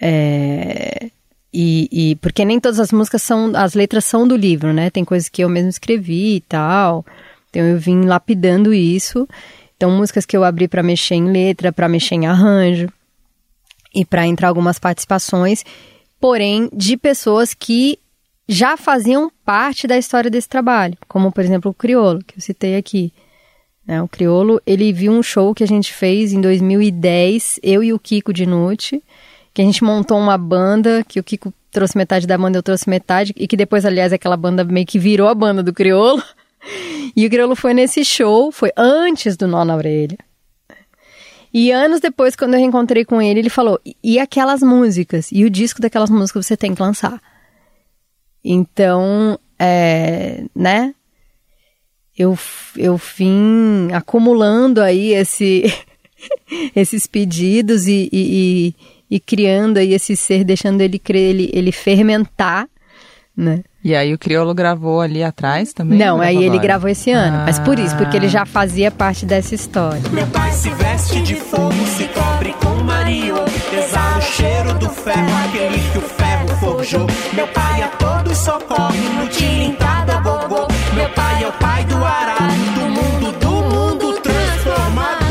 É, 0.00 1.10
e, 1.52 1.88
e, 1.90 2.16
porque 2.16 2.44
nem 2.44 2.60
todas 2.60 2.78
as 2.78 2.92
músicas 2.92 3.22
são. 3.22 3.50
As 3.56 3.74
letras 3.74 4.04
são 4.04 4.26
do 4.26 4.36
livro, 4.36 4.72
né? 4.72 4.88
Tem 4.88 5.04
coisas 5.04 5.28
que 5.28 5.42
eu 5.42 5.48
mesmo 5.48 5.68
escrevi 5.68 6.36
e 6.36 6.40
tal. 6.42 7.04
Então 7.50 7.62
eu 7.62 7.78
vim 7.80 8.02
lapidando 8.02 8.72
isso. 8.72 9.28
Então, 9.76 9.90
músicas 9.90 10.24
que 10.24 10.36
eu 10.36 10.44
abri 10.44 10.68
para 10.68 10.82
mexer 10.82 11.16
em 11.16 11.30
letra, 11.30 11.72
para 11.72 11.88
mexer 11.88 12.14
em 12.14 12.26
arranjo 12.26 12.88
e 13.92 14.04
para 14.04 14.26
entrar 14.26 14.48
algumas 14.48 14.78
participações, 14.78 15.64
porém 16.20 16.70
de 16.72 16.96
pessoas 16.96 17.52
que 17.52 17.98
já 18.48 18.76
faziam 18.76 19.30
parte 19.44 19.86
da 19.86 19.98
história 19.98 20.30
desse 20.30 20.48
trabalho, 20.48 20.96
como 21.08 21.32
por 21.32 21.42
exemplo 21.42 21.70
o 21.70 21.74
Criolo, 21.74 22.22
que 22.24 22.36
eu 22.36 22.40
citei 22.40 22.76
aqui. 22.76 23.12
Né? 23.86 24.02
O 24.02 24.08
Criolo, 24.08 24.60
ele 24.66 24.92
viu 24.92 25.12
um 25.12 25.22
show 25.22 25.54
que 25.54 25.64
a 25.64 25.66
gente 25.66 25.92
fez 25.92 26.32
em 26.32 26.40
2010, 26.40 27.60
eu 27.62 27.82
e 27.82 27.92
o 27.92 27.98
Kiko 27.98 28.32
Dinucci, 28.32 29.02
que 29.54 29.62
a 29.62 29.64
gente 29.64 29.82
montou 29.82 30.18
uma 30.18 30.36
banda, 30.36 31.04
que 31.06 31.18
o 31.18 31.24
Kiko 31.24 31.52
trouxe 31.70 31.96
metade 31.96 32.26
da 32.26 32.36
banda, 32.36 32.58
eu 32.58 32.62
trouxe 32.62 32.88
metade, 32.88 33.32
e 33.36 33.46
que 33.46 33.56
depois, 33.56 33.84
aliás, 33.84 34.12
aquela 34.12 34.36
banda 34.36 34.64
meio 34.64 34.86
que 34.86 34.98
virou 34.98 35.28
a 35.28 35.34
banda 35.34 35.62
do 35.62 35.72
Criolo. 35.72 36.22
E 37.14 37.24
o 37.24 37.30
Criolo 37.30 37.54
foi 37.54 37.72
nesse 37.72 38.04
show, 38.04 38.50
foi 38.50 38.72
antes 38.76 39.36
do 39.36 39.46
Nó 39.46 39.64
na 39.64 39.76
Orelha. 39.76 40.18
E 41.54 41.70
anos 41.70 42.00
depois, 42.00 42.34
quando 42.34 42.54
eu 42.54 42.60
reencontrei 42.60 43.04
com 43.04 43.22
ele, 43.22 43.38
ele 43.38 43.48
falou: 43.48 43.80
e 44.02 44.18
aquelas 44.18 44.62
músicas? 44.62 45.30
E 45.30 45.44
o 45.44 45.48
disco 45.48 45.80
daquelas 45.80 46.10
músicas 46.10 46.44
você 46.44 46.56
tem 46.56 46.74
que 46.74 46.82
lançar. 46.82 47.22
Então, 48.48 49.36
é, 49.58 50.44
né? 50.54 50.94
Eu, 52.16 52.38
eu 52.76 52.96
vim 52.96 53.88
acumulando 53.92 54.80
aí 54.80 55.12
esse, 55.12 55.64
esses 56.74 57.08
pedidos 57.08 57.88
e, 57.88 58.08
e, 58.12 58.74
e, 59.10 59.16
e, 59.16 59.20
criando 59.20 59.78
aí 59.78 59.92
esse 59.92 60.16
ser, 60.16 60.44
deixando 60.44 60.80
ele, 60.80 61.02
ele, 61.08 61.50
ele 61.52 61.72
fermentar, 61.72 62.68
né? 63.36 63.64
E 63.82 63.94
aí 63.94 64.14
o 64.14 64.18
Criolo 64.18 64.54
gravou 64.54 65.00
ali 65.00 65.24
atrás 65.24 65.72
também? 65.72 65.98
Não, 65.98 66.20
aí 66.20 66.42
ele 66.42 66.58
gravou 66.58 66.88
esse 66.88 67.10
ano. 67.10 67.38
Ah. 67.38 67.44
Mas 67.46 67.58
por 67.58 67.78
isso, 67.78 67.96
porque 67.96 68.16
ele 68.16 68.28
já 68.28 68.46
fazia 68.46 68.90
parte 68.90 69.26
dessa 69.26 69.54
história. 69.54 70.00
Meu 70.10 70.26
pai 70.28 70.52
se 70.52 70.70
veste 70.70 71.20
de 71.20 71.34
fogo, 71.34 71.74
se 71.96 72.04
cobre 72.08 72.52
com 72.54 72.82
mario, 72.84 73.34
o 73.36 74.20
cheiro 74.20 74.74
do 74.74 74.88
ferro, 74.88 75.36
aquele 75.44 75.78
que 75.92 75.98
o 75.98 76.00
ferro 76.00 76.15
forjou. 76.56 77.06
Meu 77.32 77.46
pai 77.48 77.82
a 77.82 77.88
todos 77.88 78.36
socorre, 78.38 79.08
no 79.20 79.28
tiro 79.28 79.50
em 79.50 79.74
cada 79.74 80.18
bobô. 80.18 80.66
Meu 80.94 81.08
pai 81.10 81.44
é 81.44 81.48
o 81.48 81.52
pai 81.52 81.84
do 81.84 81.96
arado, 82.04 82.54
do 82.74 82.88
mundo, 82.88 83.32
do 83.38 83.50
mundo 83.50 84.20
transformador. 84.20 85.26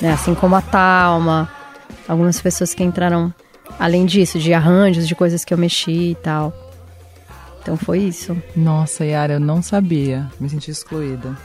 Né? 0.00 0.12
Assim 0.12 0.34
como 0.34 0.56
a 0.56 0.62
Talma, 0.62 1.48
algumas 2.08 2.40
pessoas 2.40 2.72
que 2.72 2.82
entraram 2.82 3.32
além 3.80 4.04
disso, 4.04 4.38
de 4.38 4.52
arranjos, 4.52 5.08
de 5.08 5.14
coisas 5.14 5.42
que 5.42 5.54
eu 5.54 5.58
mexi 5.58 6.10
e 6.10 6.14
tal. 6.16 6.52
Então 7.62 7.76
foi 7.76 8.00
isso. 8.00 8.36
Nossa, 8.54 9.04
Yara, 9.04 9.34
eu 9.34 9.40
não 9.40 9.62
sabia. 9.62 10.30
Me 10.38 10.48
senti 10.48 10.70
excluída 10.70 11.36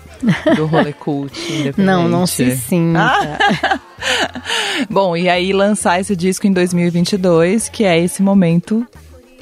do 0.55 0.65
rolê 0.65 0.91
cult 0.93 1.33
independente. 1.39 1.81
Não, 1.81 2.09
não 2.09 2.27
se 2.27 2.55
sinta. 2.57 3.37
Bom, 4.89 5.15
e 5.15 5.29
aí 5.29 5.53
lançar 5.53 5.99
esse 5.99 6.15
disco 6.15 6.45
em 6.45 6.51
2022, 6.51 7.69
que 7.69 7.85
é 7.85 7.97
esse 7.99 8.21
momento 8.21 8.85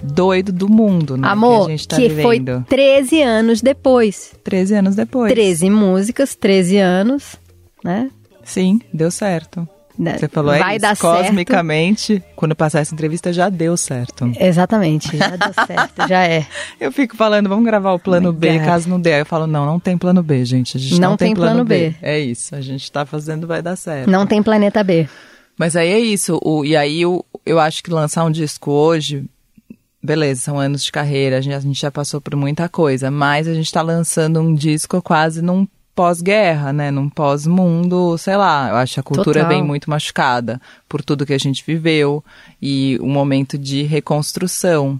doido 0.04 0.52
do 0.52 0.70
mundo, 0.70 1.18
né? 1.18 1.28
Amor, 1.28 1.66
que 1.66 1.72
a 1.72 1.76
gente 1.76 1.88
tá 1.88 1.96
que 1.96 2.10
foi 2.10 2.39
vivendo. 2.39 2.66
13 2.68 3.22
anos 3.22 3.62
depois. 3.62 4.34
13 4.44 4.76
anos 4.76 4.96
depois. 4.96 5.32
13 5.32 5.70
músicas, 5.70 6.36
13 6.36 6.78
anos, 6.78 7.36
né? 7.84 8.10
Sim, 8.44 8.80
deu 8.94 9.10
certo. 9.10 9.68
Né? 9.98 10.18
Você 10.18 10.28
falou, 10.28 10.52
é 10.54 10.60
Vai 10.60 10.76
isso, 10.78 10.82
dar 10.82 10.96
certo. 10.96 11.26
cosmicamente, 11.26 12.24
quando 12.36 12.56
passar 12.56 12.80
essa 12.80 12.94
entrevista, 12.94 13.32
já 13.32 13.48
deu 13.50 13.78
certo. 13.78 14.32
Exatamente, 14.39 15.16
já 15.16 15.36
deu 15.36 15.54
certo, 15.68 16.08
já 16.08 16.26
é. 16.26 16.46
Eu 16.80 16.91
fico 16.91 17.16
falando, 17.16 17.48
vamos 17.48 17.64
gravar 17.66 17.94
o 17.94 18.00
plano 18.00 18.30
Oh 18.30 18.34
B, 18.34 18.58
God. 18.58 18.66
caso 18.66 18.89
não 18.89 19.00
dê. 19.00 19.14
Aí 19.14 19.22
eu 19.22 19.26
falo, 19.26 19.46
não, 19.46 19.66
não 19.66 19.80
tem 19.80 19.98
plano 19.98 20.24
B, 20.24 20.44
gente. 20.46 20.78
A 20.78 20.80
gente 20.80 21.00
não, 21.00 21.12
Não 21.12 21.18
tem 21.18 21.34
plano 21.36 21.64
B. 21.64 21.96
É 22.02 22.20
isso, 22.20 22.56
a 22.56 22.62
gente 22.62 22.91
tá 22.91 23.06
fazendo, 23.06 23.46
vai 23.46 23.62
dar 23.62 23.76
certo. 23.76 24.10
Não 24.10 24.26
tem 24.26 24.41
planeta 24.41 24.84
B. 24.84 25.08
Mas 25.58 25.76
aí 25.76 25.91
é 25.91 26.00
isso. 26.00 26.39
O, 26.44 26.66
e 26.66 26.76
aí 26.76 27.02
eu, 27.04 27.24
eu 27.46 27.60
acho 27.60 27.84
que 27.84 27.91
lançar 27.91 28.24
um 28.26 28.32
disco 28.32 28.72
hoje, 28.72 29.24
beleza, 30.02 30.41
são 30.41 30.60
anos 30.60 30.84
de 30.84 30.91
carreira, 30.91 31.38
a 31.38 31.41
gente, 31.41 31.54
a 31.54 31.60
gente 31.60 31.80
já 31.80 31.91
passou 31.91 32.20
por 32.20 32.36
muita 32.36 32.68
coisa, 32.68 33.12
mas 33.12 33.48
a 33.48 33.54
gente 33.54 33.72
tá 33.72 33.82
lançando 33.84 34.39
um 34.41 34.56
disco 34.56 35.00
quase 35.04 35.41
num 35.44 35.68
pós-guerra, 35.96 36.74
né? 36.74 36.91
Num 36.91 37.10
pós-mundo, 37.10 38.18
sei 38.18 38.36
lá. 38.36 38.70
Eu 38.70 38.76
acho 38.78 39.00
a 39.00 39.04
cultura 39.04 39.41
Total. 39.41 39.50
vem 39.50 39.64
muito 39.64 39.89
machucada 39.89 40.62
por 40.88 41.04
tudo 41.04 41.26
que 41.26 41.34
a 41.34 41.38
gente 41.38 41.64
viveu 41.66 42.24
e 42.62 42.98
um 43.02 43.10
momento 43.10 43.58
de 43.58 43.84
reconstrução 43.84 45.00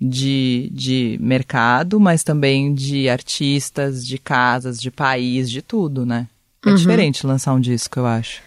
de, 0.00 0.70
de 0.72 1.18
mercado, 1.20 2.00
mas 2.00 2.22
também 2.22 2.72
de 2.72 3.08
artistas, 3.08 4.06
de 4.06 4.18
casas, 4.18 4.80
de 4.80 4.90
país, 4.90 5.50
de 5.50 5.60
tudo, 5.60 6.06
né? 6.06 6.26
É 6.64 6.74
diferente 6.74 7.26
lançar 7.26 7.52
um 7.52 7.60
disco, 7.60 7.98
eu 7.98 8.06
acho. 8.06 8.42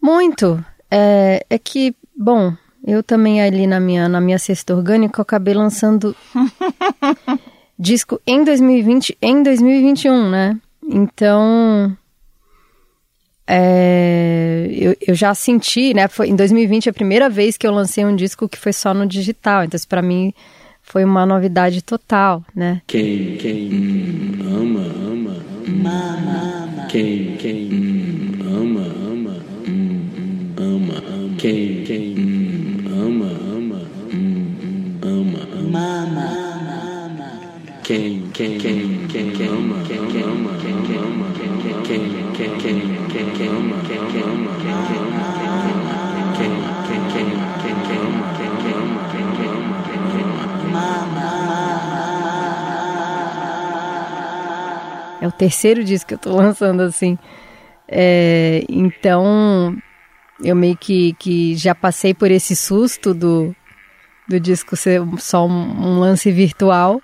Muito. 0.00 0.62
É, 0.90 1.44
é 1.48 1.58
que, 1.58 1.94
bom, 2.16 2.54
eu 2.84 3.02
também 3.02 3.40
ali 3.40 3.66
na 3.66 3.78
minha, 3.78 4.08
na 4.08 4.20
minha 4.20 4.38
cesta 4.38 4.74
orgânica 4.74 5.20
eu 5.20 5.22
acabei 5.22 5.54
lançando 5.54 6.16
disco 7.78 8.20
em 8.26 8.42
2020, 8.42 9.16
em 9.20 9.42
2021, 9.42 10.30
né? 10.30 10.58
Então, 10.92 11.96
é, 13.46 14.68
eu, 14.70 14.94
eu 15.08 15.14
já 15.14 15.34
senti, 15.34 15.94
né? 15.94 16.06
Foi 16.06 16.28
em 16.28 16.36
2020 16.36 16.90
a 16.90 16.92
primeira 16.92 17.30
vez 17.30 17.56
que 17.56 17.66
eu 17.66 17.72
lancei 17.72 18.04
um 18.04 18.14
disco 18.14 18.46
que 18.46 18.58
foi 18.58 18.74
só 18.74 18.92
no 18.92 19.06
digital. 19.06 19.64
Então, 19.64 19.76
isso 19.76 19.88
pra 19.88 20.02
mim 20.02 20.34
foi 20.82 21.02
uma 21.02 21.24
novidade 21.24 21.80
total, 21.80 22.44
né? 22.54 22.82
Quem, 22.86 23.36
quem 23.38 23.72
hum, 23.72 24.32
ama, 24.46 24.84
ama, 25.10 25.36
ama. 25.66 26.86
Quem, 26.90 27.36
quem 27.38 27.68
hum, 27.72 28.32
ama, 28.46 28.82
ama, 28.82 29.36
ama, 30.58 30.98
ama. 30.98 31.36
Quem, 31.38 31.84
quem 31.84 32.14
ama, 32.86 33.30
ama, 33.56 33.80
ama, 35.02 35.38
ama. 35.52 36.41
Quem, 37.92 38.30
quem, 38.32 38.56
quem, 38.56 39.06
quem, 39.06 39.32
quem 39.32 39.48
ama, 39.48 39.84
quem, 39.86 40.06
quem 40.08 40.22
ama, 40.22 40.50
quem, 40.62 40.82
quem 40.82 40.96
ama, 40.96 41.26
quem, 41.36 41.60
quem, 41.60 41.82
quem, 41.82 42.08
quem, 42.32 42.56
quem, 42.56 43.32
quem, 43.34 43.48
ama, 43.48 43.76
quem, 43.84 44.06
quem 44.06 44.22
ama, 44.22 44.54
quem, 44.56 44.80
quem 44.80 44.96
ama, 44.96 45.28
quem, 45.36 45.52
quem, 46.32 46.56
quem, 46.88 47.12
quem, 47.12 47.80
quem 47.82 47.98
ama, 47.98 48.30
quem, 48.32 48.56
quem 48.56 48.72
ama, 48.72 49.04
quem, 49.10 49.28
quem 49.28 49.50
ama, 49.50 49.76
quem, 49.84 50.00
quem 50.08 50.24
ama. 50.24 50.48
É 55.20 55.28
o 55.28 55.32
terceiro 55.32 55.84
disco 55.84 56.08
que 56.08 56.14
eu 56.14 56.18
tô 56.18 56.34
lançando 56.34 56.80
assim. 56.80 57.18
É, 57.86 58.64
então, 58.70 59.76
eu 60.42 60.56
meio 60.56 60.78
que, 60.78 61.12
que 61.18 61.54
já 61.56 61.74
passei 61.74 62.14
por 62.14 62.30
esse 62.30 62.56
susto 62.56 63.12
do, 63.12 63.54
do 64.26 64.40
disco 64.40 64.76
ser 64.76 65.02
só 65.18 65.46
um, 65.46 65.50
um 65.50 66.00
lance 66.00 66.32
virtual. 66.32 67.02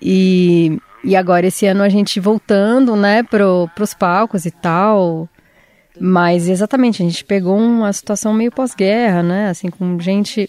E, 0.00 0.78
e 1.02 1.16
agora 1.16 1.46
esse 1.46 1.66
ano 1.66 1.82
a 1.82 1.88
gente 1.88 2.18
voltando, 2.20 2.94
né, 2.96 3.22
pro, 3.22 3.68
pros 3.74 3.94
palcos 3.94 4.44
e 4.46 4.50
tal. 4.50 5.28
Mas 6.00 6.48
exatamente, 6.48 7.02
a 7.02 7.06
gente 7.06 7.24
pegou 7.24 7.56
uma 7.56 7.92
situação 7.92 8.32
meio 8.34 8.50
pós-guerra, 8.50 9.22
né? 9.22 9.48
Assim, 9.48 9.70
com 9.70 9.98
gente. 10.00 10.48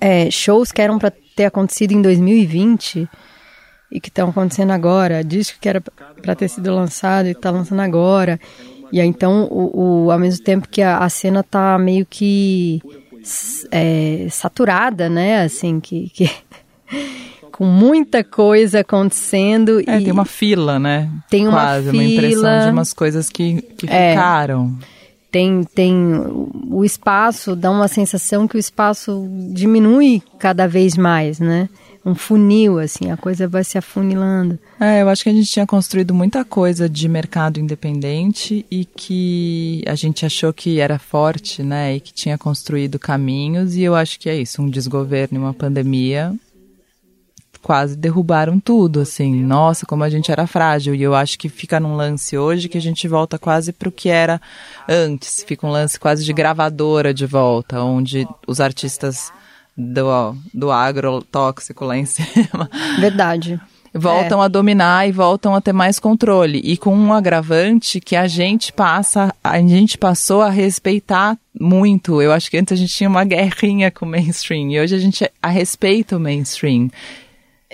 é, 0.00 0.30
shows 0.30 0.72
que 0.72 0.82
eram 0.82 0.98
para 0.98 1.12
ter 1.36 1.44
acontecido 1.44 1.92
em 1.92 2.02
2020 2.02 3.08
e 3.92 4.00
que 4.00 4.08
estão 4.08 4.30
acontecendo 4.30 4.72
agora, 4.72 5.22
disco 5.22 5.58
que 5.60 5.68
era 5.68 5.80
para 5.80 6.34
ter 6.34 6.48
sido 6.48 6.74
lançado 6.74 7.28
e 7.28 7.32
está 7.32 7.50
lançando 7.50 7.80
agora. 7.82 8.40
E 8.90 9.00
aí, 9.00 9.06
então, 9.06 9.44
o, 9.50 10.06
o- 10.06 10.10
ao 10.10 10.18
mesmo 10.18 10.42
tempo 10.44 10.68
que 10.68 10.82
a, 10.82 10.98
a 10.98 11.08
cena 11.08 11.42
tá 11.44 11.78
meio 11.78 12.04
que 12.04 12.82
é, 13.70 14.26
saturada, 14.30 15.08
né? 15.08 15.42
Assim, 15.42 15.78
que, 15.78 16.08
que 16.10 16.28
com 17.56 17.64
muita 17.64 18.22
coisa 18.22 18.80
acontecendo 18.80 19.80
É, 19.86 19.98
e 19.98 20.04
tem 20.04 20.12
uma 20.12 20.26
fila, 20.26 20.78
né? 20.78 21.10
Tem 21.30 21.48
uma 21.48 21.56
Quase, 21.58 21.88
uma 21.88 22.04
impressão 22.04 22.40
fila. 22.40 22.60
de 22.66 22.70
umas 22.70 22.92
coisas 22.92 23.30
que, 23.30 23.62
que 23.78 23.86
É. 23.88 24.10
ficaram. 24.10 24.74
tem, 25.32 25.64
tem 25.64 25.94
o 26.70 26.84
espaço, 26.84 27.56
dá 27.56 27.70
uma 27.70 27.88
sensação 27.88 28.46
que 28.46 28.56
o 28.56 28.58
espaço 28.58 29.26
diminui 29.52 30.22
cada 30.38 30.66
vez 30.66 30.96
mais, 30.96 31.40
né? 31.40 31.68
um 32.04 32.14
funil, 32.14 32.78
assim, 32.78 33.10
a 33.10 33.16
coisa 33.16 33.48
vai 33.48 33.64
se 33.64 33.76
afunilando. 33.76 34.56
É, 34.78 35.02
eu 35.02 35.08
acho 35.08 35.24
que 35.24 35.28
a 35.28 35.32
gente 35.32 35.50
tinha 35.50 35.66
construído 35.66 36.14
muita 36.14 36.44
coisa 36.44 36.88
de 36.88 37.08
mercado 37.08 37.58
independente 37.58 38.64
e 38.70 38.84
que 38.84 39.82
a 39.88 39.96
gente 39.96 40.24
achou 40.24 40.52
que 40.52 40.78
era 40.78 41.00
forte, 41.00 41.64
né? 41.64 41.96
E 41.96 42.00
que 42.00 42.14
tinha 42.14 42.38
construído 42.38 42.96
caminhos, 42.96 43.74
e 43.74 43.82
eu 43.82 43.96
acho 43.96 44.20
que 44.20 44.28
é 44.28 44.36
isso, 44.40 44.62
um 44.62 44.70
desgoverno 44.70 45.36
e 45.36 45.40
uma 45.42 45.52
pandemia 45.52 46.32
quase 47.66 47.96
derrubaram 47.96 48.60
tudo, 48.60 49.00
assim. 49.00 49.42
Nossa, 49.42 49.84
como 49.84 50.04
a 50.04 50.08
gente 50.08 50.30
era 50.30 50.46
frágil. 50.46 50.94
E 50.94 51.02
eu 51.02 51.16
acho 51.16 51.36
que 51.36 51.48
fica 51.48 51.80
num 51.80 51.96
lance 51.96 52.38
hoje 52.38 52.68
que 52.68 52.78
a 52.78 52.80
gente 52.80 53.08
volta 53.08 53.40
quase 53.40 53.72
para 53.72 53.88
o 53.88 53.92
que 53.92 54.08
era 54.08 54.40
antes. 54.88 55.42
Fica 55.44 55.66
um 55.66 55.70
lance 55.70 55.98
quase 55.98 56.24
de 56.24 56.32
gravadora 56.32 57.12
de 57.12 57.26
volta, 57.26 57.82
onde 57.82 58.24
os 58.46 58.60
artistas 58.60 59.32
do, 59.76 60.36
do 60.54 60.70
agrotóxico 60.70 61.84
lá 61.84 61.96
em 61.96 62.06
cima. 62.06 62.70
Verdade. 63.00 63.60
Voltam 63.92 64.40
é. 64.40 64.44
a 64.44 64.48
dominar 64.48 65.08
e 65.08 65.10
voltam 65.10 65.52
a 65.52 65.60
ter 65.60 65.72
mais 65.72 65.98
controle. 65.98 66.60
E 66.62 66.76
com 66.76 66.94
um 66.94 67.12
agravante 67.12 67.98
que 67.98 68.14
a 68.14 68.28
gente 68.28 68.72
passa, 68.72 69.34
a 69.42 69.58
gente 69.58 69.98
passou 69.98 70.40
a 70.40 70.50
respeitar 70.50 71.36
muito. 71.58 72.22
Eu 72.22 72.30
acho 72.30 72.48
que 72.48 72.58
antes 72.58 72.74
a 72.74 72.76
gente 72.76 72.94
tinha 72.94 73.10
uma 73.10 73.24
guerrinha 73.24 73.90
com 73.90 74.06
o 74.06 74.08
mainstream 74.08 74.70
e 74.70 74.78
hoje 74.78 74.94
a 74.94 75.00
gente 75.00 75.28
a 75.42 75.48
respeita 75.48 76.16
o 76.16 76.20
mainstream. 76.20 76.90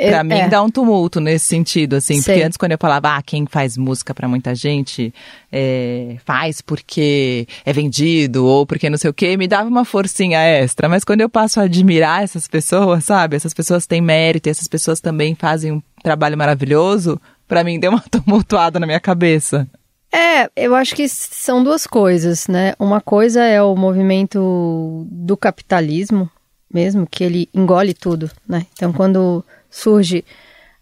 Pra 0.09 0.19
é, 0.19 0.23
mim 0.23 0.35
é. 0.35 0.49
dá 0.49 0.63
um 0.63 0.71
tumulto 0.71 1.21
nesse 1.21 1.47
sentido, 1.47 1.97
assim, 1.97 2.21
Sei. 2.21 2.35
porque 2.35 2.47
antes 2.47 2.57
quando 2.57 2.73
eu 2.73 2.79
falava, 2.79 3.17
ah, 3.17 3.23
quem 3.23 3.47
faz 3.47 3.77
música 3.77 4.15
para 4.15 4.29
muita 4.29 4.55
gente 4.55 5.13
é, 5.51 6.17
faz 6.25 6.61
porque 6.61 7.47
é 7.65 7.73
vendido 7.73 8.47
ou 8.47 8.67
porque 8.67 8.91
não 8.91 8.99
sei 8.99 9.11
o 9.11 9.15
quê, 9.15 9.37
me 9.37 9.47
dava 9.47 9.69
uma 9.69 9.85
forcinha 9.85 10.39
extra. 10.41 10.89
Mas 10.89 11.05
quando 11.05 11.21
eu 11.21 11.29
passo 11.29 11.61
a 11.61 11.65
admirar 11.65 12.23
essas 12.23 12.49
pessoas, 12.49 13.05
sabe, 13.05 13.37
essas 13.37 13.55
pessoas 13.55 13.87
têm 13.87 14.01
mérito 14.01 14.49
e 14.49 14.51
essas 14.51 14.69
pessoas 14.69 15.01
também 15.01 15.35
fazem 15.35 15.73
um 15.73 15.83
trabalho 16.03 16.37
maravilhoso, 16.37 17.21
para 17.47 17.63
mim 17.65 17.79
deu 17.79 17.91
uma 17.91 18.05
tumultuada 18.11 18.81
na 18.81 18.87
minha 18.87 19.01
cabeça. 19.01 19.69
É, 20.15 20.51
eu 20.55 20.75
acho 20.75 20.95
que 20.95 21.09
são 21.09 21.65
duas 21.65 21.87
coisas, 21.87 22.47
né? 22.47 22.75
Uma 22.79 23.01
coisa 23.01 23.43
é 23.43 23.63
o 23.63 23.75
movimento 23.75 25.07
do 25.11 25.37
capitalismo 25.39 26.31
mesmo, 26.73 27.07
que 27.07 27.23
ele 27.23 27.49
engole 27.53 27.93
tudo, 27.93 28.31
né? 28.49 28.67
Então 28.73 28.93
quando 28.93 29.45
surge 29.73 30.25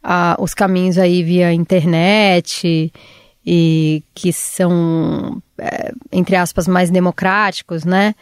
ah, 0.02 0.36
os 0.38 0.52
caminhos 0.52 0.98
aí 0.98 1.22
via 1.22 1.52
internet 1.52 2.92
e 3.46 4.02
que 4.14 4.32
são, 4.32 5.42
é, 5.56 5.92
entre 6.12 6.36
aspas, 6.36 6.68
mais 6.68 6.90
democráticos, 6.90 7.84
né? 7.84 8.14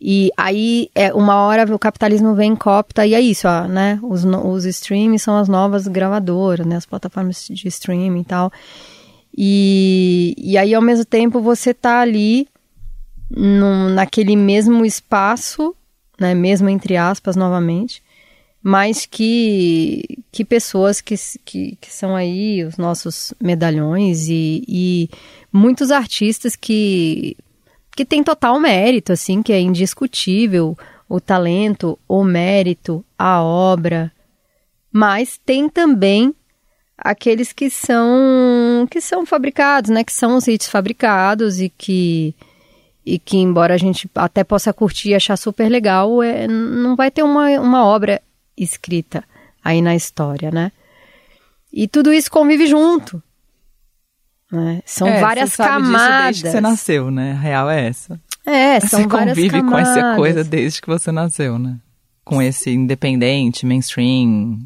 E 0.00 0.32
aí, 0.36 0.90
é, 0.94 1.14
uma 1.14 1.36
hora 1.42 1.72
o 1.72 1.78
capitalismo 1.78 2.34
vem 2.34 2.56
copta 2.56 3.06
e 3.06 3.14
é 3.14 3.20
isso, 3.20 3.46
ó, 3.46 3.68
né? 3.68 4.00
Os, 4.02 4.24
os 4.24 4.64
streams 4.64 5.22
são 5.22 5.36
as 5.36 5.48
novas 5.48 5.86
gravadoras, 5.86 6.66
né? 6.66 6.76
As 6.76 6.86
plataformas 6.86 7.46
de 7.48 7.68
streaming 7.68 8.20
e 8.20 8.24
tal. 8.24 8.52
E, 9.36 10.34
e 10.36 10.58
aí, 10.58 10.74
ao 10.74 10.82
mesmo 10.82 11.04
tempo, 11.04 11.40
você 11.40 11.72
tá 11.72 12.00
ali 12.00 12.48
naquele 13.94 14.36
mesmo 14.36 14.84
espaço, 14.84 15.74
né? 16.18 16.34
Mesmo 16.34 16.68
entre 16.68 16.96
aspas, 16.96 17.36
novamente, 17.36 18.02
mas 18.62 19.06
que, 19.06 20.18
que 20.30 20.44
pessoas 20.44 21.00
que, 21.00 21.16
que, 21.44 21.76
que 21.80 21.92
são 21.92 22.14
aí 22.14 22.62
os 22.62 22.76
nossos 22.76 23.34
medalhões 23.42 24.28
e, 24.28 24.62
e 24.68 25.10
muitos 25.52 25.90
artistas 25.90 26.54
que, 26.54 27.36
que 27.96 28.04
têm 28.04 28.22
total 28.22 28.60
mérito, 28.60 29.12
assim, 29.12 29.42
que 29.42 29.52
é 29.52 29.60
indiscutível 29.60 30.78
o 31.08 31.20
talento, 31.20 31.98
o 32.08 32.22
mérito, 32.22 33.04
a 33.18 33.42
obra, 33.42 34.12
mas 34.92 35.40
tem 35.44 35.68
também 35.68 36.32
aqueles 36.96 37.52
que 37.52 37.68
são 37.68 38.86
que 38.88 39.00
são 39.00 39.26
fabricados, 39.26 39.90
né, 39.90 40.04
que 40.04 40.12
são 40.12 40.36
os 40.36 40.46
hits 40.46 40.68
fabricados 40.68 41.60
e 41.60 41.68
que 41.68 42.34
e 43.04 43.18
que 43.18 43.36
embora 43.36 43.74
a 43.74 43.78
gente 43.78 44.08
até 44.14 44.44
possa 44.44 44.72
curtir 44.72 45.10
e 45.10 45.14
achar 45.16 45.36
super 45.36 45.68
legal, 45.68 46.22
é, 46.22 46.46
não 46.46 46.94
vai 46.94 47.10
ter 47.10 47.24
uma, 47.24 47.48
uma 47.60 47.84
obra 47.84 48.22
escrita 48.56 49.24
aí 49.64 49.80
na 49.80 49.94
história, 49.94 50.50
né? 50.50 50.72
E 51.72 51.88
tudo 51.88 52.12
isso 52.12 52.30
convive 52.30 52.66
junto. 52.66 53.22
Né? 54.50 54.82
São 54.84 55.08
é, 55.08 55.20
várias 55.20 55.52
você 55.52 55.62
camadas. 55.62 56.24
desde 56.24 56.42
que 56.42 56.50
você 56.50 56.60
nasceu, 56.60 57.10
né? 57.10 57.32
A 57.32 57.40
real 57.40 57.70
é 57.70 57.88
essa. 57.88 58.20
É, 58.44 58.80
são 58.80 59.00
você 59.00 59.06
várias 59.06 59.36
convive 59.36 59.56
camadas. 59.56 59.88
com 59.94 59.98
essa 60.00 60.16
coisa 60.16 60.44
desde 60.44 60.82
que 60.82 60.88
você 60.88 61.10
nasceu, 61.10 61.58
né? 61.58 61.78
Com 62.24 62.42
esse 62.42 62.70
independente, 62.70 63.64
mainstream, 63.64 64.58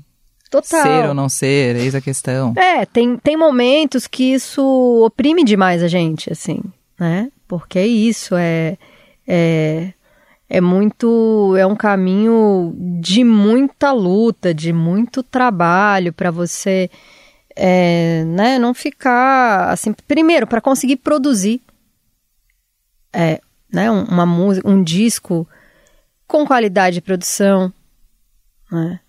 Total. 0.50 0.82
Ser 0.82 1.08
ou 1.08 1.14
não 1.14 1.28
ser, 1.28 1.76
eis 1.76 1.94
a 1.94 2.00
questão. 2.00 2.54
É, 2.56 2.86
tem, 2.86 3.16
tem 3.16 3.36
momentos 3.36 4.06
que 4.06 4.32
isso 4.32 4.62
oprime 5.04 5.44
demais 5.44 5.82
a 5.82 5.88
gente, 5.88 6.32
assim, 6.32 6.60
né? 6.98 7.30
Porque 7.48 7.78
é 7.78 7.86
isso, 7.86 8.34
é, 8.36 8.78
é 9.26 9.92
é 10.48 10.60
muito 10.60 11.54
é 11.56 11.66
um 11.66 11.74
caminho 11.74 12.74
de 13.00 13.24
muita 13.24 13.92
luta, 13.92 14.54
de 14.54 14.72
muito 14.72 15.22
trabalho 15.22 16.12
para 16.12 16.30
você 16.30 16.88
é, 17.56 18.22
né, 18.24 18.58
não 18.58 18.74
ficar 18.74 19.70
assim. 19.70 19.92
Primeiro, 20.06 20.46
para 20.46 20.60
conseguir 20.60 20.96
produzir 20.96 21.60
é, 23.12 23.40
né, 23.72 23.90
uma 23.90 24.26
música, 24.26 24.68
um 24.68 24.82
disco 24.82 25.48
com 26.26 26.46
qualidade 26.46 26.96
de 26.96 27.00
produção, 27.00 27.72
né? 28.70 29.00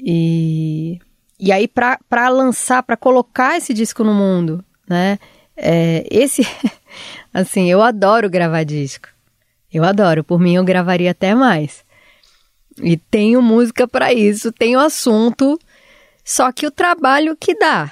E, 0.00 1.00
e 1.40 1.50
aí 1.50 1.66
para 1.66 2.28
lançar, 2.28 2.82
para 2.84 2.96
colocar 2.96 3.56
esse 3.56 3.74
disco 3.74 4.04
no 4.04 4.14
mundo, 4.14 4.64
né? 4.88 5.18
É, 5.56 6.06
esse, 6.10 6.42
assim, 7.34 7.68
eu 7.68 7.82
adoro 7.82 8.30
gravar 8.30 8.62
disco. 8.62 9.08
Eu 9.72 9.84
adoro, 9.84 10.24
por 10.24 10.40
mim 10.40 10.54
eu 10.54 10.64
gravaria 10.64 11.10
até 11.10 11.34
mais. 11.34 11.84
E 12.82 12.96
tenho 12.96 13.42
música 13.42 13.86
para 13.86 14.12
isso, 14.12 14.52
tenho 14.52 14.78
assunto, 14.78 15.58
só 16.24 16.52
que 16.52 16.66
o 16.66 16.70
trabalho 16.70 17.36
que 17.36 17.54
dá, 17.54 17.90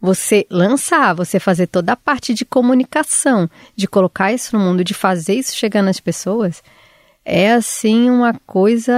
você 0.00 0.46
lançar, 0.50 1.14
você 1.14 1.40
fazer 1.40 1.66
toda 1.66 1.92
a 1.92 1.96
parte 1.96 2.32
de 2.34 2.44
comunicação, 2.44 3.48
de 3.74 3.88
colocar 3.88 4.32
isso 4.32 4.56
no 4.56 4.62
mundo, 4.62 4.84
de 4.84 4.94
fazer 4.94 5.34
isso 5.34 5.56
chegar 5.56 5.82
nas 5.82 5.98
pessoas, 5.98 6.62
é 7.24 7.52
assim 7.52 8.08
uma 8.10 8.34
coisa. 8.46 8.94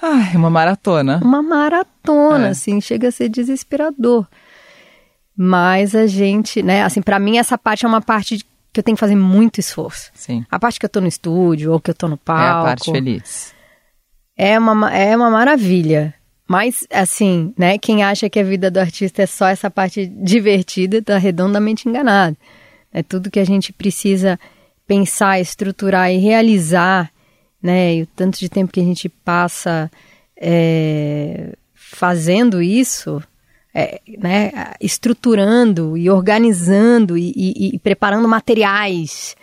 Ai, 0.00 0.36
uma 0.36 0.50
maratona. 0.50 1.20
Uma 1.22 1.42
maratona, 1.42 2.48
é. 2.48 2.50
assim, 2.50 2.80
chega 2.80 3.08
a 3.08 3.12
ser 3.12 3.28
desesperador. 3.28 4.26
Mas 5.36 5.94
a 5.94 6.06
gente, 6.06 6.62
né, 6.62 6.82
assim, 6.82 7.02
para 7.02 7.18
mim 7.18 7.36
essa 7.36 7.58
parte 7.58 7.84
é 7.84 7.88
uma 7.88 8.00
parte 8.00 8.44
que 8.76 8.80
eu 8.80 8.84
tenho 8.84 8.96
que 8.96 9.00
fazer 9.00 9.16
muito 9.16 9.58
esforço. 9.58 10.10
Sim. 10.14 10.44
A 10.50 10.58
parte 10.58 10.78
que 10.78 10.84
eu 10.84 10.90
tô 10.90 11.00
no 11.00 11.06
estúdio 11.08 11.72
ou 11.72 11.80
que 11.80 11.90
eu 11.90 11.94
tô 11.94 12.06
no 12.06 12.18
palco. 12.18 12.42
É 12.42 12.48
a 12.50 12.62
parte 12.62 12.92
feliz. 12.92 13.54
É 14.36 14.58
uma, 14.58 14.94
é 14.94 15.16
uma 15.16 15.30
maravilha. 15.30 16.12
Mas, 16.46 16.86
assim, 16.92 17.54
né, 17.56 17.78
quem 17.78 18.04
acha 18.04 18.28
que 18.28 18.38
a 18.38 18.44
vida 18.44 18.70
do 18.70 18.78
artista 18.78 19.22
é 19.22 19.26
só 19.26 19.48
essa 19.48 19.70
parte 19.70 20.04
divertida, 20.06 21.00
tá 21.00 21.16
redondamente 21.16 21.88
enganado. 21.88 22.36
É 22.92 23.02
tudo 23.02 23.30
que 23.30 23.40
a 23.40 23.46
gente 23.46 23.72
precisa 23.72 24.38
pensar, 24.86 25.40
estruturar 25.40 26.12
e 26.12 26.18
realizar, 26.18 27.10
né, 27.62 27.94
e 27.94 28.02
o 28.02 28.06
tanto 28.06 28.38
de 28.38 28.48
tempo 28.50 28.72
que 28.72 28.80
a 28.80 28.84
gente 28.84 29.08
passa 29.08 29.90
é, 30.36 31.54
fazendo 31.74 32.60
isso, 32.60 33.22
é, 33.78 34.00
né, 34.16 34.72
estruturando 34.80 35.98
e 35.98 36.08
organizando 36.08 37.18
e, 37.18 37.30
e, 37.36 37.74
e 37.74 37.78
preparando 37.78 38.26
materiais. 38.26 39.36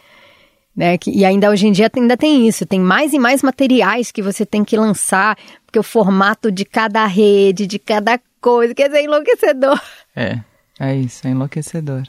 Né, 0.75 0.97
que, 0.97 1.11
e 1.11 1.23
ainda 1.23 1.51
hoje 1.51 1.67
em 1.67 1.71
dia 1.71 1.91
ainda 1.95 2.17
tem 2.17 2.47
isso, 2.47 2.65
tem 2.65 2.79
mais 2.79 3.13
e 3.13 3.19
mais 3.19 3.43
materiais 3.43 4.11
que 4.11 4.23
você 4.23 4.43
tem 4.43 4.65
que 4.65 4.75
lançar, 4.75 5.37
porque 5.63 5.77
o 5.77 5.83
formato 5.83 6.51
de 6.51 6.65
cada 6.65 7.05
rede, 7.05 7.67
de 7.67 7.77
cada 7.77 8.19
coisa, 8.41 8.73
quer 8.73 8.87
dizer, 8.87 9.03
enlouquecedor. 9.03 9.79
É, 10.15 10.39
é 10.79 10.95
isso, 10.95 11.27
é 11.27 11.29
enlouquecedor. 11.29 12.01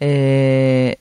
É, 0.00 0.96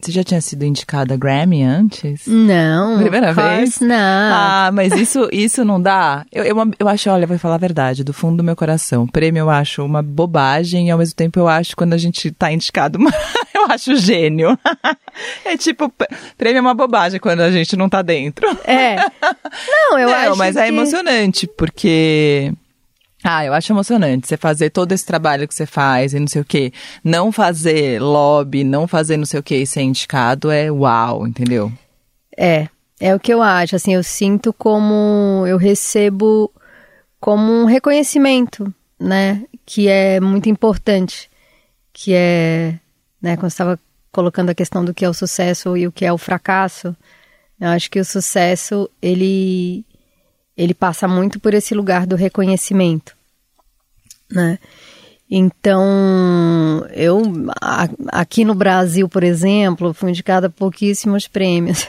você 0.00 0.12
já 0.12 0.22
tinha 0.22 0.40
sido 0.40 0.64
indicada 0.64 1.16
Grammy 1.16 1.64
antes? 1.64 2.24
Não. 2.26 2.98
Primeira 2.98 3.32
vez? 3.32 3.80
Não. 3.80 3.96
Ah, 3.96 4.70
mas 4.72 4.92
isso, 4.92 5.28
isso 5.32 5.64
não 5.64 5.82
dá. 5.82 6.24
Eu, 6.32 6.44
eu, 6.44 6.56
eu 6.78 6.88
acho, 6.88 7.10
olha, 7.10 7.26
vou 7.26 7.36
falar 7.36 7.56
a 7.56 7.58
verdade, 7.58 8.04
do 8.04 8.12
fundo 8.12 8.36
do 8.36 8.44
meu 8.44 8.54
coração. 8.54 9.08
Prêmio 9.08 9.40
eu 9.40 9.50
acho 9.50 9.84
uma 9.84 10.00
bobagem 10.00 10.86
e 10.86 10.90
ao 10.92 10.98
mesmo 10.98 11.16
tempo 11.16 11.40
eu 11.40 11.48
acho 11.48 11.74
quando 11.74 11.94
a 11.94 11.98
gente 11.98 12.30
tá 12.30 12.52
indicado, 12.52 12.96
eu 13.52 13.66
acho 13.68 13.96
gênio. 13.96 14.56
É 15.44 15.56
tipo, 15.56 15.92
prêmio 16.36 16.58
é 16.58 16.60
uma 16.60 16.74
bobagem 16.74 17.18
quando 17.18 17.40
a 17.40 17.50
gente 17.50 17.76
não 17.76 17.88
tá 17.88 18.00
dentro. 18.00 18.46
É. 18.64 18.96
Não, 19.90 19.98
eu 19.98 20.08
não, 20.08 20.14
acho. 20.14 20.36
mas 20.36 20.56
é 20.56 20.60
que... 20.60 20.64
é 20.66 20.68
emocionante, 20.68 21.46
porque 21.46 22.52
ah, 23.30 23.44
eu 23.44 23.52
acho 23.52 23.70
emocionante 23.72 24.26
você 24.26 24.38
fazer 24.38 24.70
todo 24.70 24.92
esse 24.92 25.04
trabalho 25.04 25.46
que 25.46 25.54
você 25.54 25.66
faz 25.66 26.14
e 26.14 26.18
não 26.18 26.26
sei 26.26 26.40
o 26.40 26.44
quê. 26.44 26.72
Não 27.04 27.30
fazer 27.30 28.00
lobby, 28.00 28.64
não 28.64 28.88
fazer 28.88 29.18
não 29.18 29.26
sei 29.26 29.38
o 29.38 29.42
quê 29.42 29.58
e 29.58 29.66
ser 29.66 29.82
indicado 29.82 30.50
é 30.50 30.70
uau, 30.70 31.26
entendeu? 31.26 31.70
É, 32.34 32.68
é 32.98 33.14
o 33.14 33.20
que 33.20 33.32
eu 33.34 33.42
acho. 33.42 33.76
Assim, 33.76 33.94
eu 33.94 34.02
sinto 34.02 34.50
como 34.50 35.44
eu 35.46 35.58
recebo 35.58 36.50
como 37.20 37.52
um 37.52 37.66
reconhecimento, 37.66 38.72
né? 38.98 39.44
Que 39.66 39.88
é 39.88 40.20
muito 40.20 40.48
importante, 40.48 41.30
que 41.92 42.14
é, 42.14 42.78
né? 43.20 43.36
Quando 43.36 43.50
estava 43.50 43.78
colocando 44.10 44.48
a 44.48 44.54
questão 44.54 44.82
do 44.82 44.94
que 44.94 45.04
é 45.04 45.08
o 45.08 45.12
sucesso 45.12 45.76
e 45.76 45.86
o 45.86 45.92
que 45.92 46.06
é 46.06 46.12
o 46.12 46.16
fracasso, 46.16 46.96
eu 47.60 47.68
acho 47.68 47.90
que 47.90 48.00
o 48.00 48.04
sucesso 48.04 48.88
ele 49.02 49.84
ele 50.56 50.74
passa 50.74 51.06
muito 51.06 51.38
por 51.38 51.54
esse 51.54 51.74
lugar 51.74 52.06
do 52.06 52.16
reconhecimento, 52.16 53.17
né? 54.30 54.58
Então, 55.30 56.86
eu 56.94 57.22
a, 57.60 57.88
aqui 58.08 58.44
no 58.44 58.54
Brasil, 58.54 59.08
por 59.08 59.22
exemplo, 59.22 59.92
fui 59.92 60.10
indicada 60.10 60.46
a 60.46 60.50
pouquíssimos 60.50 61.28
prêmios. 61.28 61.86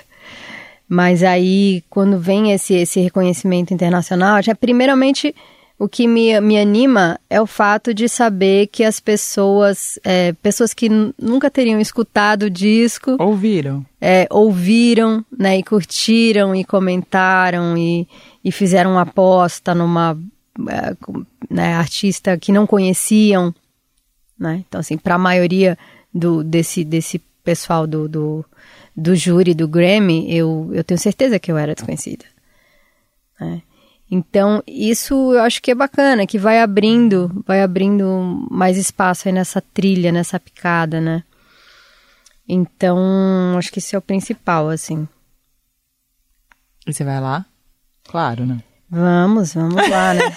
Mas 0.87 1.23
aí, 1.23 1.83
quando 1.89 2.19
vem 2.19 2.51
esse, 2.51 2.73
esse 2.73 2.99
reconhecimento 2.99 3.73
internacional, 3.73 4.41
já 4.41 4.55
primeiramente 4.55 5.35
o 5.77 5.87
que 5.87 6.05
me, 6.07 6.41
me 6.41 6.59
anima 6.59 7.17
é 7.29 7.39
o 7.39 7.47
fato 7.47 7.93
de 7.93 8.09
saber 8.09 8.67
que 8.67 8.83
as 8.83 8.99
pessoas, 8.99 9.97
é, 10.03 10.33
pessoas 10.33 10.73
que 10.73 10.89
nunca 11.17 11.49
teriam 11.49 11.79
escutado 11.79 12.43
o 12.43 12.49
disco, 12.49 13.15
ouviram, 13.17 13.85
é, 14.01 14.27
ouviram, 14.29 15.23
né, 15.37 15.57
e 15.57 15.63
curtiram 15.63 16.53
e 16.53 16.65
comentaram 16.65 17.77
e, 17.77 18.05
e 18.43 18.51
fizeram 18.51 18.91
uma 18.91 19.03
aposta 19.03 19.73
numa 19.73 20.17
é, 20.17 20.38
né, 21.49 21.74
artista 21.74 22.38
que 22.38 22.51
não 22.51 22.68
conheciam, 22.68 23.53
né? 24.38 24.64
Então 24.68 24.80
assim, 24.80 24.97
para 24.97 25.16
a 25.16 25.20
maioria 25.20 25.78
do 26.14 26.43
desse 26.43 26.84
desse 26.84 27.20
pessoal 27.43 27.88
do, 27.88 28.07
do, 28.07 28.45
do 28.95 29.16
júri 29.16 29.55
do 29.55 29.68
Grammy, 29.68 30.32
eu, 30.32 30.70
eu 30.72 30.84
tenho 30.84 30.99
certeza 30.99 31.39
que 31.39 31.51
eu 31.51 31.57
era 31.57 31.74
desconhecida. 31.74 32.26
Né? 33.39 33.64
Então, 34.12 34.64
isso 34.68 35.34
eu 35.34 35.41
acho 35.41 35.62
que 35.62 35.72
é 35.72 35.76
bacana, 35.76 36.28
que 36.28 36.38
vai 36.38 36.60
abrindo, 36.60 37.43
vai 37.45 37.62
abrindo 37.62 38.47
mais 38.51 38.78
espaço 38.78 39.28
aí 39.28 39.34
nessa 39.34 39.62
trilha, 39.62 40.12
nessa 40.12 40.39
picada, 40.39 40.99
né? 40.99 41.24
Então, 42.47 42.97
acho 43.57 43.72
que 43.72 43.78
isso 43.80 43.95
é 43.95 43.99
o 43.99 44.01
principal, 44.01 44.70
assim. 44.70 45.07
E 46.88 46.93
você 46.93 47.03
vai 47.03 47.20
lá? 47.20 47.45
Claro, 48.03 48.45
né? 48.45 48.64
Vamos, 48.91 49.53
vamos 49.53 49.87
lá, 49.87 50.15
né? 50.15 50.21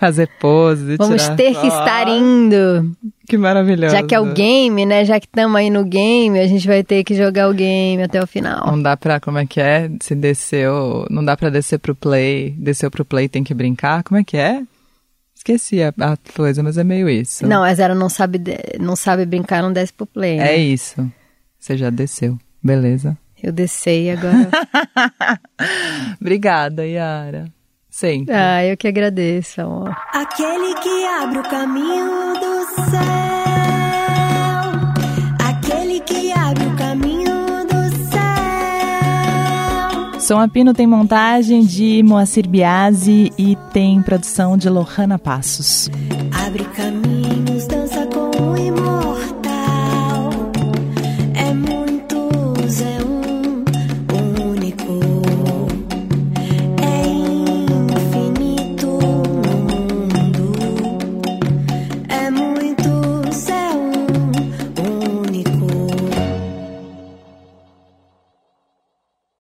Fazer 0.00 0.28
pose. 0.40 0.96
Vamos 0.96 1.22
tirar 1.22 1.36
ter 1.36 1.54
que 1.54 1.66
estar 1.66 2.08
indo. 2.08 2.96
Que 3.28 3.38
maravilhoso. 3.38 3.94
Já 3.94 4.02
que 4.02 4.14
é 4.14 4.20
o 4.20 4.32
game, 4.32 4.84
né? 4.84 5.04
Já 5.04 5.20
que 5.20 5.26
estamos 5.26 5.54
aí 5.54 5.70
no 5.70 5.84
game, 5.84 6.40
a 6.40 6.46
gente 6.46 6.66
vai 6.66 6.82
ter 6.82 7.04
que 7.04 7.14
jogar 7.14 7.48
o 7.48 7.54
game 7.54 8.02
até 8.02 8.20
o 8.20 8.26
final. 8.26 8.66
Não 8.66 8.82
dá 8.82 8.96
pra, 8.96 9.20
como 9.20 9.38
é 9.38 9.46
que 9.46 9.60
é? 9.60 9.88
Se 10.00 10.16
desceu, 10.16 11.06
não 11.08 11.24
dá 11.24 11.36
pra 11.36 11.50
descer 11.50 11.78
pro 11.78 11.94
play, 11.94 12.50
desceu 12.58 12.90
pro 12.90 13.04
play 13.04 13.28
tem 13.28 13.44
que 13.44 13.54
brincar? 13.54 14.02
Como 14.02 14.18
é 14.18 14.24
que 14.24 14.36
é? 14.36 14.62
Esqueci 15.36 15.80
a, 15.82 15.94
a 16.00 16.16
coisa, 16.34 16.64
mas 16.64 16.78
é 16.78 16.84
meio 16.84 17.08
isso. 17.08 17.46
Não, 17.46 17.62
a 17.62 17.72
Zero 17.72 17.94
não 17.94 18.08
sabe, 18.08 18.40
não 18.80 18.96
sabe 18.96 19.24
brincar, 19.24 19.62
não 19.62 19.72
desce 19.72 19.92
pro 19.92 20.04
play. 20.04 20.38
Né? 20.38 20.54
É 20.54 20.56
isso. 20.56 21.08
Você 21.60 21.76
já 21.76 21.90
desceu. 21.90 22.36
Beleza. 22.62 23.16
Eu 23.42 23.52
desci 23.52 24.10
agora. 24.10 24.50
Obrigada, 26.20 26.86
Yara. 26.86 27.46
Sempre. 27.88 28.34
Ah, 28.34 28.64
eu 28.64 28.76
que 28.76 28.86
agradeço, 28.86 29.60
amor. 29.60 29.96
Aquele 30.12 30.74
que 30.76 31.04
abre 31.04 31.38
o 31.38 31.42
caminho 31.42 32.34
do 32.34 32.64
céu. 32.90 33.00
Aquele 35.48 36.00
que 36.00 36.32
abre 36.32 36.64
o 36.66 36.76
caminho 36.76 37.66
do 37.66 37.90
céu. 40.12 40.20
Som 40.20 40.38
Apino 40.38 40.72
tem 40.74 40.86
montagem 40.86 41.62
de 41.64 42.02
Moacir 42.04 42.48
Biasi 42.48 43.32
e 43.36 43.56
tem 43.72 44.00
produção 44.02 44.56
de 44.56 44.68
Lohana 44.68 45.18
Passos. 45.18 45.90
Abre 46.46 46.64
caminho 46.66 47.27